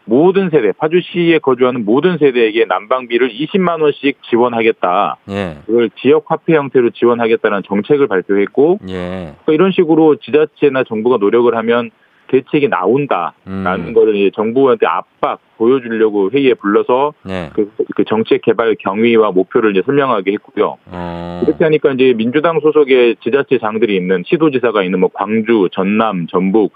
모든 0.08 0.48
세대, 0.48 0.72
파주시에 0.72 1.38
거주하는 1.40 1.84
모든 1.84 2.16
세대에게 2.16 2.64
난방비를 2.64 3.28
20만 3.28 3.82
원씩 3.82 4.22
지원하겠다. 4.30 5.18
예. 5.28 5.58
그걸 5.66 5.90
지역 6.00 6.24
화폐 6.26 6.54
형태로 6.54 6.90
지원하겠다는 6.90 7.62
정책을 7.66 8.06
발표했고 8.08 8.78
예. 8.88 9.34
그러니까 9.44 9.52
이런 9.52 9.70
식으로 9.70 10.16
지자체나 10.16 10.84
정부가 10.84 11.18
노력을 11.18 11.54
하면 11.54 11.90
대책이 12.28 12.68
나온다라는 12.68 13.88
음. 13.88 13.94
거를 13.94 14.16
이제 14.16 14.30
정부한테 14.34 14.86
압박 14.86 15.40
보여주려고 15.56 16.30
회의에 16.30 16.54
불러서 16.54 17.12
예. 17.28 17.50
그, 17.54 17.70
그 17.94 18.04
정책 18.04 18.42
개발 18.42 18.76
경위와 18.78 19.32
목표를 19.32 19.72
이제 19.72 19.82
설명하게 19.84 20.32
했고요. 20.32 20.78
어. 20.86 21.42
이렇게 21.46 21.64
하니까 21.64 21.92
이제 21.92 22.14
민주당 22.16 22.60
소속의 22.60 23.16
지자체 23.22 23.58
장들이 23.58 23.96
있는 23.96 24.22
시도지사가 24.26 24.82
있는 24.82 25.00
뭐 25.00 25.10
광주, 25.12 25.68
전남, 25.72 26.26
전북, 26.28 26.72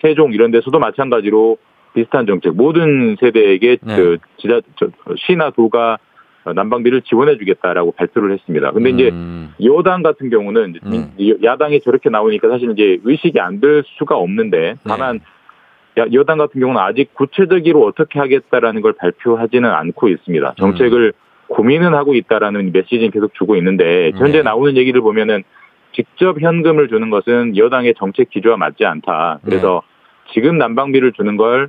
세종 0.00 0.32
이런 0.32 0.50
데서도 0.50 0.78
마찬가지로 0.78 1.58
비슷한 1.94 2.26
정책 2.26 2.54
모든 2.54 3.16
세대에게 3.20 3.78
네. 3.82 3.96
그 3.96 4.18
지자 4.38 4.60
저, 4.76 4.88
시나 5.16 5.50
도가 5.50 5.98
난방비를 6.44 7.02
지원해주겠다라고 7.02 7.92
발표를 7.92 8.32
했습니다. 8.32 8.72
근데 8.72 8.90
이제 8.90 9.10
음. 9.10 9.54
여당 9.62 10.02
같은 10.02 10.28
경우는 10.28 10.74
네. 10.82 11.08
민- 11.16 11.38
야당이 11.42 11.80
저렇게 11.82 12.10
나오니까 12.10 12.48
사실 12.48 12.70
이제 12.72 12.98
의식이 13.04 13.38
안 13.38 13.60
될 13.60 13.84
수가 13.98 14.16
없는데 14.16 14.74
다만 14.84 15.20
야- 15.98 16.06
여당 16.12 16.38
같은 16.38 16.60
경우는 16.60 16.80
아직 16.80 17.14
구체적으로 17.14 17.84
어떻게 17.86 18.18
하겠다라는 18.18 18.80
걸 18.82 18.94
발표하지는 18.94 19.70
않고 19.70 20.08
있습니다. 20.08 20.54
정책을 20.58 21.12
고민은 21.48 21.94
하고 21.94 22.14
있다라는 22.14 22.72
메시지는 22.72 23.10
계속 23.10 23.34
주고 23.34 23.54
있는데 23.56 24.10
현재 24.16 24.38
네. 24.38 24.42
나오는 24.42 24.76
얘기를 24.76 25.00
보면은 25.02 25.44
직접 25.94 26.40
현금을 26.40 26.88
주는 26.88 27.10
것은 27.10 27.56
여당의 27.58 27.94
정책 27.98 28.30
기조와 28.30 28.56
맞지 28.56 28.84
않다. 28.86 29.40
그래서 29.44 29.82
지금 30.32 30.56
난방비를 30.56 31.12
주는 31.12 31.36
걸 31.36 31.68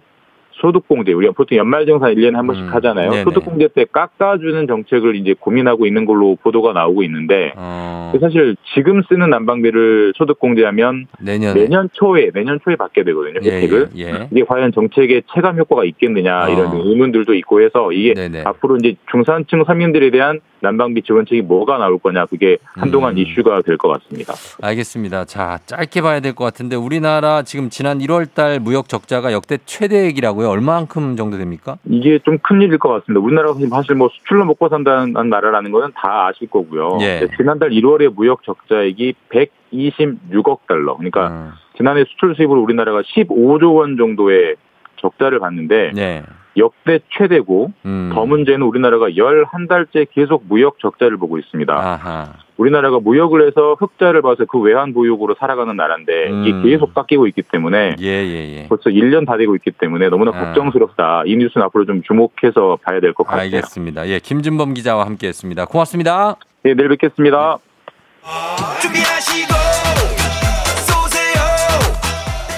소득공제 0.61 1.13
우리가 1.13 1.33
보통 1.33 1.57
연말정산 1.57 2.13
1년에 2.13 2.33
한 2.33 2.47
번씩 2.47 2.65
음. 2.65 2.73
하잖아요. 2.73 3.11
네네. 3.11 3.23
소득공제 3.23 3.69
때 3.69 3.85
깎아주는 3.91 4.67
정책을 4.67 5.15
이제 5.15 5.35
고민하고 5.39 5.85
있는 5.85 6.05
걸로 6.05 6.35
보도가 6.41 6.73
나오고 6.73 7.03
있는데 7.03 7.53
어. 7.55 8.13
사실 8.19 8.55
지금 8.73 9.01
쓰는 9.09 9.29
난방비를 9.29 10.13
소득공제하면 10.15 11.07
내년에 11.19 11.61
내년 11.61 11.89
초에 11.93 12.31
내년 12.33 12.59
초에 12.63 12.75
받게 12.75 13.03
되거든요 13.03 13.39
예, 13.43 13.57
혜택을 13.57 13.89
예. 13.97 14.03
예. 14.03 14.27
이게 14.31 14.43
과연 14.43 14.71
정책에 14.71 15.21
체감 15.33 15.57
효과가 15.57 15.85
있겠느냐 15.85 16.45
어. 16.45 16.49
이런 16.49 16.75
의문들도 16.75 17.33
있고 17.35 17.61
해서 17.61 17.91
이게 17.91 18.13
네네. 18.13 18.43
앞으로 18.45 18.77
이제 18.77 18.95
중산층 19.11 19.63
서민들에 19.65 20.11
대한 20.11 20.39
난방비 20.63 21.01
지원책이 21.03 21.41
뭐가 21.43 21.77
나올 21.77 21.99
거냐 21.99 22.25
그게 22.25 22.57
한동안 22.73 23.13
음. 23.13 23.17
이슈가 23.19 23.61
될 23.61 23.77
것 23.77 23.89
같습니다. 23.89 24.33
알겠습니다. 24.61 25.25
자, 25.25 25.59
짧게 25.65 26.01
봐야 26.01 26.19
될 26.21 26.33
것 26.33 26.45
같은데 26.45 26.75
우리나라 26.77 27.43
지금 27.43 27.69
지난 27.69 27.99
1월 27.99 28.33
달 28.33 28.59
무역 28.59 28.87
적자가 28.87 29.33
역대 29.33 29.57
최대액이라고요. 29.65 30.49
얼마만큼 30.49 31.15
정도 31.17 31.37
됩니까? 31.37 31.77
이게 31.85 32.17
좀 32.19 32.37
큰 32.41 32.61
일일 32.61 32.77
것 32.77 32.89
같습니다. 32.89 33.23
우리나라가 33.23 33.53
사실 33.69 33.95
뭐 33.95 34.09
수출로 34.09 34.45
먹고 34.45 34.67
산다는 34.69 35.13
나라라는 35.29 35.71
거는 35.71 35.91
다 35.95 36.27
아실 36.27 36.49
거고요. 36.49 36.97
예. 37.01 37.27
지난달 37.37 37.69
1월에 37.71 38.13
무역 38.13 38.43
적자액이 38.43 39.13
126억 39.29 40.59
달러. 40.67 40.95
그러니까 40.97 41.27
음. 41.27 41.51
지난해 41.77 42.03
수출 42.05 42.35
수입으로 42.35 42.61
우리나라가 42.61 43.01
15조 43.01 43.75
원 43.75 43.97
정도의 43.97 44.55
적자를 44.97 45.39
봤는데 45.39 45.91
네. 45.93 46.23
역대 46.57 46.99
최대고 47.17 47.71
음. 47.85 48.11
더 48.13 48.25
문제는 48.25 48.61
우리나라가 48.61 49.09
11달째 49.09 50.07
계속 50.13 50.43
무역 50.47 50.79
적자를 50.79 51.17
보고 51.17 51.37
있습니다. 51.37 51.73
아하. 51.73 52.33
우리나라가 52.57 52.99
무역을 52.99 53.47
해서 53.47 53.75
흑자를 53.79 54.21
봐서 54.21 54.45
그 54.45 54.59
외환 54.59 54.93
보유국으로 54.93 55.35
살아가는 55.39 55.75
나라인데 55.75 56.29
음. 56.29 56.43
이게 56.45 56.69
계속 56.69 56.93
깎이고 56.93 57.25
있기 57.27 57.41
때문에 57.51 57.95
예, 57.99 58.05
예, 58.07 58.57
예. 58.57 58.67
벌써 58.69 58.91
1년 58.91 59.25
다 59.25 59.37
되고 59.37 59.55
있기 59.55 59.71
때문에 59.71 60.09
너무나 60.09 60.31
아. 60.35 60.39
걱정스럽다. 60.45 61.23
이 61.25 61.35
뉴스는 61.35 61.65
앞으로 61.65 61.85
좀 61.85 62.03
주목해서 62.03 62.77
봐야 62.83 62.99
될 62.99 63.13
것 63.13 63.25
같아요. 63.25 63.41
알겠습니다. 63.41 64.07
예, 64.07 64.19
김준범 64.19 64.75
기자와 64.75 65.05
함께 65.07 65.27
했습니다. 65.29 65.65
고맙습니다. 65.65 66.35
네, 66.61 66.75
내일 66.75 66.89
뵙겠습니다. 66.89 67.57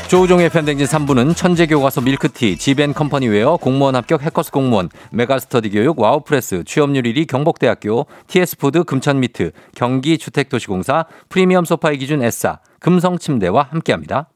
조우종의 0.07 0.49
FM댕진 0.49 0.85
3부는 0.85 1.35
천재교과서 1.35 2.01
밀크티, 2.01 2.57
지벤컴퍼니웨어, 2.57 3.57
공무원 3.57 3.95
합격 3.95 4.21
해커스 4.21 4.51
공무원, 4.51 4.89
메가스터디 5.11 5.71
교육, 5.71 5.99
와우프레스, 5.99 6.63
취업률 6.65 7.03
1위 7.03 7.27
경복대학교, 7.27 8.05
TS푸드 8.27 8.83
금천미트, 8.83 9.51
경기주택도시공사, 9.75 11.05
프리미엄 11.29 11.65
소파의 11.65 11.97
기준 11.97 12.21
에싸, 12.21 12.59
금성침대와 12.79 13.69
함께합니다. 13.71 14.29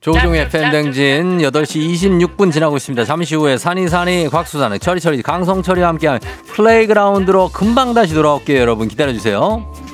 조우종의 0.00 0.50
FM댕진 0.50 1.38
8시 1.38 2.36
26분 2.36 2.52
지나고 2.52 2.76
있습니다. 2.76 3.04
잠시 3.04 3.36
후에 3.36 3.56
산이산이 3.56 4.28
곽수산의 4.30 4.80
철이철이 4.80 5.22
강성철이와 5.22 5.88
함께하는 5.88 6.20
플레이그라운드로 6.48 7.50
금방 7.54 7.94
다시 7.94 8.12
돌아올게요. 8.14 8.60
여러분 8.60 8.88
기다려주세요. 8.88 9.93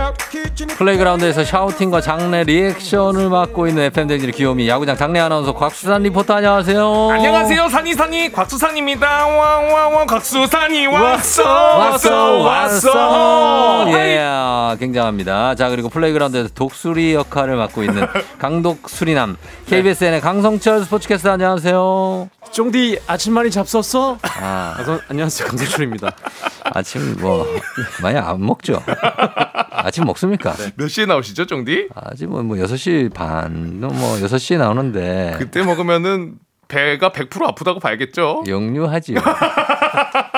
playground에서 0.67 1.43
shouting과 1.43 2.01
장내 2.01 2.43
리액션을 2.43 3.29
맡고 3.29 3.67
있는 3.67 3.83
FM 3.83 4.07
댕진의 4.07 4.33
귀요미 4.33 4.67
야구장 4.67 4.95
장내 4.97 5.19
아나운서 5.19 5.53
곽수산 5.53 6.03
리포터 6.03 6.35
안녕하세요. 6.35 7.09
안녕하세요. 7.11 7.69
산이산이 7.69 8.31
곽수산입니다. 8.31 9.07
와와와 9.27 10.05
곽수산이 10.05 10.87
왔어. 10.87 11.43
왔어 11.43 12.37
왔어. 12.39 13.91
예 13.91 14.21
굉장합니다. 14.79 15.55
자 15.55 15.69
그리고 15.69 15.89
playground에서 15.89 16.49
독수리 16.55 17.13
역할을 17.13 17.55
맡고 17.55 17.83
있는 17.83 18.07
강독 18.39 18.89
수리남. 18.89 19.37
KBSN의 19.67 20.21
강성철 20.21 20.83
스포츠캐스터 20.85 21.31
안녕하세요. 21.31 22.29
쫑디 22.51 22.99
아침 23.07 23.33
많이 23.33 23.49
잡섰어? 23.49 24.17
아. 24.23 24.75
아, 24.77 24.83
저- 24.85 24.99
안녕하세요. 25.09 25.47
강세출입니다. 25.47 26.11
아침 26.73 27.15
뭐 27.19 27.47
많이 28.01 28.17
안 28.17 28.45
먹죠? 28.45 28.81
아침 29.71 30.03
먹습니까 30.05 30.50
몇 30.75 30.87
시에 30.87 31.05
나오시죠, 31.05 31.45
쫑디? 31.45 31.89
아직 31.95 32.27
뭐, 32.27 32.41
뭐 32.43 32.57
6시 32.57 33.13
반, 33.13 33.79
뭐 33.79 33.91
6시에 33.91 34.57
나오는데 34.57 35.35
그때 35.37 35.63
먹으면은 35.63 36.35
배가 36.67 37.11
100% 37.11 37.43
아프다고 37.49 37.79
봐야겠죠. 37.81 38.43
영유하지요. 38.47 39.17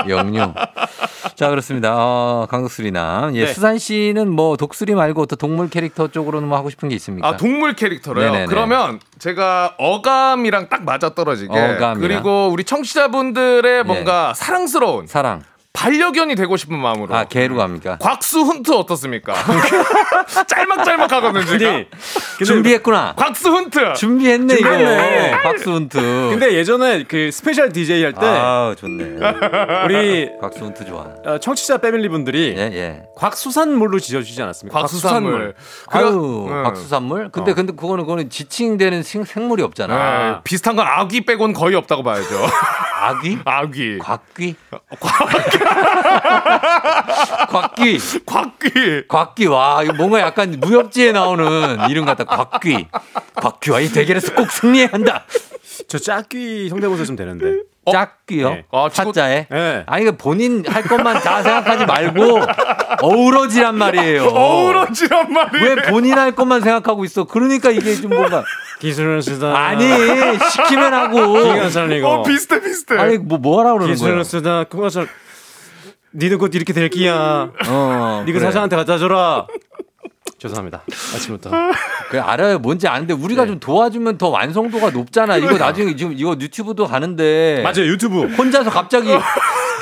영유. 0.09 0.41
자 1.36 1.49
그렇습니다. 1.49 1.93
어, 1.95 2.47
강독수리남. 2.49 3.36
예, 3.36 3.45
네. 3.45 3.53
수산 3.53 3.78
씨는 3.78 4.32
뭐 4.32 4.57
독수리 4.57 4.95
말고 4.95 5.28
또 5.28 5.36
동물 5.36 5.70
캐릭터 5.70 6.07
쪽으로는 6.07 6.47
뭐 6.47 6.57
하고 6.57 6.70
싶은 6.70 6.89
게 6.89 6.95
있습니까? 6.95 7.28
아 7.28 7.38
동물 7.38 7.76
캐릭터로요. 7.76 8.26
네네네. 8.26 8.45
그러면 8.47 8.99
제가 9.20 9.76
어감이랑 9.78 10.70
딱 10.70 10.84
맞아 10.84 11.14
떨어지게 11.14 11.51
어감이랑. 11.51 11.99
그리고 11.99 12.49
우리 12.51 12.64
청취자분들의 12.64 13.84
뭔가 13.84 14.34
사랑스러운 14.34 15.07
사랑. 15.07 15.43
반려견이 15.74 16.36
되고 16.36 16.55
싶은 16.55 16.78
마음으로 16.78 17.13
아 17.15 17.26
개로 17.26 17.57
갑니까? 17.57 17.97
곽수 17.97 18.41
훈트 18.41 18.71
어떻습니까? 18.74 19.34
짤막짤막하거든요. 20.47 21.45
제가. 21.45 21.57
근데, 21.57 21.89
근데 22.38 22.45
준비했구나. 22.45 23.15
곽수 23.17 23.49
훈트. 23.49 23.93
준비했네 23.95 24.53
이거. 24.59 24.69
준비했네. 24.69 25.32
곽수훈트. 25.41 25.97
근데 25.99 26.53
예전에 26.53 27.03
그 27.05 27.32
special 27.31 27.73
DJ 27.74 28.03
할 28.03 28.13
때 28.13 28.19
아 28.28 28.76
좋네. 28.78 29.17
우리 29.86 30.30
곽수훈트 30.39 30.86
좋아. 30.86 31.07
어, 31.26 31.39
청취자 31.39 31.80
패밀리 31.80 32.07
분들이 32.07 32.53
예 32.55 32.61
예. 32.71 33.01
곽수산물로 33.17 33.99
지어주지 33.99 34.41
않았습니까? 34.43 34.80
곽수산물. 34.80 35.55
아유 35.88 36.47
응. 36.49 36.63
박수산물. 36.63 37.30
근데 37.32 37.51
어. 37.51 37.55
근데 37.55 37.74
그거는 37.74 38.03
그거는 38.05 38.30
지칭되는 38.30 39.01
생, 39.03 39.24
생물이 39.26 39.63
없잖아. 39.63 40.34
네, 40.34 40.39
비슷한 40.43 40.76
건 40.76 40.86
아귀 40.88 41.21
빼곤 41.26 41.53
거의 41.53 41.76
없다고 41.76 42.03
봐야죠. 42.03 42.47
아귀? 43.01 43.39
아귀. 43.43 43.97
곽귀? 43.99 44.55
곽귀. 44.99 45.62
곽귀. 47.49 47.99
곽귀 49.07 49.45
와 49.47 49.84
이거 49.84 49.93
뭔가 49.93 50.20
약간 50.22 50.57
무협지에 50.59 51.11
나오는 51.11 51.89
이름 51.89 52.05
같다 52.05 52.24
곽귀 52.24 52.88
곽귀와 53.36 53.80
이 53.82 53.89
대결에서 53.89 54.34
꼭 54.36 54.51
승리해야 54.51 54.89
한다 54.91 55.26
저 55.88 55.97
짝귀 55.97 56.70
성대모사 56.70 57.05
좀 57.05 57.16
되는데. 57.16 57.57
짝귀요 57.91 58.49
네. 58.49 58.64
아, 58.72 58.88
타짜에 58.88 59.45
네. 59.51 59.84
아니 59.88 60.05
그 60.05 60.16
본인 60.16 60.64
할 60.66 60.84
것만 60.84 61.20
다 61.22 61.43
생각하지 61.43 61.86
말고 61.86 62.39
어우러지란 63.01 63.76
말이에요 63.76 64.24
어우러지란 64.28 65.34
말이. 65.34 65.61
왜 65.61 65.76
본인 65.89 66.18
할 66.18 66.32
것만 66.32 66.61
생각하고 66.61 67.03
있어 67.03 67.26
그러니까 67.26 67.72
이게 67.72 67.95
좀 67.95 68.11
뭔가 68.11 68.45
기술은 68.80 69.22
쓰다. 69.22 69.55
아니 69.57 69.86
시키면 70.49 70.93
하고 70.93 71.34
기가 71.43 71.70
살리고. 71.70 72.07
어 72.07 72.24
비슷해 72.24 72.61
비슷해. 72.61 72.97
아니 72.97 73.18
뭐 73.18 73.38
뭐하라 73.38 73.74
그러는 73.74 73.88
거야 73.88 73.95
기술은 73.95 74.24
쓰다. 74.24 74.64
니는 76.16 76.38
곧 76.38 76.53
이렇게 76.55 76.74
될 76.74 76.89
끼야. 76.89 77.51
어 77.68 78.24
니가 78.26 78.39
그래. 78.39 78.45
사장한테 78.47 78.76
갖다 78.76 78.97
줘라. 78.97 79.47
죄송합니다. 80.38 80.84
아침부터. 81.16 81.49
그래 82.09 82.20
알아요 82.22 82.59
뭔지 82.59 82.88
아는데 82.88 83.14
우리가 83.14 83.45
좀 83.45 83.59
도와주면 83.59 84.18
더 84.18 84.28
완성도가 84.30 84.89
높잖아 84.91 85.38
이거 85.38 85.57
나중에 85.57 85.95
지금 85.95 86.14
이거 86.16 86.36
유튜브도 86.39 86.86
가는데 86.86 87.61
맞아요 87.64 87.88
유튜브. 87.89 88.24
혼자서 88.36 88.70
갑자기 88.70 89.09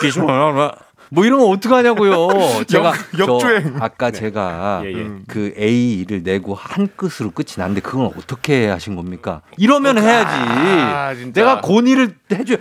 뭐 1.14 1.26
이런 1.26 1.40
거 1.40 1.48
어떡하냐고요. 1.50 2.64
제가 2.68 2.94
역 3.20 3.40
주행. 3.40 3.76
저 3.78 3.84
아까 3.84 4.12
제가 4.12 4.82
예, 4.86 4.94
예. 4.94 5.08
그 5.28 5.54
A를 5.58 6.24
내고 6.24 6.56
한 6.56 6.88
끝으로 6.96 7.32
끝이 7.32 7.56
났는데 7.58 7.82
그건 7.82 8.06
어떻게 8.18 8.68
하신 8.70 8.96
겁니까? 8.96 9.42
이러면 9.58 9.98
해야지. 9.98 10.32
아, 10.34 11.14
진짜. 11.14 11.42
내가 11.42 11.60
고니를 11.60 12.16
해줘 12.32 12.56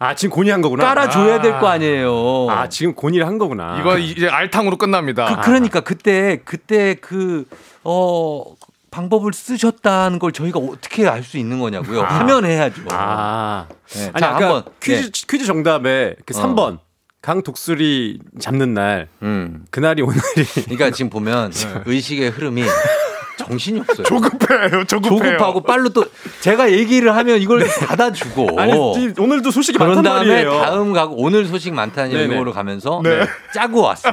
아 0.00 0.16
지금 0.16 0.34
곤이한 0.34 0.62
거구나. 0.62 0.82
깔아줘야 0.84 1.40
될 1.40 1.60
거 1.60 1.68
아니에요. 1.68 2.48
아 2.50 2.68
지금 2.68 2.94
곤이를 2.94 3.24
한 3.24 3.38
거구나. 3.38 3.78
이거 3.78 3.96
이제 3.98 4.28
알탕으로 4.28 4.78
끝납니다. 4.78 5.36
그, 5.36 5.42
그러니까 5.46 5.80
그때 5.80 6.40
그때 6.44 6.94
그 7.00 7.44
어. 7.84 8.44
방법을 8.90 9.32
쓰셨다는 9.32 10.18
걸 10.18 10.32
저희가 10.32 10.58
어떻게 10.58 11.08
알 11.08 11.22
수 11.22 11.38
있는 11.38 11.60
거냐고요. 11.60 12.02
하면 12.02 12.44
해야죠. 12.44 12.82
아. 12.90 13.64
네, 13.94 14.10
아니 14.12 14.20
자, 14.20 14.28
아까 14.28 14.34
한번 14.44 14.64
퀴즈 14.82 15.10
네. 15.10 15.26
퀴즈 15.30 15.46
정답에 15.46 16.14
그 16.26 16.38
어. 16.38 16.42
3번 16.42 16.78
강 17.22 17.42
독수리 17.42 18.18
잡는 18.40 18.74
날. 18.74 19.08
음. 19.22 19.64
그날이 19.70 20.02
오늘이. 20.02 20.44
그러니까 20.64 20.90
지금 20.90 21.08
보면 21.08 21.52
의식의 21.86 22.30
흐름이 22.30 22.64
정신이 23.38 23.80
없어요. 23.80 24.04
조급해요. 24.04 24.84
조급해요. 24.84 25.36
조급하고 25.38 25.62
빨로 25.62 25.88
또 25.90 26.04
제가 26.40 26.70
얘기를 26.72 27.14
하면 27.16 27.40
이걸 27.40 27.64
받아주고 27.88 28.48
아니 28.60 28.72
이- 28.72 29.12
오늘도 29.18 29.50
소식이 29.50 29.78
그런 29.78 29.94
많단 29.96 30.04
다음에 30.12 30.28
말이에요. 30.28 30.52
다음 30.62 30.92
가고 30.92 31.16
오늘 31.16 31.44
소식 31.46 31.72
많다는 31.74 32.10
네네. 32.12 32.34
이유로 32.34 32.52
가면서 32.52 33.00
네. 33.02 33.26
짜고 33.54 33.80
왔어. 33.82 34.10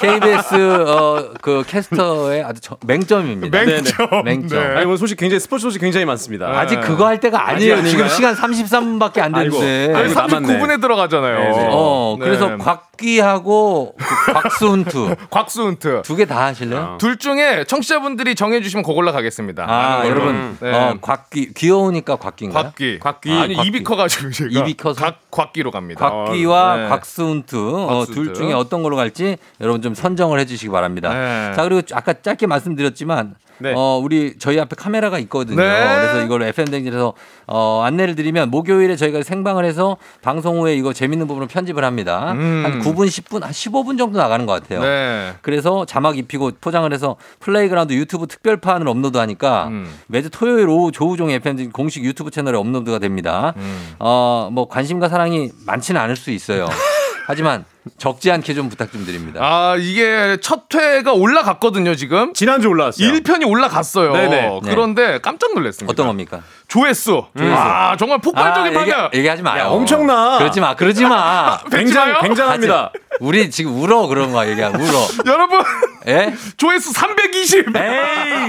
KBS 0.00 0.54
어, 0.88 1.30
그 1.40 1.62
캐스터의 1.66 2.42
아주 2.44 2.60
저- 2.60 2.76
맹점입니다. 2.86 3.58
맹점. 3.64 4.08
맹점. 4.24 4.58
네. 4.62 4.76
아니 4.76 4.86
오늘 4.86 4.98
소식 4.98 5.16
굉장히 5.18 5.40
스포츠 5.40 5.62
소식 5.62 5.80
굉장히 5.80 6.06
많습니다. 6.06 6.46
아직 6.58 6.80
그거 6.80 7.06
할 7.06 7.20
때가 7.20 7.48
아니에요. 7.48 7.76
아직 7.76 7.90
지금? 7.90 8.08
시간 8.08 8.34
33분밖에 8.34 9.20
안 9.20 9.32
됐는데. 9.32 9.92
아니, 9.94 10.04
아이고, 10.08 10.14
남았네. 10.20 10.58
39분에 10.58 10.80
들어가잖아요. 10.80 11.38
네, 11.38 11.44
네. 11.50 11.68
어, 11.70 12.16
네. 12.18 12.24
그래서 12.24 12.56
곽 12.58 12.89
기하고 13.00 13.94
그 13.96 14.32
곽수훈투 14.32 15.16
곽수 15.30 15.62
훈트. 15.64 16.02
두개 16.04 16.26
다 16.26 16.44
하실래요? 16.46 16.98
둘 17.00 17.16
중에 17.18 17.64
청취자분들이 17.64 18.34
정해주시면 18.34 18.84
그걸로 18.84 19.12
가겠습니다. 19.12 19.64
아. 19.68 20.06
여러분, 20.06 20.56
네. 20.60 20.72
어, 20.72 20.98
곽기 21.00 21.54
귀여우니까 21.54 22.16
곽기인가요? 22.16 22.64
곽기. 22.64 22.98
곽기. 23.00 23.32
아니 23.32 23.54
곽기. 23.54 23.68
입이 23.68 23.82
커가지고 23.84 24.30
제가 24.30 24.50
입이 24.50 24.74
커서? 24.74 25.04
곽, 25.04 25.30
곽기로 25.30 25.70
갑니다. 25.70 26.08
곽기와 26.08 26.76
네. 26.76 26.88
곽수훈투 26.88 27.86
어, 27.88 27.98
곽수훈투. 28.00 28.12
둘 28.12 28.34
중에 28.34 28.52
어떤 28.52 28.82
걸로 28.82 28.96
갈지 28.96 29.36
여러분 29.60 29.80
좀 29.82 29.94
선정을 29.94 30.38
해주시기 30.40 30.70
바랍니다. 30.70 31.12
네. 31.12 31.52
자 31.56 31.64
그리고 31.64 31.80
아까 31.92 32.12
짧게 32.12 32.46
말씀드렸지만 32.46 33.34
네. 33.62 33.74
어, 33.76 34.00
우리 34.02 34.38
저희 34.38 34.58
앞에 34.58 34.74
카메라가 34.74 35.18
있거든요. 35.20 35.56
네. 35.60 35.96
그래서 36.00 36.24
이걸 36.24 36.42
FM 36.44 36.68
대행진에서 36.70 37.12
어, 37.46 37.82
안내를 37.84 38.14
드리면 38.14 38.50
목요일에 38.50 38.96
저희가 38.96 39.22
생방을 39.22 39.66
해서 39.66 39.98
방송 40.22 40.60
후에 40.60 40.74
이거 40.76 40.94
재밌는 40.94 41.26
부분을 41.26 41.46
편집을 41.46 41.84
합니다. 41.84 42.32
음. 42.32 42.62
한 42.64 42.78
9분, 42.94 43.06
10분, 43.06 43.42
한 43.42 43.50
15분 43.50 43.98
정도 43.98 44.18
나가는 44.18 44.44
것 44.46 44.52
같아요. 44.60 44.82
네. 44.82 45.34
그래서 45.42 45.84
자막 45.84 46.18
입히고 46.18 46.52
포장을 46.60 46.90
해서 46.92 47.16
Playground 47.40 47.92
유튜브 47.92 48.26
특별판을 48.26 48.88
업로드하니까 48.88 49.68
음. 49.68 49.92
매주 50.06 50.30
토요일 50.30 50.68
오후 50.68 50.92
조우종 50.92 51.30
FM 51.30 51.70
공식 51.70 52.04
유튜브 52.04 52.30
채널에 52.30 52.56
업로드가 52.58 52.98
됩니다. 52.98 53.54
음. 53.56 53.94
어, 53.98 54.48
뭐 54.52 54.68
관심과 54.68 55.08
사랑이 55.08 55.50
많지는 55.66 56.00
않을 56.00 56.16
수 56.16 56.30
있어요. 56.30 56.68
하지만 57.26 57.64
적지 57.98 58.30
않게 58.30 58.54
좀 58.54 58.68
부탁 58.68 58.92
좀 58.92 59.04
드립니다. 59.06 59.40
아 59.42 59.76
이게 59.78 60.36
첫 60.40 60.62
회가 60.74 61.12
올라갔거든요 61.12 61.94
지금. 61.94 62.32
지난주 62.34 62.68
올라왔어요. 62.68 63.08
1편이 63.10 63.48
올라갔어요. 63.48 64.12
네네. 64.12 64.60
그런데 64.64 65.18
깜짝 65.20 65.54
놀랐습니다. 65.54 65.90
어떤 65.90 66.06
겁니까? 66.06 66.42
조회수. 66.68 67.24
아 67.38 67.96
정말 67.98 68.18
폭발적인 68.18 68.76
아, 68.76 68.80
얘기, 68.82 68.92
반응. 68.92 69.08
얘기 69.14 69.28
하지 69.28 69.42
마요. 69.42 69.62
야, 69.62 69.66
엄청나. 69.68 70.38
그러지 70.38 70.60
마. 70.60 70.74
그러지 70.76 71.04
마. 71.04 71.58
굉장 71.70 72.12
마요? 72.12 72.18
굉장합니다. 72.22 72.92
우리 73.20 73.50
지금 73.50 73.80
울어 73.80 74.06
그런 74.06 74.32
거 74.32 74.46
얘기야. 74.46 74.68
울어. 74.68 75.06
여러분 75.26 75.62
예? 76.06 76.34
조회수 76.56 76.92
320. 76.92 77.66
에이. 77.76 78.48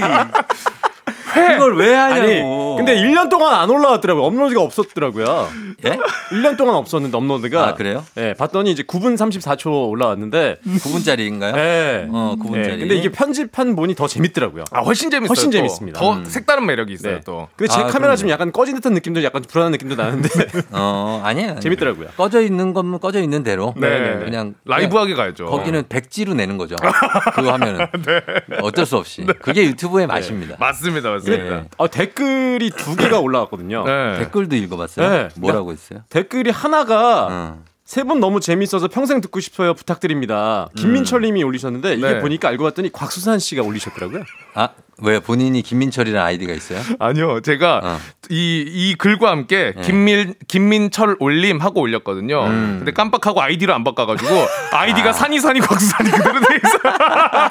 그걸 1.34 1.76
왜 1.76 1.94
하냐고. 1.94 2.76
근데 2.76 2.96
1년 2.96 3.28
동안 3.28 3.54
안 3.54 3.70
올라왔더라고요. 3.70 4.24
업로드가 4.24 4.60
없었더라고요. 4.62 5.48
예? 5.86 5.98
1년 6.30 6.56
동안 6.56 6.76
없었는데 6.76 7.16
업로드가. 7.16 7.68
아, 7.68 7.74
그래요? 7.74 8.04
예, 8.16 8.34
봤더니 8.34 8.70
이제 8.70 8.82
9분 8.82 9.16
34초 9.16 9.90
올라왔는데 9.90 10.58
9분짜리인가요? 10.64 11.56
예. 11.56 12.06
어, 12.10 12.36
9분짜리. 12.40 12.72
예, 12.72 12.76
근데 12.78 12.94
이게 12.96 13.10
편집한 13.10 13.74
분이 13.76 13.94
더 13.94 14.06
재밌더라고요. 14.06 14.64
아 14.70 14.80
훨씬 14.80 15.10
재밌어요. 15.10 15.28
훨씬 15.30 15.50
또. 15.50 15.56
재밌습니다. 15.56 16.00
더 16.00 16.12
음. 16.14 16.24
색다른 16.24 16.66
매력이 16.66 16.92
있어요 16.92 17.14
네. 17.16 17.20
또. 17.24 17.48
근데 17.56 17.72
제 17.72 17.80
아, 17.80 17.84
카메라 17.84 17.98
그럼요. 18.00 18.16
지금 18.16 18.30
약간 18.30 18.52
꺼진 18.52 18.74
듯한 18.76 18.94
느낌도 18.94 19.22
약간 19.24 19.42
불안한 19.42 19.72
느낌도 19.72 19.96
나는데 19.96 20.28
어, 20.72 21.20
아니에요. 21.24 21.60
재밌더라고요. 21.60 22.08
꺼져 22.16 22.42
있는 22.42 22.72
거면 22.72 23.00
꺼져 23.00 23.20
있는 23.20 23.42
대로. 23.42 23.74
네. 23.76 24.18
그냥 24.24 24.54
라이브하게 24.64 25.14
가야죠. 25.14 25.46
거기는 25.46 25.84
백지로 25.88 26.34
내는 26.34 26.56
거죠. 26.58 26.76
그거 27.34 27.52
하면은 27.52 27.86
어쩔 28.62 28.86
수 28.86 28.96
없이. 28.96 29.24
그게 29.40 29.64
유튜브의 29.64 30.06
맛입니다. 30.06 30.56
맞습니다, 30.58 31.10
맞습니다. 31.10 31.21
네. 31.30 31.64
어, 31.76 31.88
댓글이 31.88 32.70
두 32.70 32.96
개가 32.96 33.20
올라왔거든요. 33.20 33.84
네. 33.84 34.18
댓글도 34.18 34.56
읽어봤어요. 34.56 35.08
네. 35.08 35.28
뭐라고 35.36 35.72
했어요? 35.72 36.00
댓글이 36.08 36.50
하나가 36.50 37.28
어. 37.30 37.62
세분 37.84 38.20
너무 38.20 38.40
재밌어서 38.40 38.88
평생 38.88 39.20
듣고 39.20 39.40
싶어요 39.40 39.74
부탁드립니다. 39.74 40.68
김민철 40.76 41.22
님이 41.22 41.42
올리셨는데 41.42 41.94
이게 41.94 42.12
네. 42.14 42.20
보니까 42.20 42.48
알고 42.48 42.64
봤더니 42.64 42.90
곽수산 42.90 43.38
씨가 43.38 43.62
올리셨더라고요. 43.62 44.24
아, 44.54 44.70
왜 45.02 45.20
본인이 45.20 45.62
김민철이라는 45.62 46.26
아이디가 46.26 46.52
있어요? 46.52 46.80
아니요, 46.98 47.40
제가 47.40 47.80
어. 47.82 47.98
이, 48.30 48.64
이 48.66 48.94
글과 48.94 49.30
함께 49.30 49.72
네. 49.76 49.82
김밀, 49.82 50.34
김민철 50.48 51.16
올림 51.18 51.60
하고 51.60 51.80
올렸거든요. 51.80 52.44
음. 52.44 52.74
근데 52.78 52.92
깜빡하고 52.92 53.42
아이디를 53.42 53.74
안 53.74 53.84
바꿔가지고 53.84 54.30
아이디가 54.72 55.12
산이 55.12 55.38
산이 55.40 55.60
곽수산이 55.60 56.10
그대로 56.10 56.40
돼 56.40 56.46
있어요. 56.56 56.80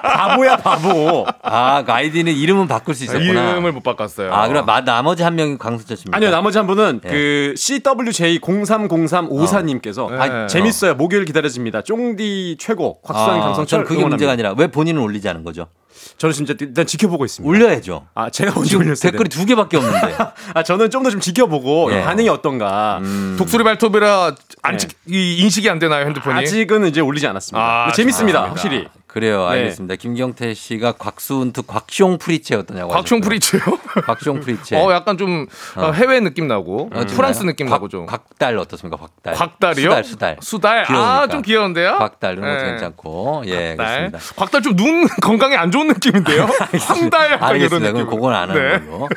바보야 0.02 0.58
바보. 0.58 1.26
아, 1.43 1.84
그 1.84 1.91
아이디는 1.91 2.34
이름은 2.34 2.68
바꿀 2.68 2.95
수 2.95 3.04
있었구나. 3.04 3.52
이름을 3.52 3.72
못 3.74 3.84
바꿨어요. 3.84 4.34
아, 4.34 4.47
그럼 4.47 4.66
마, 4.66 4.82
나머지 4.82 5.24
한 5.24 5.36
명이 5.36 5.58
강수철 5.58 5.97
씨입니다. 5.97 6.16
아니요 6.18 6.32
나머지 6.32 6.58
한 6.58 6.66
분은 6.68 7.02
네. 7.04 7.10
그 7.10 7.54
CWJ030354님께서 7.58 10.10
네. 10.10 10.18
아, 10.18 10.47
재밌어요 10.47 10.95
목요일 10.95 11.26
기다려집니다. 11.26 11.82
쫑디 11.82 12.56
최고 12.60 13.02
곽수산 13.02 13.36
아, 13.36 13.39
강성철 13.43 13.84
그게 13.84 13.95
응원합니다. 13.99 14.16
문제가 14.16 14.32
아니라 14.32 14.54
왜 14.58 14.68
본인은 14.68 15.02
올리지 15.02 15.28
않은 15.30 15.43
거죠? 15.43 15.68
저는 16.18 16.34
진짜 16.34 16.54
일단 16.60 16.86
지켜보고 16.86 17.26
있습니다. 17.26 17.50
올려야죠. 17.50 18.08
아 18.14 18.30
제가 18.30 18.52
먼저 18.54 18.70
지금 18.70 18.86
올렸어요. 18.86 19.12
댓글이 19.12 19.30
두 19.30 19.46
개밖에 19.46 19.78
없는데. 19.78 20.16
아 20.54 20.64
저는 20.64 20.89
좀 20.89 21.04
더 21.04 21.10
좀 21.12 21.20
지켜보고 21.20 21.92
예. 21.94 22.02
반응이 22.04 22.30
어떤가. 22.30 23.00
음. 23.02 23.36
독수리 23.38 23.64
발톱이라 23.64 24.36
안 24.62 24.72
네. 24.74 24.78
찍, 24.78 24.92
이 25.08 25.38
인식이 25.39 25.70
안 25.70 25.80
되나요 25.80 26.06
핸드폰이? 26.06 26.38
아직은 26.39 26.86
이제 26.88 27.02
올리지 27.02 27.26
않았습니다. 27.28 27.88
아, 27.88 27.92
재밌습니다, 27.92 28.39
좋습니다. 28.50 28.50
확실히. 28.50 28.88
그래요, 29.12 29.43
네. 29.49 29.57
알겠습니다. 29.59 29.95
김경태 29.97 30.53
씨가 30.53 30.93
곽수은투 30.93 31.64
곽숑 31.64 32.18
프리체 32.18 32.55
어떠냐고. 32.55 32.93
곽총 32.93 33.18
하셨고요. 33.18 33.28
프리츠요? 33.28 33.62
곽숑 34.05 34.41
프리체. 34.41 34.78
어, 34.80 34.89
약간 34.93 35.18
좀 35.18 35.47
어, 35.76 35.91
해외 35.91 36.22
느낌 36.22 36.47
나고 36.47 36.89
어, 36.93 37.03
프랑스? 37.05 37.43
느낌 37.43 37.68
곽- 37.68 37.76
나고 37.76 37.89
좀. 37.89 38.05
곽달 38.05 38.57
어떻습니까? 38.57 38.95
곽달. 38.95 39.34
곽달이요? 39.34 39.89
수달, 39.89 40.03
수달. 40.05 40.38
수달. 40.41 40.86
아, 40.88 41.28
좀 41.28 41.41
귀여운데요? 41.41 41.97
곽달 41.97 42.38
이런 42.38 42.45
것도 42.49 42.64
네. 42.64 42.70
괜찮고. 42.72 43.43
예, 43.47 43.76
달. 43.76 44.09
그렇습니다. 44.09 44.20
곽달 44.38 44.62
좀 44.62 44.76
눈 44.78 45.07
건강에 45.22 45.57
안 45.57 45.72
좋은 45.72 45.88
느낌인데요? 45.89 46.47
황달 46.80 47.32
약간 47.34 47.49
알겠습니다. 47.49 47.91
느낌. 47.91 48.05
그럼 48.05 48.09
그건 48.09 48.34
안 48.34 48.49
하는 48.49 48.62
네. 48.86 48.89
걸로. 48.89 49.09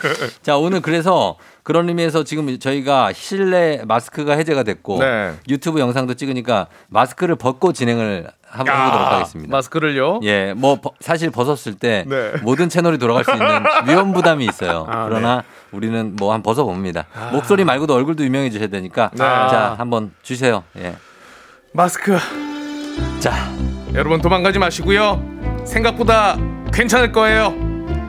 자, 0.43 0.57
오늘 0.57 0.81
그래서 0.81 1.37
그런 1.65 1.89
의미에서 1.89 2.25
지금 2.25 2.59
저희가 2.59 3.13
실내 3.15 3.81
마스크가 3.89 4.35
해제가 4.35 4.63
됐고 4.65 4.99
네. 5.01 5.33
유튜브 5.49 5.81
영상도 5.81 6.13
찍으니까 6.15 6.67
마스크를 6.89 7.37
벗고 7.37 7.73
진행을 7.73 8.29
하- 8.47 8.59
해보도록 8.59 8.77
아, 9.09 9.15
하겠습니다. 9.17 9.51
마스크를요? 9.57 10.21
예, 10.25 10.53
뭐 10.55 10.79
버- 10.81 10.93
사실 11.01 11.31
벗었을 11.31 11.75
때 11.75 12.05
네. 12.07 12.33
모든 12.43 12.69
채널이 12.69 12.99
돌아갈 12.99 13.25
수 13.25 13.33
있는 13.33 13.47
위험 13.89 14.13
부담이 14.13 14.45
있어요. 14.45 14.87
아, 14.89 15.07
그러나 15.09 15.43
우리는 15.73 16.15
뭐 16.17 16.35
한 16.35 16.43
벗어 16.43 16.65
봅니다. 16.65 17.07
목소리 17.33 17.65
말고도 17.65 17.95
얼굴도 17.95 18.25
유명해 18.25 18.51
주셔야 18.51 18.69
되니까 18.69 19.11
네. 19.13 19.19
자 19.19 19.75
한번 19.79 20.13
주세요. 20.23 20.65
예, 20.77 20.95
마스크. 21.73 22.17
자 23.21 23.33
여러분 23.95 24.21
도망가지 24.21 24.59
마시고요. 24.59 25.65
생각보다 25.65 26.37
괜찮을 26.75 27.11
거예요. 27.11 27.55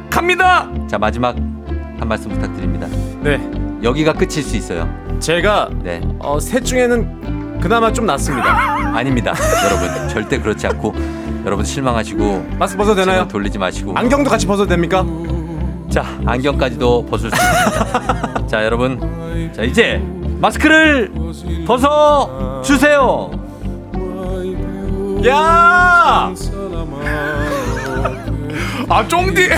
갑니다. 0.10 0.70
자 0.90 0.98
마지막 0.98 1.36
한 1.38 2.06
말씀 2.08 2.30
부탁드립니다. 2.32 2.88
네. 3.26 3.42
여기가 3.82 4.14
끝일 4.14 4.44
수 4.44 4.56
있어요. 4.56 4.88
제가 5.20 5.70
네, 5.82 6.00
어, 6.20 6.40
셋 6.40 6.64
중에는 6.64 7.60
그나마 7.60 7.92
좀 7.92 8.06
낫습니다. 8.06 8.46
아닙니다, 8.96 9.34
여러분 9.66 10.08
절대 10.10 10.40
그렇지 10.40 10.68
않고 10.68 10.94
여러분 11.44 11.66
실망하시고 11.66 12.50
마스크 12.60 12.78
벗어도 12.78 13.04
되나요? 13.04 13.28
돌리지 13.28 13.58
마시고 13.58 13.94
안경도 13.98 14.30
같이 14.30 14.46
벗어도 14.46 14.70
됩니까? 14.70 15.04
자 15.90 16.06
안경까지도 16.24 17.08
벗을 17.08 17.32
수 17.32 17.36
있습니다. 17.36 18.46
자 18.46 18.64
여러분 18.64 19.52
자 19.56 19.64
이제 19.64 20.00
마스크를 20.40 21.12
벗어 21.66 22.62
주세요. 22.64 23.32
야! 25.26 26.32
아 28.90 29.08
쫑디. 29.08 29.50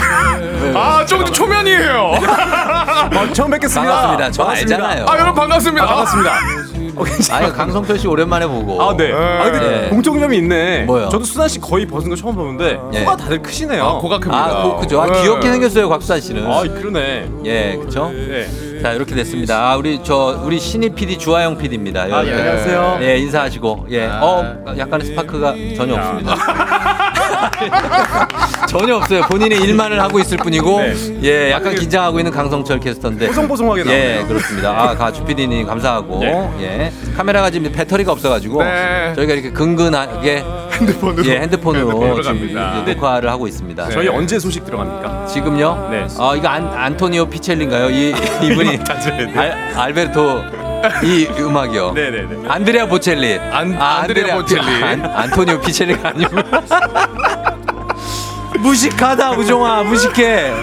아 0.74 1.06
쫑디 1.06 1.32
초면이에요. 1.32 2.12
어, 3.16 3.34
처음 3.34 3.52
뵙겠습니다. 3.52 3.92
반갑습니다. 3.92 4.32
저 4.32 4.44
반갑습니다. 4.44 4.76
알잖아요. 4.88 5.06
아 5.08 5.14
여러분 5.20 5.34
반갑습니다. 5.36 5.84
아, 5.84 5.88
반갑습니다. 5.88 6.32
어, 6.96 7.04
아 7.32 7.52
강성철 7.54 8.00
씨 8.00 8.08
오랜만에 8.08 8.48
보고. 8.48 8.82
아, 8.82 8.96
네. 8.98 9.12
아, 9.14 9.52
근데 9.52 9.60
네. 9.82 9.90
공통점이 9.90 10.38
있네. 10.38 10.84
뭐요? 10.86 11.10
저도 11.10 11.26
수산 11.26 11.48
씨 11.48 11.60
거의 11.60 11.86
벗은 11.86 12.10
거 12.10 12.16
처음 12.16 12.36
보는데 12.36 12.80
예. 12.94 13.04
코가 13.04 13.18
다들 13.18 13.42
크시네요. 13.42 13.84
아, 13.84 13.94
코가 14.00 14.20
큽니다. 14.20 14.44
아, 14.44 14.64
그, 14.76 14.82
그죠. 14.82 15.02
아, 15.02 15.06
네. 15.06 15.22
귀엽게 15.22 15.52
생겼어요, 15.52 15.90
곽수산 15.90 16.20
씨는. 16.20 16.52
아, 16.52 16.62
그러네. 16.64 17.30
예, 17.46 17.78
그쵸? 17.80 18.12
네. 18.12 18.48
자, 18.82 18.94
이렇게 18.94 19.16
됐습니다. 19.16 19.72
아, 19.72 19.76
우리, 19.76 20.00
저, 20.04 20.40
우리 20.44 20.60
신입 20.60 20.96
PD 20.96 21.18
주하영 21.18 21.58
PD입니다. 21.58 22.04
아, 22.04 22.26
예, 22.26 22.34
안녕하세요. 22.34 23.00
예, 23.02 23.18
인사하시고. 23.18 23.88
예. 23.92 24.06
아. 24.06 24.20
어, 24.24 24.76
약간의 24.78 25.08
스파크가 25.08 25.54
전혀 25.76 25.96
없습니다. 25.96 26.36
전혀 28.68 28.96
없어요. 28.98 29.22
본인의 29.24 29.60
일만을 29.62 30.00
하고 30.02 30.20
있을 30.20 30.38
뿐이고, 30.38 30.82
네. 30.82 31.20
예, 31.24 31.52
약간 31.52 31.76
긴장하고 31.76 32.20
있는 32.20 32.32
강성철 32.32 32.80
캐스터인데. 32.80 33.28
뽀송뽀송하게 33.28 33.84
나오네요. 33.84 34.22
예, 34.22 34.26
그렇습니다. 34.26 34.70
아, 34.72 34.96
가주 34.96 35.24
PD님 35.24 35.66
감사하고, 35.66 36.20
네. 36.20 36.50
예. 36.62 36.92
카메라가 37.16 37.50
지금 37.50 37.72
배터리가 37.72 38.12
없어가지고, 38.12 38.64
네. 38.64 39.14
저희가 39.16 39.34
이렇게 39.34 39.52
근근하게 39.52 40.44
핸드폰으로. 40.80 41.26
예, 41.26 41.40
핸드폰으로 41.42 41.88
핸드폰으로 41.90 42.22
지금 42.22 42.40
갑니다. 42.40 42.80
이제 42.84 42.94
녹화를 42.94 43.30
하고 43.30 43.48
있습니다. 43.48 43.90
저희 43.90 44.08
언제 44.08 44.40
소식 44.40 44.66
들어갑니까? 44.66 45.26
지금요? 45.28 45.88
네. 45.92 46.08
아 46.20 46.34
이거 46.36 46.48
안, 46.48 46.68
안토니오 46.68 47.26
피첼리인가요? 47.28 47.90
이 47.90 48.14
이분이 48.44 48.80
알, 49.36 49.52
알베르토 49.76 50.44
이 51.04 51.28
음악이요. 51.40 51.92
네네네. 51.94 52.48
안드레아 52.48 52.86
보첼리. 52.88 53.38
안- 53.40 53.74
안드레아 53.74 54.36
보첼리. 54.38 54.84
안, 54.84 55.04
안토니오 55.06 55.60
피첼리가 55.62 56.10
아니고. 56.10 56.36
무식하다 58.62 59.32
우종아 59.32 59.84
무식해. 59.84 60.54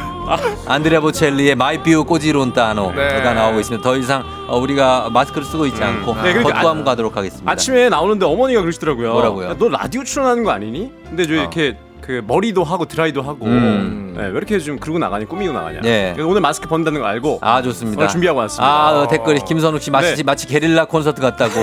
안드레아 0.66 1.00
보첼리의 1.00 1.54
Mai 1.54 1.82
più 1.82 2.04
così 2.04 2.32
lontano가 2.32 2.94
네. 2.94 3.20
나오고 3.34 3.60
있습니다. 3.60 3.82
더 3.82 3.96
이상 3.96 4.24
어, 4.48 4.58
우리가 4.58 5.10
마스크를 5.12 5.44
쓰고 5.46 5.66
있지 5.66 5.82
않고 5.82 6.14
네, 6.14 6.32
그러니까 6.32 6.42
걷고 6.54 6.66
아- 6.66 6.70
한번 6.70 6.84
가도록 6.84 7.16
하겠습니다. 7.16 7.50
아침에 7.50 7.88
나오는데 7.90 8.24
어머니가 8.24 8.60
그러시더라고요. 8.62 9.12
뭐라고요? 9.12 9.50
야, 9.50 9.56
너 9.58 9.68
라디오 9.68 10.02
출연하는 10.02 10.44
거 10.44 10.50
아니니? 10.50 10.90
근데 11.04 11.26
저 11.26 11.32
어. 11.32 11.36
이렇게 11.36 11.76
그 12.04 12.22
머리도 12.26 12.64
하고 12.64 12.84
드라이도 12.84 13.22
하고 13.22 13.46
음. 13.46 14.12
네, 14.14 14.24
왜 14.26 14.32
이렇게 14.32 14.58
좀 14.58 14.78
그러고 14.78 14.98
나가냐 14.98 15.24
꾸미고 15.26 15.54
나가냐. 15.54 15.80
네. 15.80 16.12
그래서 16.14 16.28
오늘 16.28 16.42
마스크 16.42 16.68
번다는 16.68 17.00
거 17.00 17.06
알고 17.06 17.38
아 17.40 17.62
좋습니다. 17.62 17.98
오늘 17.98 18.08
준비하고 18.10 18.40
왔습니다. 18.40 18.66
아 18.66 18.92
어, 19.00 19.08
댓글이 19.08 19.40
김선욱 19.48 19.80
씨 19.80 19.90
마치 19.90 20.14
네. 20.16 20.22
마치 20.22 20.46
게릴라 20.46 20.84
콘서트 20.84 21.22
같다고. 21.22 21.54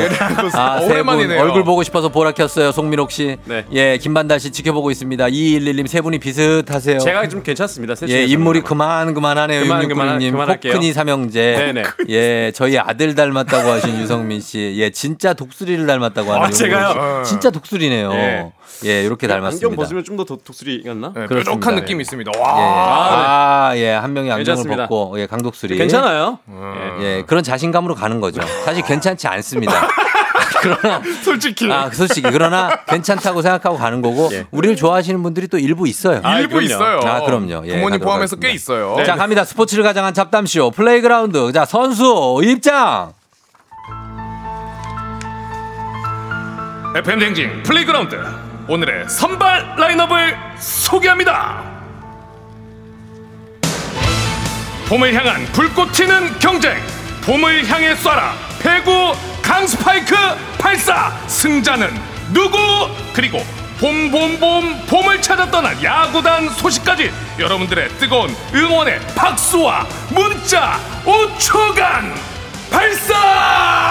아, 0.53 0.77
어, 0.77 0.81
세 0.87 1.03
분. 1.03 1.31
얼굴 1.31 1.63
보고 1.63 1.83
싶어서 1.83 2.09
보라 2.09 2.31
켰어요. 2.31 2.71
송민옥 2.71 3.11
씨. 3.11 3.37
네. 3.45 3.65
예, 3.71 3.97
김반달 3.99 4.39
씨 4.39 4.51
지켜보고 4.51 4.89
있습니다. 4.89 5.25
211님 5.27 5.85
세 5.87 6.01
분이 6.01 6.17
비슷하세요. 6.17 6.97
제가 6.97 7.27
좀 7.29 7.43
괜찮습니다. 7.43 7.93
셋 7.93 8.09
예. 8.09 8.23
인물이 8.25 8.61
그만 8.61 9.13
그만하네요. 9.13 9.61
그만, 9.61 9.87
그만, 9.87 10.17
6696님. 10.19 10.31
그만할게요. 10.31 10.73
포크니 10.73 10.93
삼형제. 10.93 11.71
네네. 11.73 11.83
예, 12.09 12.51
저희 12.55 12.79
아들 12.79 13.13
닮았다고 13.13 13.69
하신 13.69 13.95
유성민 14.01 14.41
씨. 14.41 14.73
예, 14.77 14.89
진짜 14.89 15.33
독수리를 15.35 15.85
닮았다고 15.85 16.31
하는 16.33 16.45
아, 16.47 16.49
제가요? 16.49 17.21
진짜 17.25 17.51
독수리네요. 17.51 18.11
예. 18.13 18.51
예, 18.85 19.03
이렇게 19.03 19.27
닮았습니다. 19.27 19.67
안경 19.67 19.75
벗으면 19.75 20.03
좀 20.03 20.17
더 20.17 20.23
독수리 20.37 20.83
같나? 20.83 21.13
네. 21.15 21.27
뾰족한 21.27 21.75
느낌이 21.75 22.01
있습니다. 22.01 22.31
예. 22.35 22.39
와. 22.39 23.69
아, 23.69 23.71
예, 23.77 23.91
한 23.91 24.13
명이 24.13 24.29
안경을 24.31 24.43
괜찮습니다. 24.45 24.87
벗고 24.87 25.19
예, 25.19 25.25
강독수리. 25.27 25.77
괜찮아요. 25.77 26.39
예, 27.01 27.23
그런 27.27 27.43
자신감으로 27.43 27.95
가는 27.95 28.19
거죠. 28.21 28.41
사실 28.65 28.83
괜찮지 28.83 29.27
않습니다. 29.27 29.73
그러나 30.61 31.01
솔직히. 31.23 31.71
아, 31.71 31.89
솔직히 31.89 32.29
그러나 32.31 32.69
괜찮다고 32.87 33.41
생각하고 33.41 33.77
가는 33.77 34.01
거고 34.03 34.29
예. 34.33 34.45
우리를 34.51 34.75
좋아하시는 34.75 35.23
분들이 35.23 35.47
또 35.47 35.57
일부 35.57 35.87
있어요. 35.87 36.19
아, 36.23 36.37
일부 36.39 36.55
그럼요. 36.57 36.65
있어요. 36.65 36.99
아, 37.03 37.21
그럼요. 37.21 37.63
예, 37.65 37.75
부모님 37.77 37.99
포함해서. 37.99 38.35
꽤 38.35 38.51
있어요. 38.51 38.95
네. 38.97 39.03
자, 39.05 39.15
갑니다. 39.15 39.43
스포츠를 39.43 39.83
가장한 39.83 40.13
잡담쇼 40.13 40.71
Playground. 40.71 41.51
자, 41.51 41.65
선수 41.65 42.41
입장. 42.43 43.13
FM 46.95 47.19
대행진 47.19 47.63
Playground 47.63 48.17
오늘의 48.71 49.09
선발 49.09 49.75
라인업을 49.75 50.37
소개합니다. 50.57 51.61
봄을 54.87 55.13
향한 55.13 55.43
불꽃 55.47 55.91
튀는 55.91 56.39
경쟁. 56.39 56.77
봄을 57.25 57.67
향해 57.67 57.93
쏴라. 57.95 58.31
배구 58.61 59.13
강스파이크 59.41 60.15
발사. 60.57 61.11
승자는 61.27 61.89
누구? 62.31 62.57
그리고 63.11 63.43
봄봄봄 63.81 64.85
봄을 64.87 65.21
찾아 65.21 65.51
떠난 65.51 65.83
야구단 65.83 66.47
소식까지 66.51 67.11
여러분들의 67.39 67.89
뜨거운 67.99 68.33
응원의 68.55 69.01
박수와 69.15 69.85
문자 70.11 70.79
5초간 71.03 72.13
발사 72.71 73.81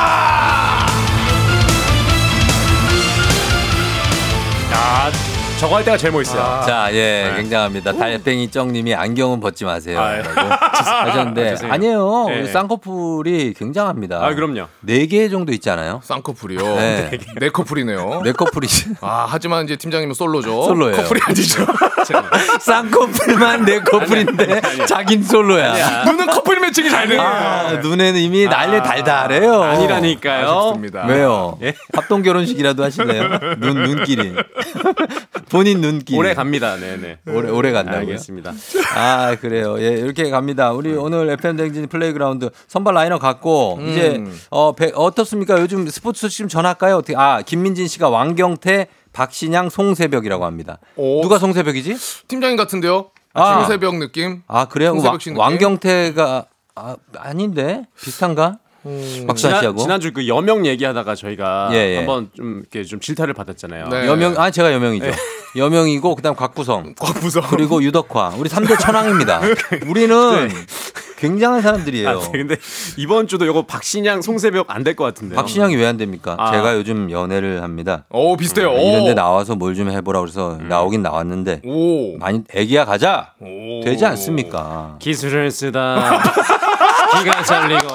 야, 4.73 5.11
저거 5.61 5.77
할 5.77 5.85
때가 5.85 5.99
제일 5.99 6.11
멋있어요. 6.15 6.63
자, 6.67 6.89
예, 6.95 7.35
굉장합니다. 7.37 7.93
달팽이 7.93 8.51
쩡님이 8.51 8.95
안경은 8.95 9.41
벗지 9.41 9.67
마세요. 9.67 10.01
아, 10.01 10.17
예. 10.17 10.23
하셨는데, 10.23 11.51
죄송해요. 11.51 11.75
아니에요. 11.75 12.27
예. 12.31 12.47
쌍꺼풀이 12.47 13.53
굉장합니다. 13.59 14.25
아, 14.25 14.35
그럼요. 14.35 14.69
네 14.81 15.07
개 15.07 15.29
정도 15.29 15.53
있잖아요. 15.53 16.01
쌍꺼풀이요. 16.03 16.63
네. 16.77 17.11
네 17.39 17.49
커플이네요. 17.51 18.23
네 18.25 18.33
커플이. 18.33 18.69
아 19.03 19.27
하지만 19.29 19.65
이제 19.65 19.77
팀장님은 19.77 20.15
솔로죠. 20.15 20.63
솔로예요. 20.63 20.97
커플이 20.97 21.21
아니죠. 21.25 21.67
쌍꺼풀만 22.61 23.65
네 23.67 23.81
커플인데, 23.81 24.61
자긴 24.87 25.23
솔로야. 25.23 26.05
눈은 26.07 26.27
커플 26.29 26.59
매칭이 26.61 26.89
잘 26.89 27.07
되네요. 27.07 27.21
아, 27.27 27.73
눈에는 27.83 28.19
이미 28.21 28.47
난리 28.47 28.79
달달해요. 28.83 29.63
아니라니까요. 29.63 30.49
아쉽습니다. 30.49 31.05
왜요? 31.07 31.59
예? 31.63 31.75
합동 31.93 32.23
결혼식이라도 32.23 32.83
하실래요? 32.85 33.39
눈 33.59 33.83
눈끼리. 33.83 34.35
본인 35.51 35.81
눈끼리. 35.81 36.19
오래 36.19 36.35
갑니다. 36.35 36.77
네네. 36.77 37.19
오래 37.29 37.51
오래 37.51 37.73
간다고요? 37.73 38.01
알겠습니다. 38.01 38.53
아 38.97 39.37
그래요. 39.41 39.81
예 39.81 39.89
이렇게 39.89 40.31
갑니다. 40.31 40.73
우리 40.73 40.93
오늘 40.95 41.29
FM 41.31 41.57
대행진 41.57 41.89
Playground 41.89 42.51
선발 42.69 42.95
라인업 42.95 43.19
갔고 43.19 43.77
음. 43.81 43.89
이제 43.89 44.25
어 44.51 44.73
배- 44.75 44.93
어떻습니까? 44.95 45.61
요즘 45.61 45.87
스포츠 45.89 46.21
소식 46.23 46.39
좀 46.39 46.49
전할까요? 46.49 46.97
어떻게? 46.97 47.15
아 47.17 47.43
김민진 47.43 47.89
씨가 47.89 48.09
왕경태, 48.09 48.87
박신양, 49.13 49.69
송새벽이라고 49.71 50.45
합니다. 50.45 50.79
오. 50.97 51.21
누가 51.23 51.39
송새벽이지? 51.39 51.97
팀장님 52.29 52.57
같은데요. 52.57 53.11
아. 53.35 53.55
송새벽 53.61 53.97
느낌. 53.97 54.43
아 54.47 54.67
그래요? 54.67 54.95
씨 54.99 55.31
느낌? 55.31 55.37
왕경태가 55.39 56.47
아, 56.77 56.97
아닌데 57.19 57.85
비슷한가? 58.01 58.59
박수환 59.27 59.37
지난, 59.37 59.61
씨하고 59.61 59.79
지난 59.79 60.01
주 60.01 60.13
그 60.13 60.27
여명 60.27 60.67
얘기하다가 60.67 61.15
저희가 61.15 61.69
예, 61.73 61.77
예. 61.93 61.97
한번 61.99 62.31
좀 62.35 62.61
이렇게 62.61 62.83
좀 62.85 62.99
질타를 63.01 63.35
받았잖아요. 63.35 63.89
네. 63.89 64.07
여명 64.07 64.35
아 64.39 64.51
제가 64.51 64.73
여명이죠. 64.73 65.05
네. 65.07 65.13
여명이고 65.57 66.15
그다음 66.17 66.35
곽부성 66.37 66.95
곽부성. 66.99 67.43
그리고 67.51 67.83
유덕화 67.83 68.35
우리 68.39 68.49
3대 68.49 68.79
천왕입니다. 68.81 69.41
우리는 69.89 70.49
굉장한 71.19 71.61
사람들이에요. 71.61 72.09
아, 72.09 72.15
네, 72.15 72.31
근데 72.33 72.57
이번 72.97 73.27
주도 73.27 73.47
요거 73.47 73.67
박신양, 73.67 74.23
송새벽 74.23 74.71
안 74.71 74.85
될 74.85 74.95
것 74.97 75.05
같은데요. 75.05 75.37
박신양이 75.37 75.77
왜 75.77 75.85
안 75.87 75.99
됩니까? 75.99 76.35
아. 76.39 76.51
제가 76.53 76.75
요즘 76.77 77.11
연애를 77.11 77.63
합니다. 77.63 78.05
오 78.11 78.37
비슷해요. 78.39 78.71
오. 78.71 78.79
이런데 78.79 79.13
나와서 79.15 79.55
뭘 79.55 79.75
좀 79.75 79.91
해보라 79.91 80.21
그래서 80.21 80.57
음. 80.61 80.69
나오긴 80.69 81.03
나왔는데 81.03 81.61
오. 81.67 82.17
많이 82.17 82.43
애기야 82.55 82.87
가자 82.87 83.33
오. 83.41 83.83
되지 83.85 84.07
않습니까? 84.07 84.97
기술을 84.99 85.51
쓰다 85.51 86.23
기가 87.19 87.43
잘리고 87.45 87.89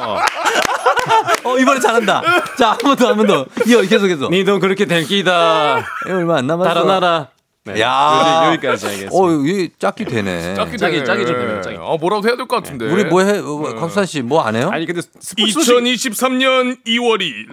어 1.44 1.58
이번에 1.60 1.80
잘한다. 1.80 2.22
자 2.58 2.72
한 2.74 2.78
번 2.84 2.96
더 2.96 3.08
한 3.08 3.18
번 3.18 3.28
더. 3.28 3.46
이어 3.68 3.82
계속해서. 3.82 4.30
니도 4.30 4.60
그렇게 4.60 4.86
될 4.86 5.04
끼다 5.06 5.84
예, 6.08 6.12
얼마 6.12 6.38
안 6.38 6.48
남았어. 6.48 6.68
다른 6.74 6.88
나라 6.88 7.28
네, 7.66 7.82
야. 7.82 8.44
여기, 8.46 8.56
여기까지 8.56 8.86
하겠습니다. 8.86 9.12
어 9.16 9.32
이게 9.44 9.70
짝기 9.80 10.06
되네. 10.06 10.54
짝이 10.56 10.78
짝이, 10.78 10.94
되네. 10.98 11.06
짝이 11.06 11.26
좀 11.26 11.36
되네요, 11.36 11.62
짝이. 11.62 11.78
어 11.80 11.98
뭐라도 12.00 12.28
해야 12.28 12.36
될 12.36 12.48
것 12.48 12.58
같은데. 12.64 12.86
우리 12.86 13.06
뭐 13.06 13.22
해? 13.22 13.40
어, 13.40 13.76
곽수산 13.80 14.06
씨뭐 14.06 14.42
안 14.42 14.56
해요? 14.56 14.70
아니 14.72 14.86
근데 14.86 15.02
스포츠 15.20 15.52
소식 15.52 15.74
2023년 15.76 16.78
2월 16.86 17.22
2일 17.22 17.48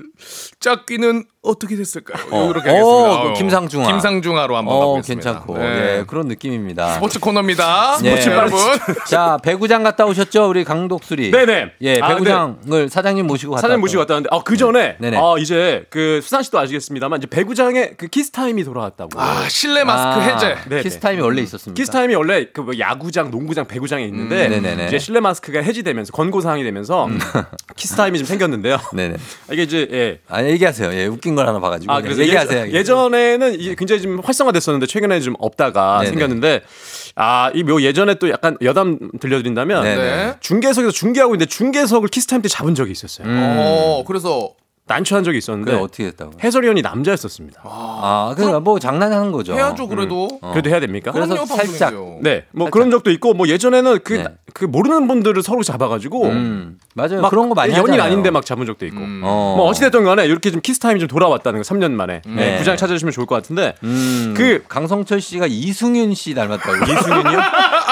짝귀는 0.61 1.25
어떻게 1.43 1.75
됐을까요? 1.75 2.25
어. 2.31 2.51
이렇게 2.51 2.71
어, 2.71 2.73
하겠습니다. 2.73 3.23
그 3.23 3.29
아유. 3.29 3.35
김상중하. 3.35 3.87
김상중하로 3.91 4.57
한번 4.57 4.75
어 4.77 4.79
가보겠습니다. 4.79 5.31
괜찮고 5.31 5.59
네. 5.59 5.65
예, 5.99 6.05
그런 6.07 6.29
느낌입니다. 6.29 6.95
스포츠 6.95 7.19
코너입니다. 7.19 7.99
예. 8.05 8.11
스포츠 8.17 8.29
여러분. 8.31 8.59
자 9.09 9.39
배구장 9.43 9.83
갔다 9.83 10.07
오셨죠 10.07 10.49
우리 10.49 10.63
강독수리. 10.63 11.33
네네. 11.33 11.73
예 11.83 11.99
아, 12.01 12.09
배구장을 12.09 12.89
사장님 12.89 13.27
모시고 13.27 13.55
갔다 13.55 13.63
사장님. 13.63 13.81
모시고 13.81 14.03
갔다 14.03 14.15
왔는데 14.15 14.37
아, 14.37 14.41
그 14.45 14.57
전에 14.57 14.97
네네. 15.01 15.17
아, 15.17 15.35
이제 15.41 15.85
그 15.91 16.21
수산 16.23 16.45
씨도 16.45 16.61
아시겠습니다만 16.61 17.19
이제 17.19 17.27
배구장에 17.27 17.95
그 17.97 18.07
키스 18.07 18.31
타임이 18.31 18.63
돌아왔다고. 18.63 19.21
아 19.21 19.49
실내 19.49 19.83
마스크 19.83 20.21
아, 20.25 20.35
해제. 20.37 20.57
네, 20.69 20.81
키스 20.83 20.95
네. 20.97 21.01
타임이 21.01 21.23
원래 21.23 21.43
있었습니다. 21.43 21.77
키스 21.77 21.91
타임이 21.91 22.15
원래 22.15 22.47
그뭐 22.53 22.79
야구장, 22.79 23.33
농구장, 23.33 23.67
배구장에 23.67 24.05
있는데 24.05 24.47
음. 24.47 24.87
이제 24.87 25.01
실내 25.01 25.19
마스크가 25.19 25.61
해제되면서 25.61 26.13
권고 26.13 26.41
사항이 26.41 26.63
되면서 26.63 27.09
키스 27.75 27.97
타임이 27.97 28.19
좀 28.19 28.27
생겼는데요. 28.29 28.79
네네. 28.95 29.17
이게 29.51 29.63
이제 29.65 29.89
예. 29.91 30.21
아 30.29 30.45
얘기하세요. 30.45 30.93
예 30.95 31.07
웃긴 31.07 31.32
걸 31.35 31.47
하나 31.49 31.61
봐가지고. 31.61 31.93
아 31.93 31.97
네, 31.99 32.03
그래서 32.03 32.23
얘기하세요. 32.23 32.73
예전, 32.73 33.15
에는 33.15 33.55
이게 33.59 33.75
굉장히 33.75 34.03
좀 34.03 34.21
활성화됐었는데 34.23 34.87
최근에 34.87 35.21
좀 35.21 35.35
없다가 35.39 35.99
네네. 35.99 36.11
생겼는데 36.11 36.63
아 37.15 37.51
이 37.55 37.63
뭐 37.63 37.83
예전에 37.83 38.15
또 38.15 38.31
약간 38.31 38.57
여담 38.63 38.99
들려드린다면 39.21 39.83
네네. 39.83 39.97
네. 40.03 40.35
중계석에서 40.41 40.91
중계하고 40.93 41.35
있는데 41.35 41.47
중계석을 41.49 42.09
키스 42.09 42.27
타임 42.27 42.41
때 42.43 42.49
잡은 42.49 42.75
적이 42.75 42.93
있었어요. 42.93 43.27
어 43.29 44.05
그래서 44.07 44.51
난처한 44.87 45.23
적이 45.25 45.39
있었는데 45.39 45.75
어떻게 45.77 46.05
됐다고? 46.11 46.33
해설위원이 46.43 46.83
남자였었습니다. 46.83 47.61
아 47.65 48.33
그러니까 48.37 48.59
뭐 48.61 48.79
장난하는 48.81 49.31
거죠. 49.31 49.55
해야죠 49.55 49.87
그래도. 49.87 50.29
어. 50.43 50.51
그래도 50.51 50.71
해야 50.71 50.81
됩니까? 50.81 51.13
그래서 51.13 51.29
그럼요, 51.31 51.47
살짝 51.47 51.91
방송인데요. 51.93 52.19
네, 52.21 52.45
뭐 52.51 52.67
살짝. 52.67 52.73
그런 52.73 52.91
적도 52.91 53.11
있고 53.13 53.33
뭐 53.33 53.47
예전에는 53.47 54.01
그, 54.03 54.13
네. 54.15 54.25
그 54.53 54.65
모르는 54.65 55.07
분들을 55.07 55.41
서로 55.43 55.63
잡아가지고 55.63 56.25
음 56.27 56.79
맞아요. 56.95 57.21
막 57.21 57.31
그런 57.31 57.49
거 57.49 57.55
많이 57.55 57.73
연인 57.73 57.93
하잖아요. 57.93 58.03
아닌데 58.03 58.31
막 58.31 58.45
잡은 58.45 58.67
적도 58.67 58.85
있고. 58.87 58.99
어. 59.01 59.55
뭐 59.57 59.67
어찌됐든 59.69 60.03
간에 60.05 60.27
이렇게 60.27 60.51
좀 60.51 60.61
키스 60.61 60.81
타임이 60.81 60.99
좀 60.99 61.09
돌아왔다는 61.09 61.63
거 61.63 61.65
3년 61.65 61.93
만에 61.93 62.23
네, 62.27 62.35
네. 62.35 62.59
구장 62.59 62.77
찾아주시면 62.77 63.13
좋을 63.13 63.27
것 63.27 63.37
같은데 63.37 63.75
음, 63.85 64.35
그- 64.37 64.65
강성철 64.69 65.21
씨가 65.21 65.47
이승윤 65.47 66.15
씨 66.15 66.35
닮았다고. 66.35 66.85
이승윤이요? 66.93 67.39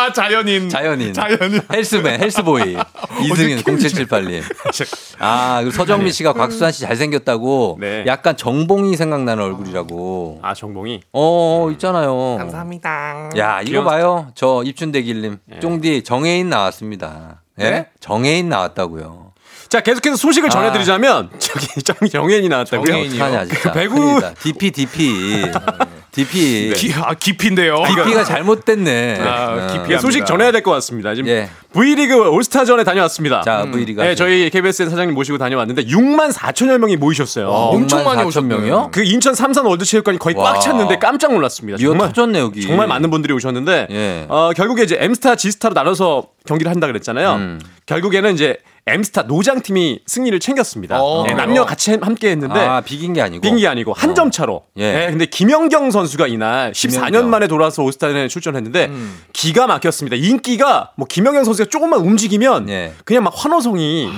아 0.01 0.11
자연인. 0.13 0.69
자연인. 0.71 1.13
자연인. 1.13 1.61
헬스맨, 1.71 2.21
헬스보이. 2.23 2.75
이승윤 3.23 3.59
0778님. 3.65 4.43
아, 5.21 5.59
그리고 5.61 5.77
서정민 5.77 6.11
씨가 6.11 6.33
곽수산 6.33 6.73
씨 6.73 6.81
잘생겼다고 6.83 7.77
네. 7.81 8.05
약간 8.07 8.35
정봉이 8.35 8.97
생각나는 8.97 9.45
얼굴이라고. 9.45 10.41
아 10.43 10.55
정봉이 10.55 11.03
어, 11.13 11.69
있잖아요. 11.73 12.37
감사합니다. 12.39 13.31
야, 13.37 13.61
이거 13.63 13.85
봐요. 13.85 14.29
저 14.35 14.63
입춘대길님. 14.65 15.39
쫑디 15.61 16.03
정혜인 16.05 16.49
나왔습니다. 16.49 17.43
예? 17.61 17.71
네? 17.71 17.87
정혜인 18.01 18.49
나왔다고요. 18.49 19.33
자 19.69 19.81
계속해서 19.83 20.17
소식을 20.17 20.49
아. 20.49 20.51
전해드리자면 20.51 21.31
저기 21.39 21.67
정 21.83 21.97
정혜인이 22.09 22.49
나왔다고요. 22.49 22.87
정혜인이요? 22.87 23.45
진짜. 23.47 23.73
배구- 23.73 23.95
큰일이다. 23.97 24.35
DP, 24.35 24.71
DP. 24.71 25.53
DP. 26.25 26.73
기, 26.77 26.93
아 26.95 27.15
깊인데요. 27.15 27.83
DP가 27.87 28.25
잘못됐네. 28.25 29.19
아, 29.21 29.53
어. 29.53 29.73
깊이 29.73 29.93
예, 29.95 29.99
소식 29.99 30.27
전해야 30.27 30.53
될 30.53 30.63
것 30.63 30.71
같습니다. 30.73 31.15
지금 31.15 31.29
예. 31.31 31.49
V리그 31.73 32.29
올스타전에 32.29 32.85
다녀왔습니다. 32.85 33.43
자, 33.43 33.67
V리가. 33.71 34.03
네, 34.05 34.15
저희 34.15 34.51
KBSN 34.51 34.91
사장님 34.91 35.15
모시고 35.15 35.39
다녀왔는데 35.39 35.85
6만 35.85 36.33
4천여 36.33 36.79
명이 36.79 36.97
모이셨어요. 36.97 37.49
엄청 37.49 38.05
많이 38.05 38.23
4천 38.23 38.27
오셨네요. 38.27 38.59
명이요? 38.59 38.89
그 38.93 39.03
인천 39.05 39.35
삼산 39.35 39.65
월드체육관이 39.67 40.19
거의 40.19 40.37
와. 40.37 40.53
꽉 40.55 40.61
찼는데 40.61 40.99
깜짝 40.99 41.33
놀랐습니다. 41.33 41.79
정말 41.79 42.09
터졌네, 42.09 42.39
여기. 42.41 42.63
정말 42.63 42.87
많은 42.89 43.11
분들이 43.11 43.33
오셨는데 43.33 43.87
예. 43.91 44.27
어, 44.29 44.51
결국에 44.55 44.83
이제 44.83 44.97
M스타, 45.01 45.37
G스타로 45.37 45.75
나눠서 45.75 46.25
경기를 46.47 46.71
한다 46.71 46.87
그랬잖아요. 46.87 47.33
음. 47.35 47.61
결국에는 47.87 48.35
이제 48.35 48.57
M스타 48.87 49.23
노장팀이 49.23 50.01
승리를 50.07 50.39
챙겼습니다. 50.41 51.01
어, 51.03 51.25
네? 51.27 51.35
남녀 51.35 51.65
같이 51.65 51.93
함께 52.01 52.31
했는데 52.31 52.59
아, 52.59 52.81
비긴 52.81 53.13
게 53.13 53.21
아니고. 53.23 53.43
빙기 53.43 53.67
아니고 53.67 53.93
한점 53.93 54.31
차로. 54.31 54.63
예. 54.77 54.93
네, 54.93 55.11
근데 55.11 55.27
김연경 55.27 55.91
선수가 55.91 56.27
이날 56.27 56.73
14년 56.73 57.07
김연경. 57.07 57.31
만에 57.31 57.47
돌아와서 57.47 57.83
올스타전에 57.83 58.29
출전했는데 58.29 58.87
음. 58.87 59.21
기가 59.33 59.67
막혔습니다. 59.67 60.17
인기가 60.17 60.93
뭐 60.97 61.07
김연경 61.09 61.45
선수가 61.45 61.69
조금만 61.71 62.01
움직이면 62.01 62.69
예. 62.71 62.93
그냥 63.05 63.23
막 63.25 63.33
환호성이 63.37 64.09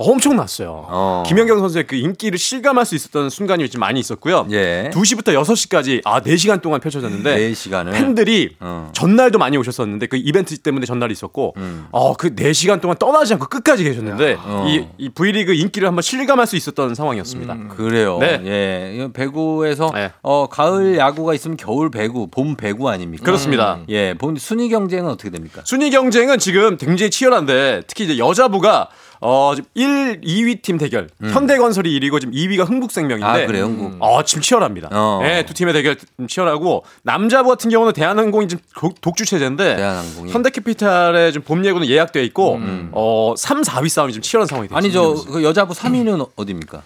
엄청났어요. 0.00 0.86
어. 0.88 1.22
김연경 1.26 1.58
선수의 1.60 1.86
그 1.86 1.96
인기를 1.96 2.38
실감할 2.38 2.86
수 2.86 2.94
있었던 2.94 3.30
순간이 3.30 3.68
좀 3.68 3.80
많이 3.80 4.00
있었고요. 4.00 4.46
예. 4.50 4.90
2시부터 4.92 5.34
6시까지 5.42 6.00
아 6.04 6.20
4시간 6.20 6.62
동안 6.62 6.80
펼쳐졌는데 6.80 7.36
네 7.36 7.54
시간을. 7.54 7.92
팬들이 7.92 8.56
어. 8.60 8.90
전날도 8.94 9.38
많이 9.38 9.56
오셨었는데 9.58 10.06
그 10.06 10.16
이벤트 10.16 10.56
때문에 10.58 10.86
전날이 10.86 11.12
있었고 11.12 11.54
음. 11.58 11.86
어, 11.90 12.14
그 12.14 12.34
4시간 12.34 12.80
동안 12.80 12.96
떠나지 12.98 13.34
않고 13.34 13.46
끝까지 13.46 13.84
계셨는데 13.84 14.38
어. 14.42 14.66
이, 14.68 14.86
이 14.98 15.08
V리그 15.10 15.52
인기를 15.52 15.86
한번 15.86 16.02
실감할 16.02 16.46
수 16.46 16.56
있었던 16.56 16.94
상황이었습니다. 16.94 17.68
그래요. 17.76 18.18
네. 18.18 18.40
예. 18.44 19.08
배구에서 19.12 19.90
네. 19.94 20.12
어, 20.22 20.48
가을 20.48 20.96
야구가 20.98 21.34
있으면 21.34 21.56
겨울 21.56 21.90
배구, 21.90 22.28
봄 22.30 22.56
배구 22.56 22.88
아닙니까? 22.88 23.24
그렇습니다. 23.24 23.80
예. 23.88 24.14
본 24.14 24.36
순위 24.36 24.68
경쟁은 24.68 25.10
어떻게 25.10 25.30
됩니까? 25.30 25.62
순위 25.64 25.90
경쟁은 25.90 26.38
지금 26.38 26.76
굉장히 26.76 27.10
치열한데 27.10 27.82
특히 27.86 28.04
이제 28.04 28.18
여자부가 28.18 28.88
어, 29.22 29.52
지금 29.54 29.68
1, 29.74 30.20
2위 30.22 30.62
팀 30.62 30.78
대결. 30.78 31.08
현대건설이 31.22 31.98
1위고 32.00 32.20
지금 32.20 32.32
2위가 32.34 32.66
흥국생명인데. 32.68 33.26
음. 33.26 33.42
아, 33.42 33.46
그래요, 33.46 33.64
흥국. 33.66 33.96
어, 34.00 34.22
지금 34.24 34.42
치열합니다. 34.42 34.88
어. 34.92 35.20
네, 35.22 35.44
두 35.44 35.52
팀의 35.52 35.74
대결 35.74 35.96
좀 36.16 36.26
치열하고 36.26 36.84
남자부 37.02 37.50
같은 37.50 37.68
경우는 37.70 37.92
대한항공이 37.92 38.48
지금 38.48 38.64
독- 38.76 39.00
독주 39.00 39.26
체제인데 39.26 39.76
대한항공이. 39.76 40.32
현대캐피탈의 40.32 41.32
좀봄 41.34 41.64
예고는 41.66 41.86
예약되어 41.88 42.22
있고 42.24 42.58
어, 42.92 43.34
3, 43.36 43.60
4위 43.62 43.88
싸움이 43.90 44.12
좀 44.14 44.22
치열한 44.22 44.46
상황이 44.46 44.68
되고 44.68 44.78
아니 44.78 44.90
저 44.90 45.14
그 45.30 45.42
여자부 45.44 45.74
3위는 45.74 46.26
어디입니까? 46.36 46.82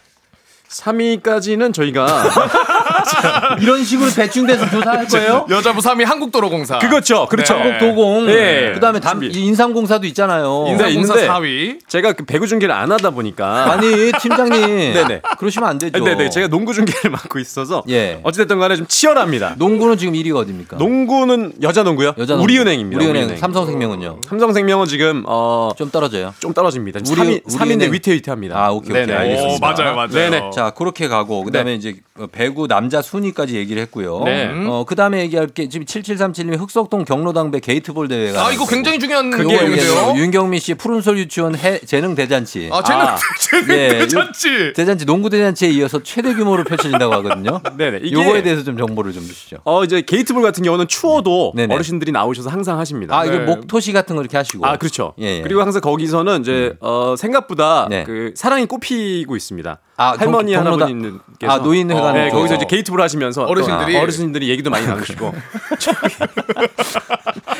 3위까지는 0.68 1.72
저희가 1.72 2.06
이런 3.60 3.84
식으로 3.84 4.10
배충돼서 4.10 4.68
조사할 4.70 5.06
거예요? 5.06 5.46
여자부 5.50 5.80
3위 5.80 6.04
한국도로공사. 6.04 6.78
그렇죠. 6.78 7.26
그렇죠. 7.28 7.54
네. 7.58 7.78
도공. 7.78 8.26
네. 8.26 8.72
그다음에 8.72 9.00
담 9.00 9.22
인삼공사도 9.22 10.06
있잖아요. 10.08 10.66
있는데 10.68 11.28
4위. 11.28 11.78
제가 11.88 12.12
그 12.12 12.24
배구 12.24 12.46
중계를 12.46 12.74
안 12.74 12.90
하다 12.92 13.10
보니까 13.10 13.72
아니 13.72 14.12
팀장님. 14.20 14.92
네네. 14.94 15.22
그러시면 15.38 15.68
안 15.68 15.78
되죠. 15.78 16.02
네네 16.02 16.30
제가 16.30 16.48
농구 16.48 16.72
중계를 16.74 17.10
맡고 17.10 17.38
있어서 17.38 17.82
예. 17.88 18.20
어찌됐든 18.22 18.58
간에 18.58 18.76
좀 18.76 18.86
치열합니다. 18.86 19.54
농구는 19.58 19.96
지금 19.98 20.14
1위가 20.14 20.36
어디입니까? 20.36 20.76
농구는 20.76 21.54
여자 21.62 21.82
농구요? 21.82 22.14
여자 22.18 22.34
농구. 22.34 22.44
우리은행입니다. 22.44 23.02
우리은행. 23.04 23.36
삼성생명은요? 23.36 24.20
삼성생명은 24.28 24.86
지금 24.86 25.24
어, 25.26 25.70
좀 25.76 25.90
떨어져요. 25.90 26.34
좀 26.38 26.52
떨어집니다. 26.54 27.00
우리- 27.08 27.20
3위, 27.20 27.44
3위인데 27.44 27.62
우리은행. 27.64 27.92
위태위태합니다. 27.92 28.56
아, 28.58 28.70
오케이, 28.70 28.90
오케이. 28.90 29.06
네네. 29.06 29.18
알겠습니다. 29.18 29.54
오, 29.54 29.58
맞아요, 29.60 29.94
맞아요. 29.96 30.08
네네. 30.08 30.50
자, 30.54 30.70
그렇게 30.70 31.08
가고 31.08 31.42
그다음에 31.44 31.74
이제 31.74 31.94
배구 32.32 32.68
남자 32.68 32.93
순위까지 33.02 33.56
얘기를 33.56 33.80
했고요. 33.82 34.22
네. 34.24 34.50
어, 34.66 34.84
그다음에 34.86 35.20
얘기할 35.22 35.48
게 35.48 35.68
지금 35.68 35.86
7737님이 35.86 36.58
흑석동 36.58 37.04
경로당배 37.04 37.60
게이트볼 37.60 38.08
대회가 38.08 38.46
아 38.46 38.52
이거 38.52 38.66
굉장히 38.66 38.98
중요한 38.98 39.30
내용인데요. 39.30 40.14
윤경미 40.16 40.60
씨 40.60 40.74
푸른솔 40.74 41.18
유치원 41.18 41.56
해, 41.56 41.78
재능 41.80 42.14
대잔치. 42.14 42.70
아 42.72 42.82
쟤는 42.82 43.00
아, 43.06 43.16
쟤는 43.40 43.78
예, 43.78 43.88
대잔치. 43.98 44.72
대잔치 44.74 45.06
농구 45.06 45.30
대잔치에 45.30 45.70
이어서 45.70 46.02
최대 46.02 46.34
규모로 46.34 46.64
펼쳐진다고 46.64 47.14
하거든요. 47.14 47.60
네네. 47.76 48.00
이게 48.04 48.12
요거에 48.14 48.42
대해서 48.42 48.62
좀 48.62 48.76
정보를 48.76 49.12
좀 49.12 49.22
주시죠. 49.26 49.58
어 49.64 49.84
이제 49.84 50.02
게이트볼 50.02 50.42
같은 50.42 50.62
경우는 50.62 50.88
추워도 50.88 51.52
네네. 51.56 51.74
어르신들이 51.74 52.12
나오셔서 52.12 52.50
항상 52.50 52.78
하십니다. 52.78 53.18
아, 53.18 53.24
이게 53.24 53.38
네. 53.38 53.44
목토시 53.44 53.92
같은 53.92 54.16
거 54.16 54.22
이렇게 54.22 54.36
하시고. 54.36 54.66
아, 54.66 54.76
그렇죠. 54.76 55.14
예, 55.20 55.38
예. 55.38 55.42
그리고 55.42 55.60
항상 55.60 55.80
거기서는 55.80 56.40
이제 56.40 56.74
어 56.80 57.14
생각보다 57.16 57.86
네. 57.88 58.04
그 58.04 58.32
사랑이 58.34 58.66
꽃피고 58.66 59.36
있습니다. 59.36 59.80
아, 59.96 60.16
할머니 60.18 60.52
경- 60.52 60.64
경로당- 60.64 60.80
할아버님께서 60.80 61.52
아, 61.52 61.58
노인회관 61.58 62.14
네, 62.14 62.30
쪽. 62.30 62.36
거기서 62.36 62.54
이제 62.56 62.66
게이트볼 62.68 63.00
하시면서 63.00 63.44
또 63.46 63.50
어르신들이. 63.52 63.96
어르신들이 63.96 64.48
얘기도 64.48 64.70
많이 64.70 64.86
나누시고 64.86 65.32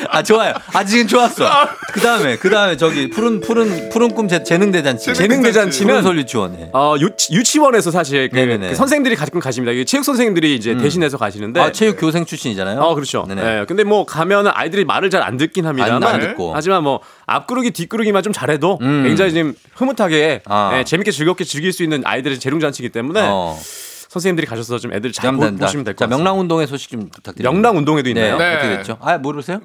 아 0.09 0.21
좋아요. 0.23 0.53
아 0.73 0.83
지금 0.83 1.07
좋았어. 1.07 1.47
그 1.93 1.99
다음에 2.01 2.35
그 2.37 2.49
다음에 2.49 2.77
저기 2.77 3.09
푸른 3.09 3.39
푸른 3.41 3.89
푸른 3.89 4.13
꿈 4.13 4.27
재- 4.27 4.43
재능 4.43 4.71
대잔치. 4.71 5.13
재능 5.13 5.41
대잔치는 5.41 5.87
푸른솔 5.87 6.17
유치원에. 6.19 6.69
어 6.73 6.95
유치, 6.99 7.33
유치원에서 7.33 7.91
사실 7.91 8.29
그, 8.29 8.35
네네네. 8.35 8.69
그 8.69 8.75
선생님들이 8.75 9.15
가끔 9.15 9.39
가십니다. 9.39 9.71
이게 9.71 9.83
체육 9.85 10.03
선생님들이 10.03 10.55
이제 10.55 10.75
대신해서 10.77 11.17
가시는데 11.17 11.59
아 11.59 11.71
체육 11.71 11.97
교생 11.99 12.25
출신이잖아요. 12.25 12.79
어 12.81 12.95
그렇죠. 12.95 13.25
네네. 13.27 13.41
네. 13.41 13.65
근데 13.65 13.83
뭐 13.83 14.05
가면은 14.05 14.51
아이들이 14.53 14.85
말을 14.85 15.09
잘 15.09 15.25
안 15.25 15.37
듣긴 15.37 15.65
합니다만 15.65 16.03
안 16.03 16.19
듣고. 16.19 16.53
하지만 16.53 16.83
뭐 16.83 16.99
앞구르기 17.27 17.71
뒷구르기만 17.71 18.23
좀 18.23 18.33
잘해도 18.33 18.79
음. 18.81 19.03
굉장히 19.05 19.33
좀 19.33 19.53
흐뭇하게 19.75 20.41
아. 20.45 20.77
예, 20.77 20.83
재밌게 20.83 21.11
즐겁게 21.11 21.43
즐길 21.43 21.73
수 21.73 21.83
있는 21.83 22.01
아이들의 22.05 22.39
재능 22.39 22.59
잔치이기 22.59 22.89
때문에 22.89 23.21
어. 23.23 23.57
선생님들이 24.09 24.47
가셔서 24.47 24.77
좀 24.79 24.93
애들 24.93 25.11
잘. 25.11 25.31
보시면 25.33 25.57
될것자 25.57 25.83
같습니다. 25.83 26.07
명랑 26.07 26.39
운동회 26.39 26.65
소식 26.67 26.89
좀 26.89 27.09
부탁드립니다. 27.09 27.51
명랑 27.51 27.77
운동회도 27.77 28.05
네, 28.05 28.09
있나요? 28.11 28.37
네. 28.37 28.55
어떻게 28.55 28.77
됐죠? 28.77 28.97
아 29.01 29.17
모르세요? 29.17 29.59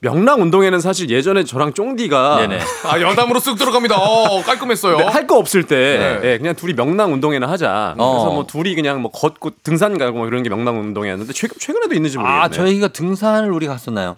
명랑 0.00 0.40
운동회는 0.40 0.80
사실 0.80 1.10
예전에 1.10 1.44
저랑 1.44 1.74
쫑디가 1.74 2.38
네네. 2.38 2.58
아 2.86 3.00
여담으로 3.00 3.38
쓱 3.40 3.58
들어갑니다. 3.58 3.96
어, 3.98 4.42
깔끔했어요. 4.42 4.96
할거 5.08 5.36
없을 5.36 5.64
때 5.64 6.18
네. 6.22 6.30
예, 6.32 6.38
그냥 6.38 6.54
둘이 6.54 6.72
명랑 6.74 7.12
운동회나 7.12 7.48
하자. 7.48 7.94
어. 7.98 8.12
그래서 8.12 8.30
뭐 8.32 8.46
둘이 8.46 8.74
그냥 8.74 9.02
뭐 9.02 9.10
걷고 9.10 9.50
등산 9.62 9.98
가고 9.98 10.16
뭐 10.18 10.26
그런 10.26 10.42
게 10.42 10.48
명랑 10.48 10.78
운동회였는데 10.80 11.32
최, 11.32 11.48
최근에도 11.58 11.94
있는지 11.94 12.16
모르겠네요. 12.18 12.42
아 12.42 12.48
저희가 12.48 12.88
등산을 12.88 13.50
우리 13.52 13.66
갔었나요? 13.66 14.16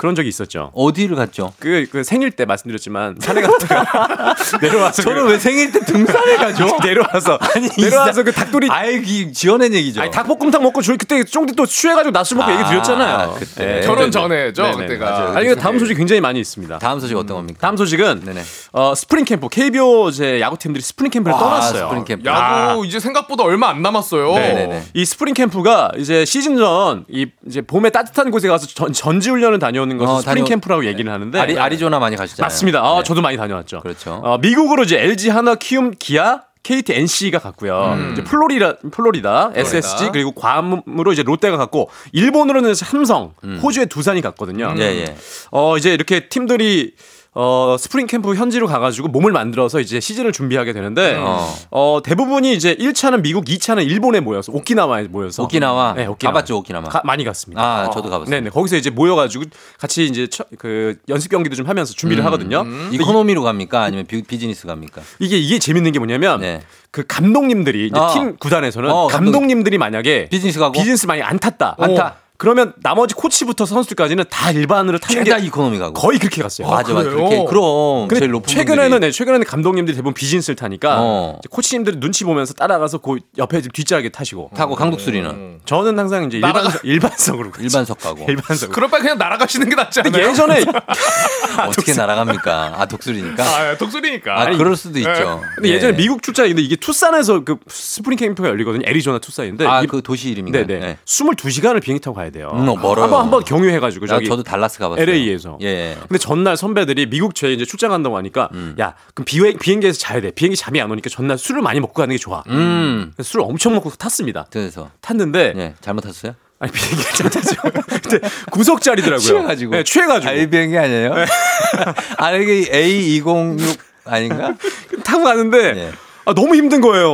그런 0.00 0.14
적이 0.14 0.30
있었죠. 0.30 0.70
어디를 0.74 1.14
갔죠? 1.14 1.52
그, 1.60 1.86
그 1.92 2.02
생일 2.04 2.30
때 2.30 2.46
말씀드렸지만 2.46 3.16
산에 3.20 3.42
갔다가 3.42 4.34
내려와서 4.62 5.02
저는 5.02 5.26
왜 5.26 5.38
생일 5.38 5.70
때 5.72 5.80
등산을 5.80 6.36
가죠? 6.38 6.68
내려와서 6.82 7.38
아니 7.54 7.68
내려와서 7.76 8.22
그 8.22 8.32
닭도리 8.32 8.68
아이 8.70 9.02
기- 9.02 9.30
지어낸 9.34 9.74
얘기죠. 9.74 10.00
아니 10.00 10.10
닭볶음탕 10.10 10.62
먹고 10.62 10.80
저희 10.80 10.96
그때 10.96 11.22
쫑디 11.22 11.54
또 11.54 11.66
취해가지고 11.66 12.12
낮술 12.12 12.38
먹고 12.38 12.50
아, 12.50 12.54
얘기 12.54 12.66
드렸잖아요. 12.70 13.36
그때. 13.38 13.66
네, 13.66 13.80
결혼 13.82 14.06
네, 14.06 14.10
전에죠 14.10 14.62
네, 14.62 14.70
네. 14.70 14.76
그때가. 14.78 15.10
맞아요. 15.10 15.36
아니 15.36 15.48
그 15.48 15.56
다음 15.56 15.78
소식 15.78 15.94
굉장히 15.96 16.22
많이 16.22 16.40
있습니다. 16.40 16.78
다음 16.78 16.98
소식 16.98 17.14
어떤 17.18 17.36
겁니까? 17.36 17.58
다음 17.60 17.76
소식은 17.76 18.22
네네. 18.24 18.42
어, 18.72 18.94
스프링 18.94 19.26
캠프 19.26 19.48
KBO 19.50 20.08
이제 20.08 20.40
야구 20.40 20.56
팀들이 20.56 20.82
스프링 20.82 21.10
캠프를 21.10 21.36
아, 21.36 21.38
떠났어요. 21.38 21.84
스프링 21.88 22.04
캠프. 22.06 22.26
야구 22.26 22.86
이제 22.86 22.98
생각보다 23.00 23.44
얼마 23.44 23.68
안 23.68 23.82
남았어요. 23.82 24.32
네네네. 24.32 24.84
이 24.94 25.04
스프링 25.04 25.34
캠프가 25.34 25.92
이제 25.98 26.24
시즌 26.24 26.56
전 26.56 27.04
이 27.10 27.26
이제 27.46 27.60
봄에 27.60 27.90
따뜻한 27.90 28.30
곳에 28.30 28.48
가서 28.48 28.66
전, 28.66 28.92
전지 28.92 29.28
훈련을 29.30 29.58
다녀 29.58 29.84
오는 29.90 29.98
것을 29.98 30.14
어, 30.14 30.20
스프링 30.20 30.44
다녀- 30.44 30.48
캠프라고 30.48 30.84
얘기를 30.86 31.12
하는데 31.12 31.38
아리, 31.40 31.58
아리조나 31.58 31.98
많이 31.98 32.16
가시잖아요. 32.16 32.46
맞습니다. 32.46 32.80
아, 32.80 32.98
네. 32.98 33.02
저도 33.02 33.20
많이 33.22 33.36
다녀왔죠. 33.36 33.80
그렇죠. 33.80 34.20
어, 34.24 34.38
미국으로 34.38 34.84
이제 34.84 34.98
LG 35.00 35.30
하나 35.30 35.54
키움 35.56 35.92
기아 35.98 36.42
KT 36.62 36.92
NC가 36.92 37.38
갔고요. 37.38 37.94
음. 37.96 38.10
이제 38.12 38.22
플로리다 38.22 38.74
플로리다 38.92 39.52
SSG 39.54 40.10
그리고 40.12 40.32
괌으로 40.32 41.12
이제 41.12 41.22
롯데가 41.22 41.56
갔고 41.56 41.88
일본으로는 42.12 42.74
삼성, 42.74 43.32
호주에 43.62 43.86
두산이 43.86 44.20
갔거든요. 44.20 44.74
예, 44.76 44.82
예. 44.82 45.16
어 45.50 45.78
이제 45.78 45.94
이렇게 45.94 46.28
팀들이 46.28 46.92
어 47.32 47.76
스프링 47.78 48.08
캠프 48.08 48.34
현지로 48.34 48.66
가가지고 48.66 49.06
몸을 49.06 49.30
만들어서 49.30 49.78
이제 49.78 50.00
시즌을 50.00 50.32
준비하게 50.32 50.72
되는데 50.72 51.14
어. 51.16 51.46
어 51.70 52.00
대부분이 52.02 52.52
이제 52.54 52.74
1차는 52.74 53.22
미국, 53.22 53.44
2차는 53.44 53.86
일본에 53.88 54.18
모여서 54.18 54.50
오키나와에 54.52 55.04
모여서 55.04 55.44
오키나와. 55.44 55.94
네, 55.94 56.06
오키나와. 56.06 56.32
가봤죠, 56.34 56.58
오키나와. 56.58 56.84
가- 56.88 57.02
많이 57.04 57.22
갔습니다. 57.22 57.62
아, 57.62 57.90
저도 57.90 58.10
가봤어요. 58.10 58.34
네네 58.34 58.50
거기서 58.50 58.76
이제 58.76 58.90
모여가지고 58.90 59.44
같이 59.78 60.06
이제 60.06 60.26
처- 60.26 60.44
그 60.58 60.96
연습 61.08 61.28
경기도 61.30 61.54
좀 61.54 61.68
하면서 61.68 61.94
준비를 61.94 62.24
하거든요. 62.26 62.62
음. 62.62 62.90
이코노미로 62.92 63.44
갑니까? 63.44 63.80
아니면 63.84 64.06
비, 64.06 64.22
비즈니스 64.22 64.66
갑니까? 64.66 65.00
이게 65.20 65.38
이게 65.38 65.60
재밌는 65.60 65.92
게 65.92 66.00
뭐냐면 66.00 66.40
네. 66.40 66.62
그 66.90 67.04
감독님들이 67.06 67.86
이제 67.86 67.96
어. 67.98 68.10
팀 68.12 68.36
구단에서는 68.38 68.90
어, 68.90 69.06
감독- 69.06 69.30
감독님들이 69.32 69.78
만약에 69.78 70.28
비즈니스 70.30 70.58
가고? 70.58 70.72
비즈니스 70.72 71.06
많이 71.06 71.22
안 71.22 71.38
탔다. 71.38 71.76
안 71.78 71.94
타. 71.94 72.16
그러면 72.40 72.72
나머지 72.82 73.14
코치부터 73.14 73.66
선수들까지는 73.66 74.24
다 74.30 74.50
일반으로 74.50 74.96
타는 74.96 75.24
게 75.24 75.36
이코노미 75.44 75.78
가고. 75.78 75.92
거의 75.92 76.18
그렇게 76.18 76.40
갔어요. 76.42 76.68
맞아, 76.68 76.94
맞아. 76.94 77.10
그래요? 77.10 77.28
그렇게 77.28 77.44
그럼 77.44 78.08
제일 78.18 78.30
높은 78.30 78.46
최근에는 78.48 78.90
분들이. 78.92 79.08
네, 79.10 79.12
최근에는 79.14 79.46
감독님들이 79.46 79.94
대부분 79.94 80.14
비즈니스를 80.14 80.56
타니까 80.56 80.96
어. 81.00 81.38
코치님들이 81.50 82.00
눈치 82.00 82.24
보면서 82.24 82.54
따라가서 82.54 82.96
그 82.98 83.18
옆에 83.36 83.60
뒷자리에 83.60 84.08
타시고 84.08 84.52
타고 84.56 84.74
강독수리는 84.74 85.60
저는 85.66 85.98
항상 85.98 86.24
이제 86.24 86.38
일반 86.38 86.64
일반석으로. 86.82 87.52
일반석 87.60 88.00
가고. 88.00 88.24
일반석으로. 88.26 88.74
그럴 88.74 88.88
바에 88.88 89.02
그냥 89.02 89.18
날아가시는 89.18 89.68
게 89.68 89.74
낫지 89.74 90.00
않아요? 90.00 90.28
예전에 90.30 90.64
어떻게 91.68 91.92
날아갑니까? 91.92 92.74
아 92.78 92.86
독수리니까. 92.86 93.44
아, 93.44 93.76
독수리니까. 93.76 94.40
아 94.40 94.50
그럴 94.56 94.76
수도 94.76 94.98
있죠. 94.98 95.42
근데 95.56 95.68
네. 95.68 95.74
예전에 95.74 95.94
미국 95.94 96.22
출장인데 96.22 96.62
이게 96.62 96.76
투싼에서 96.76 97.44
그 97.44 97.56
스프링 97.68 98.16
캠프가 98.18 98.48
열리거든요. 98.48 98.84
애리조나 98.88 99.18
투싼인데 99.18 99.64
이- 99.64 99.68
아그 99.68 100.00
도시 100.02 100.30
이름인가요? 100.30 100.66
네네. 100.66 100.96
22시간을 101.04 101.82
비행기 101.82 102.00
타고 102.02 102.16
가야 102.16 102.29
돼요. 102.30 102.50
음, 102.54 102.68
어, 102.68 102.76
멀어요. 102.76 103.04
한번 103.04 103.20
한번 103.22 103.44
경유해가지고 103.44 104.04
아, 104.06 104.08
저기 104.08 104.26
저도 104.26 104.42
달라스 104.42 104.78
가봤어요. 104.78 105.02
LA에서. 105.02 105.58
예. 105.62 105.96
근데 106.00 106.18
전날 106.18 106.56
선배들이 106.56 107.06
미국 107.10 107.34
제 107.34 107.52
이제 107.52 107.64
출장 107.64 107.90
간다고 107.90 108.16
하니까 108.16 108.48
음. 108.52 108.74
야 108.80 108.94
그럼 109.14 109.24
비행 109.24 109.58
비행기에서 109.58 109.98
자야 109.98 110.20
돼. 110.20 110.30
비행기 110.30 110.56
잠이 110.56 110.80
안 110.80 110.90
오니까 110.90 111.08
전날 111.10 111.38
술을 111.38 111.62
많이 111.62 111.80
먹고 111.80 111.94
가는 111.94 112.12
게 112.12 112.18
좋아. 112.18 112.42
음. 112.48 113.12
술을 113.20 113.44
엄청 113.44 113.74
먹고 113.74 113.90
탔습니다. 113.90 114.46
그래서 114.50 114.90
탔는데 115.00 115.54
예 115.56 115.74
잘못 115.80 116.02
탔어요? 116.02 116.34
아니 116.58 116.72
비행기 116.72 117.02
잘 117.16 117.30
타죠. 117.30 117.56
근데 118.02 118.28
구석 118.50 118.82
자리더라고요. 118.82 119.18
취해가지고. 119.18 119.72
네, 119.72 119.82
취해가지고 119.84 120.30
아, 120.30 120.46
비행기 120.46 120.76
아니에요? 120.78 121.14
아 122.18 122.32
이게 122.32 122.70
A206 122.70 123.78
아닌가? 124.04 124.54
타고 125.04 125.24
가는데 125.24 125.58
예. 125.58 125.92
아, 126.26 126.34
너무 126.34 126.54
힘든 126.54 126.80
거예요. 126.80 127.08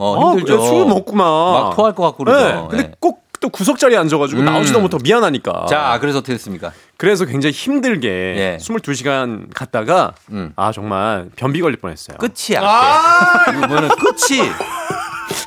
아, 0.00 0.30
힘들죠. 0.32 0.58
그래, 0.58 0.68
술 0.68 0.86
먹구만. 0.86 1.26
막 1.26 1.76
토할 1.76 1.94
것 1.94 2.02
같고 2.04 2.24
그러죠. 2.24 2.46
네, 2.46 2.66
근데 2.70 2.84
예. 2.84 2.92
꼭 3.00 3.24
또 3.40 3.48
구석 3.48 3.78
자리에 3.78 3.96
앉아가지고 3.96 4.40
음. 4.40 4.44
나오지도 4.44 4.80
못하고 4.80 5.02
미안하니까. 5.02 5.66
자 5.68 5.98
그래서 6.00 6.18
어떻게 6.18 6.34
됐습니까? 6.34 6.72
그래서 6.98 7.24
굉장히 7.24 7.52
힘들게 7.54 8.08
예. 8.08 8.58
22시간 8.60 9.48
갔다가 9.54 10.12
음. 10.30 10.52
아 10.56 10.72
정말 10.72 11.30
변비 11.36 11.60
걸릴 11.62 11.78
뻔했어요. 11.78 12.18
끝이 12.18 12.52
약해. 12.54 12.66
아, 12.66 13.46
이거 13.50 13.66
뭐는 13.66 13.88
끝이 13.88 14.40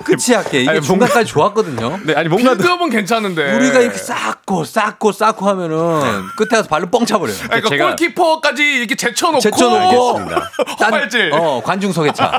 끝이 0.04 0.34
약해. 0.34 0.62
이게 0.62 0.70
아니, 0.70 0.82
중간까지 0.82 1.26
좋았거든요. 1.32 2.00
네, 2.06 2.14
아니 2.16 2.30
뭔가 2.30 2.52
빌드업은 2.56 2.90
괜찮은데. 2.90 3.54
우리가 3.56 3.80
이렇게 3.80 3.98
쌓고 3.98 4.64
쌓고 4.66 5.12
쌓고 5.12 5.48
하면은 5.50 6.24
끝에 6.38 6.50
가서 6.50 6.68
발로 6.68 6.88
뻥 6.90 7.06
차버려요. 7.06 7.36
아니, 7.50 7.62
그러니까 7.62 7.70
제가- 7.70 7.88
골키퍼까지 7.98 8.64
이렇게 8.64 8.96
제쳐놓고. 8.96 9.40
딴- 10.80 10.94
헛발질. 10.94 11.32
어 11.34 11.62
관중석에 11.64 12.12
차. 12.14 12.32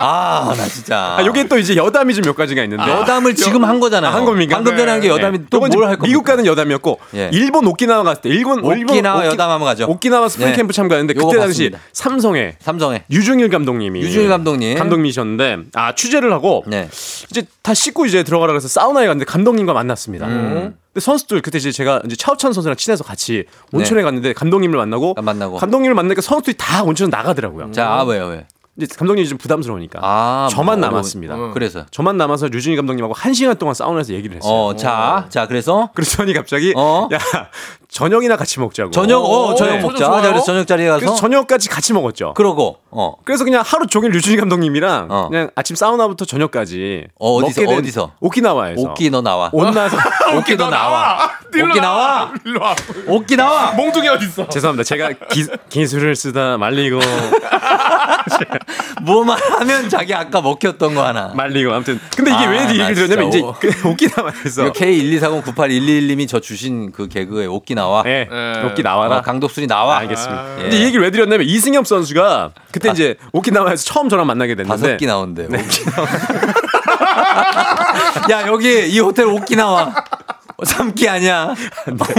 아, 0.00 0.54
나 0.56 0.64
진짜. 0.66 1.16
아, 1.18 1.24
요게 1.24 1.48
또 1.48 1.58
이제 1.58 1.74
여담이 1.76 2.14
좀 2.14 2.22
몇 2.28 2.34
가지가 2.36 2.62
있는데. 2.64 2.88
여담을 2.90 3.34
지금 3.34 3.64
한 3.64 3.80
거잖아요. 3.80 4.12
한 4.12 4.24
겁니까? 4.24 4.56
방금 4.56 4.76
전에 4.76 4.90
한 4.92 5.00
게 5.00 5.08
여담이 5.08 5.38
또 5.50 5.56
요건 5.58 5.68
이제 5.70 5.76
뭘할 5.78 5.96
겁니까? 5.96 6.06
미국 6.08 6.24
가는 6.24 6.44
여담이었고 6.44 7.00
예. 7.14 7.30
일본 7.32 7.66
오키나와 7.66 8.02
갔을 8.02 8.22
때 8.22 8.28
일본 8.28 8.64
오키나와 8.64 9.26
여담 9.26 9.50
한번 9.50 9.66
가죠. 9.66 9.86
오키나와 9.88 10.28
스프링 10.28 10.50
예. 10.52 10.56
캠프 10.56 10.72
참가했는데 10.72 11.14
요거 11.18 11.28
그때 11.28 11.38
당시 11.40 11.70
봤습니다. 11.70 11.78
삼성에 11.92 12.56
삼성에 12.60 13.04
류중일 13.10 13.48
감독님이 13.50 14.00
류중일 14.02 14.28
감독님. 14.28 14.76
감독님이셨는데 14.76 15.56
아 15.74 15.94
취재를 15.94 16.30
하고 16.38 16.64
네. 16.66 16.88
이제 17.30 17.44
다 17.62 17.74
씻고 17.74 18.06
이제 18.06 18.22
들어가라 18.22 18.52
그래서 18.52 18.68
사우나에 18.68 19.06
갔는데 19.06 19.24
감독님과 19.24 19.72
만났습니다. 19.72 20.26
음. 20.26 20.76
근데 20.92 21.04
선수들 21.04 21.42
그때 21.42 21.58
이제 21.58 21.70
제가 21.72 22.02
이제 22.06 22.16
차우찬 22.16 22.52
선수랑 22.52 22.76
친해서 22.76 23.04
같이 23.04 23.44
온천에 23.72 24.02
갔는데 24.02 24.32
감독님을 24.32 24.78
만나고 24.78 25.14
아, 25.16 25.22
만나고. 25.22 25.58
감독님을 25.58 25.94
만나니까 25.94 26.22
선수들이 26.22 26.56
다 26.56 26.82
온천 26.84 27.10
나가더라고요. 27.10 27.72
자, 27.72 27.88
아, 27.88 28.02
왜요, 28.04 28.26
왜? 28.26 28.46
이제 28.80 28.94
감독님이 28.96 29.28
좀 29.28 29.38
부담스러우니까 29.38 29.98
아, 30.00 30.48
저만 30.52 30.78
뭐 30.78 30.88
남았습니다. 30.88 31.34
어려워. 31.34 31.52
그래서. 31.52 31.84
저만 31.90 32.16
남아서 32.16 32.48
유준희 32.52 32.76
감독님하고 32.76 33.12
한 33.12 33.34
시간 33.34 33.56
동안 33.56 33.74
사우나에서 33.74 34.14
얘기를 34.14 34.36
했어요. 34.36 34.52
어, 34.52 34.76
자, 34.76 35.26
자, 35.30 35.48
그래서 35.48 35.90
그랬더니 35.94 36.32
갑자기 36.32 36.72
어? 36.76 37.08
야 37.12 37.18
저녁이나 37.90 38.36
같이 38.36 38.60
먹자고. 38.60 38.90
저녁, 38.90 39.24
어, 39.24 39.54
저녁 39.54 39.76
네. 39.76 39.80
먹자. 39.82 40.04
자, 40.04 40.20
그래서 40.20 40.44
저녁 40.44 40.66
자리에 40.66 40.86
가서 40.88 40.98
그래서 41.00 41.14
저녁까지 41.16 41.68
같이 41.70 41.92
먹었죠. 41.94 42.34
그러고 42.34 42.78
어. 42.90 43.14
그래서 43.24 43.44
그냥 43.44 43.62
하루 43.64 43.86
종일 43.86 44.14
유준희 44.14 44.36
감독님이랑 44.36 45.06
어. 45.10 45.28
그냥 45.30 45.50
아침 45.54 45.74
사우나부터 45.74 46.26
저녁까지 46.26 47.06
어, 47.18 47.36
어디서, 47.36 47.60
먹게 47.62 47.70
된 47.70 47.78
어디서? 47.78 48.12
오키나와에서 48.20 48.80
오키 48.82 49.08
너 49.10 49.22
나와. 49.22 49.48
온나서 49.52 49.96
오키 50.36 50.56
너 50.56 50.68
나와. 50.68 51.30
오키 51.48 51.80
나와. 51.80 52.32
일로 52.44 52.60
와. 52.60 52.76
오키 53.06 53.36
나와. 53.36 53.72
몽둥이 53.72 54.06
어디 54.08 54.26
있어? 54.26 54.46
죄송합니다. 54.48 54.84
제가 54.84 55.08
기, 55.30 55.46
기술을 55.70 56.14
쓰다 56.14 56.58
말리고 56.58 57.00
뭐만 59.02 59.38
하면 59.58 59.88
자기 59.88 60.14
아까 60.14 60.40
먹혔던 60.40 60.94
거 60.94 61.06
하나. 61.06 61.32
말리고 61.34 61.72
아무튼 61.72 62.00
근데 62.16 62.30
이게 62.30 62.44
아, 62.44 62.50
왜 62.50 62.62
얘기를 62.62 62.94
들었냐면 62.94 63.28
이제 63.28 63.42
그 63.60 63.88
오키나와에서 63.88 64.66
이거 64.66 64.72
K123098111님이 64.72 66.28
저 66.28 66.40
주신 66.40 66.92
그 66.92 67.08
개그에 67.08 67.46
오키 67.46 67.74
나와. 67.74 68.02
예, 68.06 68.28
예. 68.30 68.62
오키 68.66 68.82
나와라. 68.82 69.18
어, 69.18 69.22
강독술이 69.22 69.66
나와. 69.66 69.98
알겠습니다. 69.98 70.58
예. 70.58 70.62
근데 70.62 70.78
이 70.78 70.82
얘기를 70.84 71.02
왜 71.02 71.10
드렸냐면 71.10 71.46
이승엽 71.46 71.86
선수가 71.86 72.50
그때 72.72 72.90
이제 72.90 73.16
오키나와에서 73.32 73.84
처음 73.84 74.08
저랑 74.08 74.26
만나게 74.26 74.54
됐는데 74.54 74.82
다섯 74.82 74.96
끼 74.96 75.06
나온대. 75.06 75.44
오키 75.46 75.84
나와. 75.90 76.08
야 78.30 78.46
여기 78.46 78.88
이 78.88 78.98
호텔 79.00 79.26
오키 79.26 79.56
나와. 79.56 79.94
3끼 80.64 81.08
아니야. 81.08 81.54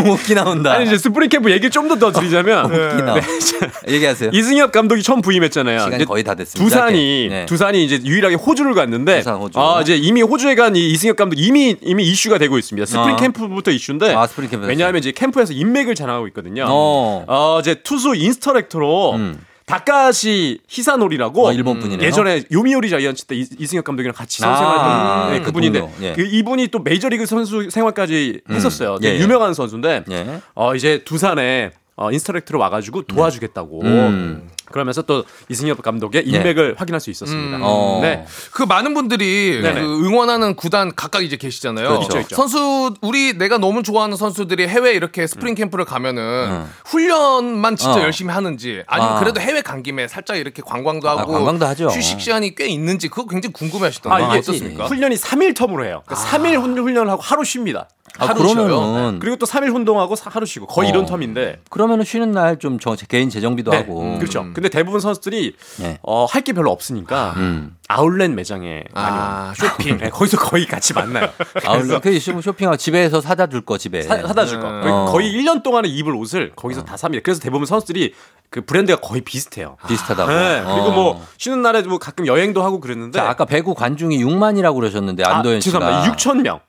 오키 0.08 0.34
나온다. 0.34 0.72
아니 0.74 0.86
이제 0.86 0.98
스프링 0.98 1.28
캠프 1.30 1.52
얘기 1.52 1.70
좀 1.70 1.90
더 1.90 1.96
더 2.00 2.12
드리자면 2.12 2.66
오키 2.68 3.04
나와. 3.04 3.20
얘기하세요. 3.90 4.30
이승엽 4.34 4.72
감독이 4.72 5.04
처음 5.04 5.22
부임했잖아요. 5.22 5.80
시간이 5.80 5.96
이제 5.98 6.06
거의 6.06 6.24
다 6.24 6.36
됐습니다. 6.36 6.64
두산이 6.64 7.28
네. 7.30 7.46
두산이 7.48 7.84
이제 7.84 8.00
유일하게 8.04 8.36
호주를 8.36 8.74
갔는데 8.76 9.18
두산, 9.18 9.36
호주. 9.36 9.60
아 9.60 9.82
이제 9.82 9.96
이미 9.98 10.22
호주에 10.22 10.56
간 10.56 10.70
이 10.76 10.92
이승엽 10.92 11.16
감독 11.18 11.36
이미 11.38 11.76
이미 11.82 12.04
이슈가 12.06 12.38
되고 12.38 12.58
있습니다. 12.58 12.86
스프링 12.86 13.16
어. 13.16 13.18
캠프부터 13.18 13.72
이슈인데 13.72 14.14
아, 14.14 14.26
스프링 14.28 14.50
캠프에서. 14.50 14.70
왜냐하면 14.70 15.00
이제 15.00 15.12
캠프에서 15.12 15.52
인맥을 15.52 15.96
자랑하고 15.96 16.28
있거든요. 16.28 16.66
어. 16.70 17.26
어, 17.28 17.58
이제 17.60 17.76
투수 17.84 18.16
instructor로 18.16 19.14
음. 19.16 19.40
다카시 19.70 20.60
히사노리라고 20.68 21.48
어, 21.48 21.54
일본 21.54 21.78
분이네요. 21.80 22.06
예전에 22.08 22.42
요미우리 22.52 22.90
자이언츠 22.90 23.26
때 23.26 23.36
이- 23.36 23.46
이승엽 23.60 23.84
감독이랑 23.86 24.16
같이 24.16 24.40
선수 24.40 24.60
아, 24.64 24.68
생활했던 24.68 25.32
네, 25.34 25.40
그 25.42 25.46
그분인데 25.46 25.80
동료, 25.80 25.94
예. 26.02 26.14
그 26.14 26.24
이분이 26.26 26.70
또 26.70 26.80
메이저리그 26.80 27.28
선수 27.28 27.70
생활까지 27.70 28.42
했었어요. 28.50 28.98
되게 28.98 29.14
예, 29.14 29.20
예. 29.20 29.24
유명한 29.24 29.54
선수인데 29.54 30.06
예. 30.10 30.42
어, 30.56 30.74
이제 30.76 31.04
두산에 31.06 31.70
어, 31.96 32.12
instructor로 32.12 32.60
와가지고 32.60 33.04
도와주겠다고 33.04 33.82
음. 33.84 34.50
그러면서 34.72 35.02
또 35.02 35.24
이승엽 35.50 35.82
감독의 35.82 36.26
인맥을 36.28 36.76
확인할 36.78 37.00
수 37.00 37.10
있었습니다. 37.10 37.58
음. 37.58 37.62
어. 37.64 38.00
네. 38.02 38.26
그 38.52 38.64
많은 38.64 38.94
분들이 38.94 39.60
네네. 39.62 39.82
그 39.82 40.06
응원하는 40.06 40.56
구단 40.56 40.92
각각 40.96 41.24
이제 41.24 41.38
계시잖아요. 41.38 41.88
그렇죠. 41.88 42.06
있죠, 42.06 42.20
있죠. 42.20 42.36
선수 42.36 42.94
우리 43.02 43.38
내가 43.38 43.58
너무 43.58 43.84
좋아하는 43.84 44.18
선수들이 44.18 44.68
해외 44.68 44.94
이렇게 44.94 45.28
스프링 45.28 45.56
캠프를 45.56 45.86
가면은 45.86 46.22
음. 46.24 46.70
훈련만 46.86 47.76
진짜 47.76 48.00
어. 48.00 48.02
열심히 48.04 48.34
하는지 48.34 48.84
아니면 48.88 49.14
아. 49.16 49.20
그래도 49.20 49.40
해외 49.42 49.62
간 49.62 49.84
김에 49.84 50.08
살짝 50.08 50.38
이렇게 50.38 50.62
관광도 50.66 51.08
하고 51.10 51.34
관광도 51.34 51.66
하죠. 51.68 51.88
휴식 51.88 52.20
시간이 52.22 52.56
꽤 52.56 52.68
있는지 52.68 53.08
그거 53.08 53.26
굉장히 53.28 53.54
아, 53.56 53.58
궁금해 53.58 53.86
하시던데 53.86 54.24
이게 54.26 54.38
어떻습니까? 54.40 54.86
훈련이 54.86 55.16
3일 55.16 55.54
텀으로 55.56 55.84
해요. 55.86 56.02
그러니까 56.06 56.16
3일 56.28 56.60
훈- 56.62 56.78
훈련하고 56.78 57.22
하루 57.22 57.44
쉽니다. 57.44 57.88
아, 58.18 58.26
하루 58.28 58.40
쉬어요? 58.48 58.66
그러면은 58.68 59.20
그리고 59.20 59.36
또 59.38 59.46
3일 59.46 59.74
운동하고 59.74 60.16
사- 60.16 60.30
하루 60.34 60.46
쉬고 60.46 60.66
거의 60.66 60.88
어. 60.88 60.92
이런 60.92 61.06
텀인데 61.06 61.60
그러면은 61.70 62.04
쉬는 62.04 62.32
날 62.32 62.58
좀 62.60 62.78
개인 63.08 63.30
재정비도 63.30 63.72
네, 63.72 63.78
하고. 63.78 64.18
그렇죠. 64.18 64.52
근데 64.60 64.70
대부분 64.70 65.00
선수들이 65.00 65.56
네. 65.80 66.00
어, 66.04 66.26
할 66.26 66.40
게 66.44 66.54
별로 66.54 66.72
없으니까 66.72 67.34
음. 67.38 67.76
아울렛 67.88 68.32
매장에 68.32 68.84
많이 68.94 69.18
아. 69.18 69.54
쇼핑. 69.58 69.98
네, 69.98 70.10
거기서 70.10 70.38
거의 70.38 70.66
같이 70.66 70.94
만나요. 70.94 71.30
아울렛 71.66 72.02
그 72.02 72.20
쇼- 72.20 72.40
쇼핑하고 72.42 72.78
집에서 72.78 73.22
사다 73.22 73.48
줄 73.48 73.62
거 73.66 73.78
집에. 73.78 74.02
사, 74.02 74.18
사다 74.26 74.46
줄 74.46 74.60
거. 74.60 74.68
음. 74.70 74.82
거의- 74.82 74.94
어. 74.94 75.06
거의 75.06 75.34
1년 75.34 75.64
동안에 75.64 75.88
입을 75.90 76.16
옷을 76.16 76.52
거기서 76.56 76.84
다 76.86 76.98
삽니다. 76.98 77.22
그래서 77.24 77.40
대부분 77.42 77.66
선수들이 77.66 78.14
그 78.50 78.62
브랜드가 78.66 79.00
거의 79.00 79.22
비슷해요. 79.22 79.78
비슷하다고. 79.88 80.32
네, 80.32 80.62
그리고 80.66 80.88
어. 80.88 80.92
뭐 80.92 81.26
쉬는 81.38 81.62
날에 81.62 81.82
뭐 81.84 82.00
가끔 82.00 82.26
여행도 82.26 82.64
하고 82.64 82.80
그랬는데 82.80 83.20
자, 83.20 83.30
아까 83.30 83.46
배구 83.46 83.76
관중이 83.76 84.24
6만이라고 84.24 84.76
그러셨는데 84.76 85.24
안도현 85.24 85.62
씨가. 85.62 85.78
아, 85.78 85.82
죄송합니다. 85.82 86.16
6천 86.16 86.42
명. 86.42 86.60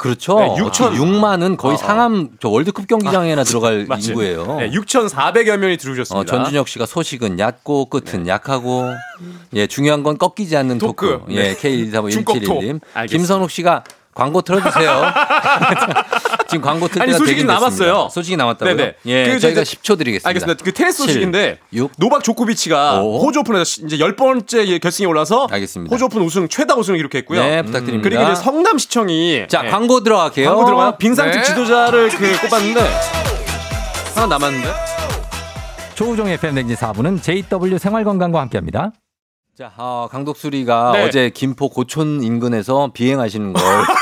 그렇죠. 0.00 0.38
네, 0.40 0.46
6천. 0.56 0.94
6만은 0.94 1.58
거의 1.58 1.72
어, 1.72 1.74
어. 1.74 1.76
상암 1.76 2.30
저 2.40 2.48
월드컵 2.48 2.86
경기장에나 2.86 3.44
들어갈 3.44 3.84
맞지? 3.88 4.08
인구예요. 4.08 4.56
네, 4.56 4.70
6,400여 4.70 5.58
명이 5.58 5.74
어, 5.74 5.76
들어오셨습니다. 5.76 6.24
전준혁 6.30 6.68
씨가 6.68 6.86
소식은 6.86 7.38
얕고 7.38 7.86
끝은 7.90 8.26
약하고 8.26 8.86
예 9.52 9.66
중요한 9.66 10.02
건 10.02 10.16
꺾이지 10.16 10.56
않는 10.56 10.78
토크. 10.78 11.18
토크. 11.20 11.32
예 11.34 11.54
K1235171님. 11.54 12.80
알겠습니다. 12.94 13.04
김선욱 13.06 13.50
씨가 13.50 13.84
광고 14.14 14.42
틀어주세요. 14.42 15.02
지금 16.48 16.62
광고 16.62 16.88
틀 16.88 17.00
아니, 17.00 17.10
때가 17.12 17.18
소식이 17.18 17.36
되긴 17.36 17.46
남았어요. 17.46 18.08
소식이 18.10 18.36
남았다고요? 18.36 18.76
네네. 18.76 18.94
예, 19.06 19.30
그 19.32 19.38
저희가 19.38 19.62
이제- 19.62 19.76
10초 19.76 19.96
드리겠습니다. 19.98 20.28
알겠습니다. 20.28 20.64
그 20.64 20.72
테니스 20.72 20.98
칠, 20.98 21.06
소식인데 21.06 21.58
육. 21.74 21.92
노박 21.96 22.24
조코비치가 22.24 23.02
오. 23.02 23.20
호주 23.24 23.40
오픈에서 23.40 23.64
시- 23.64 23.82
이제 23.84 23.98
열 24.00 24.16
번째 24.16 24.78
결승에 24.78 25.06
올라서 25.06 25.46
알겠습니다. 25.50 25.94
호주 25.94 26.06
오픈 26.06 26.22
우승 26.22 26.48
최다 26.48 26.74
우승을 26.74 26.98
기록했고요. 26.98 27.40
네, 27.40 27.62
부탁드립니다. 27.62 28.08
그리고 28.08 28.22
이제 28.24 28.34
성남시청이 28.42 29.46
자, 29.48 29.62
네, 29.62 29.70
광고 29.70 30.02
들어갈게요. 30.02 30.48
광고 30.48 30.64
들어가요. 30.64 30.96
빙상특 30.98 31.38
네. 31.40 31.44
지도자를 31.44 32.08
그 32.10 32.40
꼽았는데 32.40 32.80
하나 34.16 34.26
남았는데. 34.26 34.68
조우종의 35.94 36.38
팬댕진 36.38 36.76
4부는 36.76 37.22
JW 37.22 37.78
생활건강과 37.78 38.40
함께합니다. 38.40 38.90
자, 39.58 39.70
어, 39.76 40.08
강독수리가 40.10 40.92
네. 40.94 41.04
어제 41.04 41.30
김포 41.34 41.68
고촌 41.68 42.22
인근에서 42.22 42.90
비행하시는 42.94 43.52
걸 43.52 43.62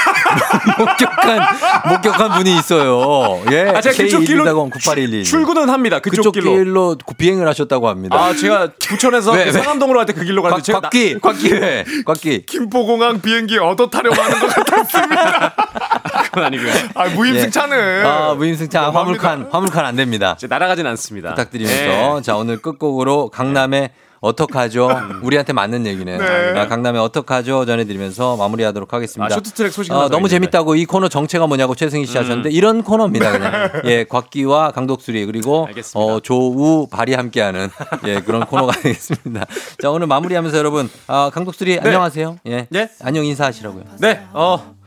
목격한 0.79 1.41
목격한 1.89 2.33
분이 2.39 2.57
있어요. 2.59 3.43
예, 3.51 3.73
아, 3.75 3.81
제가 3.81 3.97
그쪽 3.97 4.21
길로 4.21 4.45
9811. 4.71 5.25
출근은 5.25 5.69
합니다. 5.71 5.99
그쪽, 6.01 6.17
그쪽 6.19 6.33
길로. 6.33 6.51
길로 6.53 6.97
비행을 7.17 7.47
하셨다고 7.49 7.89
합니다. 7.89 8.17
아, 8.17 8.35
제가 8.35 8.69
부천에서 8.79 9.33
왜, 9.33 9.39
그 9.41 9.45
왜? 9.47 9.53
상암동으로 9.53 9.99
갈때그 10.01 10.25
길로 10.25 10.43
곽, 10.43 10.51
가는데 10.51 10.65
제가 10.67 10.81
나- 10.81 10.83
곽기, 10.89 11.19
곽기, 11.21 11.53
왜? 11.55 11.85
곽기. 12.05 12.47
김포공항 12.47 13.21
비행기 13.21 13.59
얻어 13.59 13.89
타려고 13.89 14.21
하는 14.21 14.39
것 14.41 14.47
같았습니다. 14.49 15.55
그건 16.27 16.45
아니고요. 16.45 16.73
아, 16.95 17.09
무임승차는. 17.09 18.07
아, 18.07 18.35
무임승차 18.35 18.91
화물칸, 18.91 19.49
화물칸 19.51 19.85
안 19.85 19.97
됩니다. 19.97 20.35
이제 20.37 20.47
날아가진 20.47 20.87
않습니다. 20.87 21.31
부탁드리면서 21.31 22.17
네. 22.17 22.23
자 22.23 22.37
오늘 22.37 22.61
끝곡으로 22.61 23.31
강남의 23.31 23.91
어떡하죠? 24.21 24.89
우리한테 25.23 25.53
맞는 25.53 25.87
얘기네요. 25.87 26.19
네. 26.19 26.59
아, 26.59 26.67
강남의 26.67 27.01
어떡하죠? 27.01 27.65
전해드리면서 27.67 28.37
마무리하도록 28.37 28.93
하겠습니다. 28.93 29.35
아, 29.35 29.37
쇼트트랙 29.37 29.73
소식 29.73 29.93
어, 29.93 30.03
더 30.03 30.09
너무. 30.09 30.29
재밌다고 30.29 30.75
이 30.75 30.85
코너 30.85 31.09
정체가 31.09 31.47
뭐냐고 31.47 31.75
최승희 31.75 32.07
씨 32.07 32.17
하셨는데 32.19 32.51
이런 32.51 32.83
코너입니다. 32.83 33.33
그냥 33.33 33.71
예 33.87 34.05
곽기와 34.05 34.73
강독수리 34.73 35.25
그리고 35.27 35.67
알겠습니다. 35.69 36.15
어, 36.15 36.21
조우 36.21 36.87
발이 36.89 37.15
함께하는 37.15 37.69
예 38.07 38.21
그런 38.21 38.45
코너가 38.45 38.73
되겠습니다. 38.83 39.47
자 39.81 39.91
오늘 39.91 40.07
마무리하면서 40.07 40.59
여러분 40.59 40.91
아, 41.07 41.31
강독수리 41.33 41.79
안녕하세요. 41.81 42.39
예 42.47 42.67
네. 42.71 42.91
안녕 43.03 43.25
인사하시라고요. 43.25 43.85
네. 44.01 44.21
어. 44.33 44.78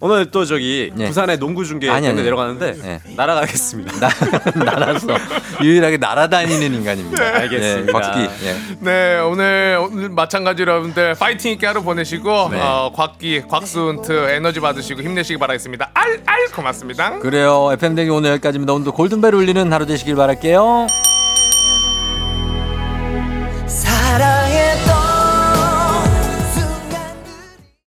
오늘 0.00 0.30
또 0.30 0.44
저기 0.44 0.90
네. 0.94 1.06
부산의 1.06 1.38
농구 1.38 1.64
중계 1.64 1.88
아니, 1.88 2.02
때문에 2.02 2.20
아니. 2.20 2.24
내려가는데 2.24 2.72
네. 2.82 3.00
날아가겠습니다. 3.16 3.98
나, 3.98 4.08
날아서 4.64 5.06
유일하게 5.62 5.96
날아다니는 5.96 6.74
인간입니다. 6.74 7.24
네, 7.24 7.38
알겠습니다. 7.40 7.88
예, 7.88 7.92
곽기. 7.92 8.20
예. 8.46 8.56
네, 8.80 9.18
오늘, 9.20 9.78
오늘 9.80 10.08
마찬가지로 10.10 10.70
여러분들 10.72 11.14
파이팅 11.14 11.52
있게 11.52 11.66
하루 11.66 11.82
보내시고, 11.82 12.48
네. 12.50 12.60
어, 12.60 12.92
곽기, 12.94 13.42
곽수은트 13.48 14.12
에너지 14.30 14.60
받으시고 14.60 15.00
힘내시기 15.02 15.38
바라겠습니다. 15.38 15.90
알, 15.94 16.20
알, 16.26 16.46
고맙습니다. 16.54 17.18
그래요. 17.18 17.70
FM 17.72 17.94
댕이 17.94 18.10
오늘 18.10 18.30
여기까지입니다. 18.32 18.72
오늘도 18.74 18.92
골든벨 18.92 19.34
울리는 19.34 19.72
하루 19.72 19.86
되시길 19.86 20.14
바랄게요. 20.14 20.86
사랑 23.66 24.45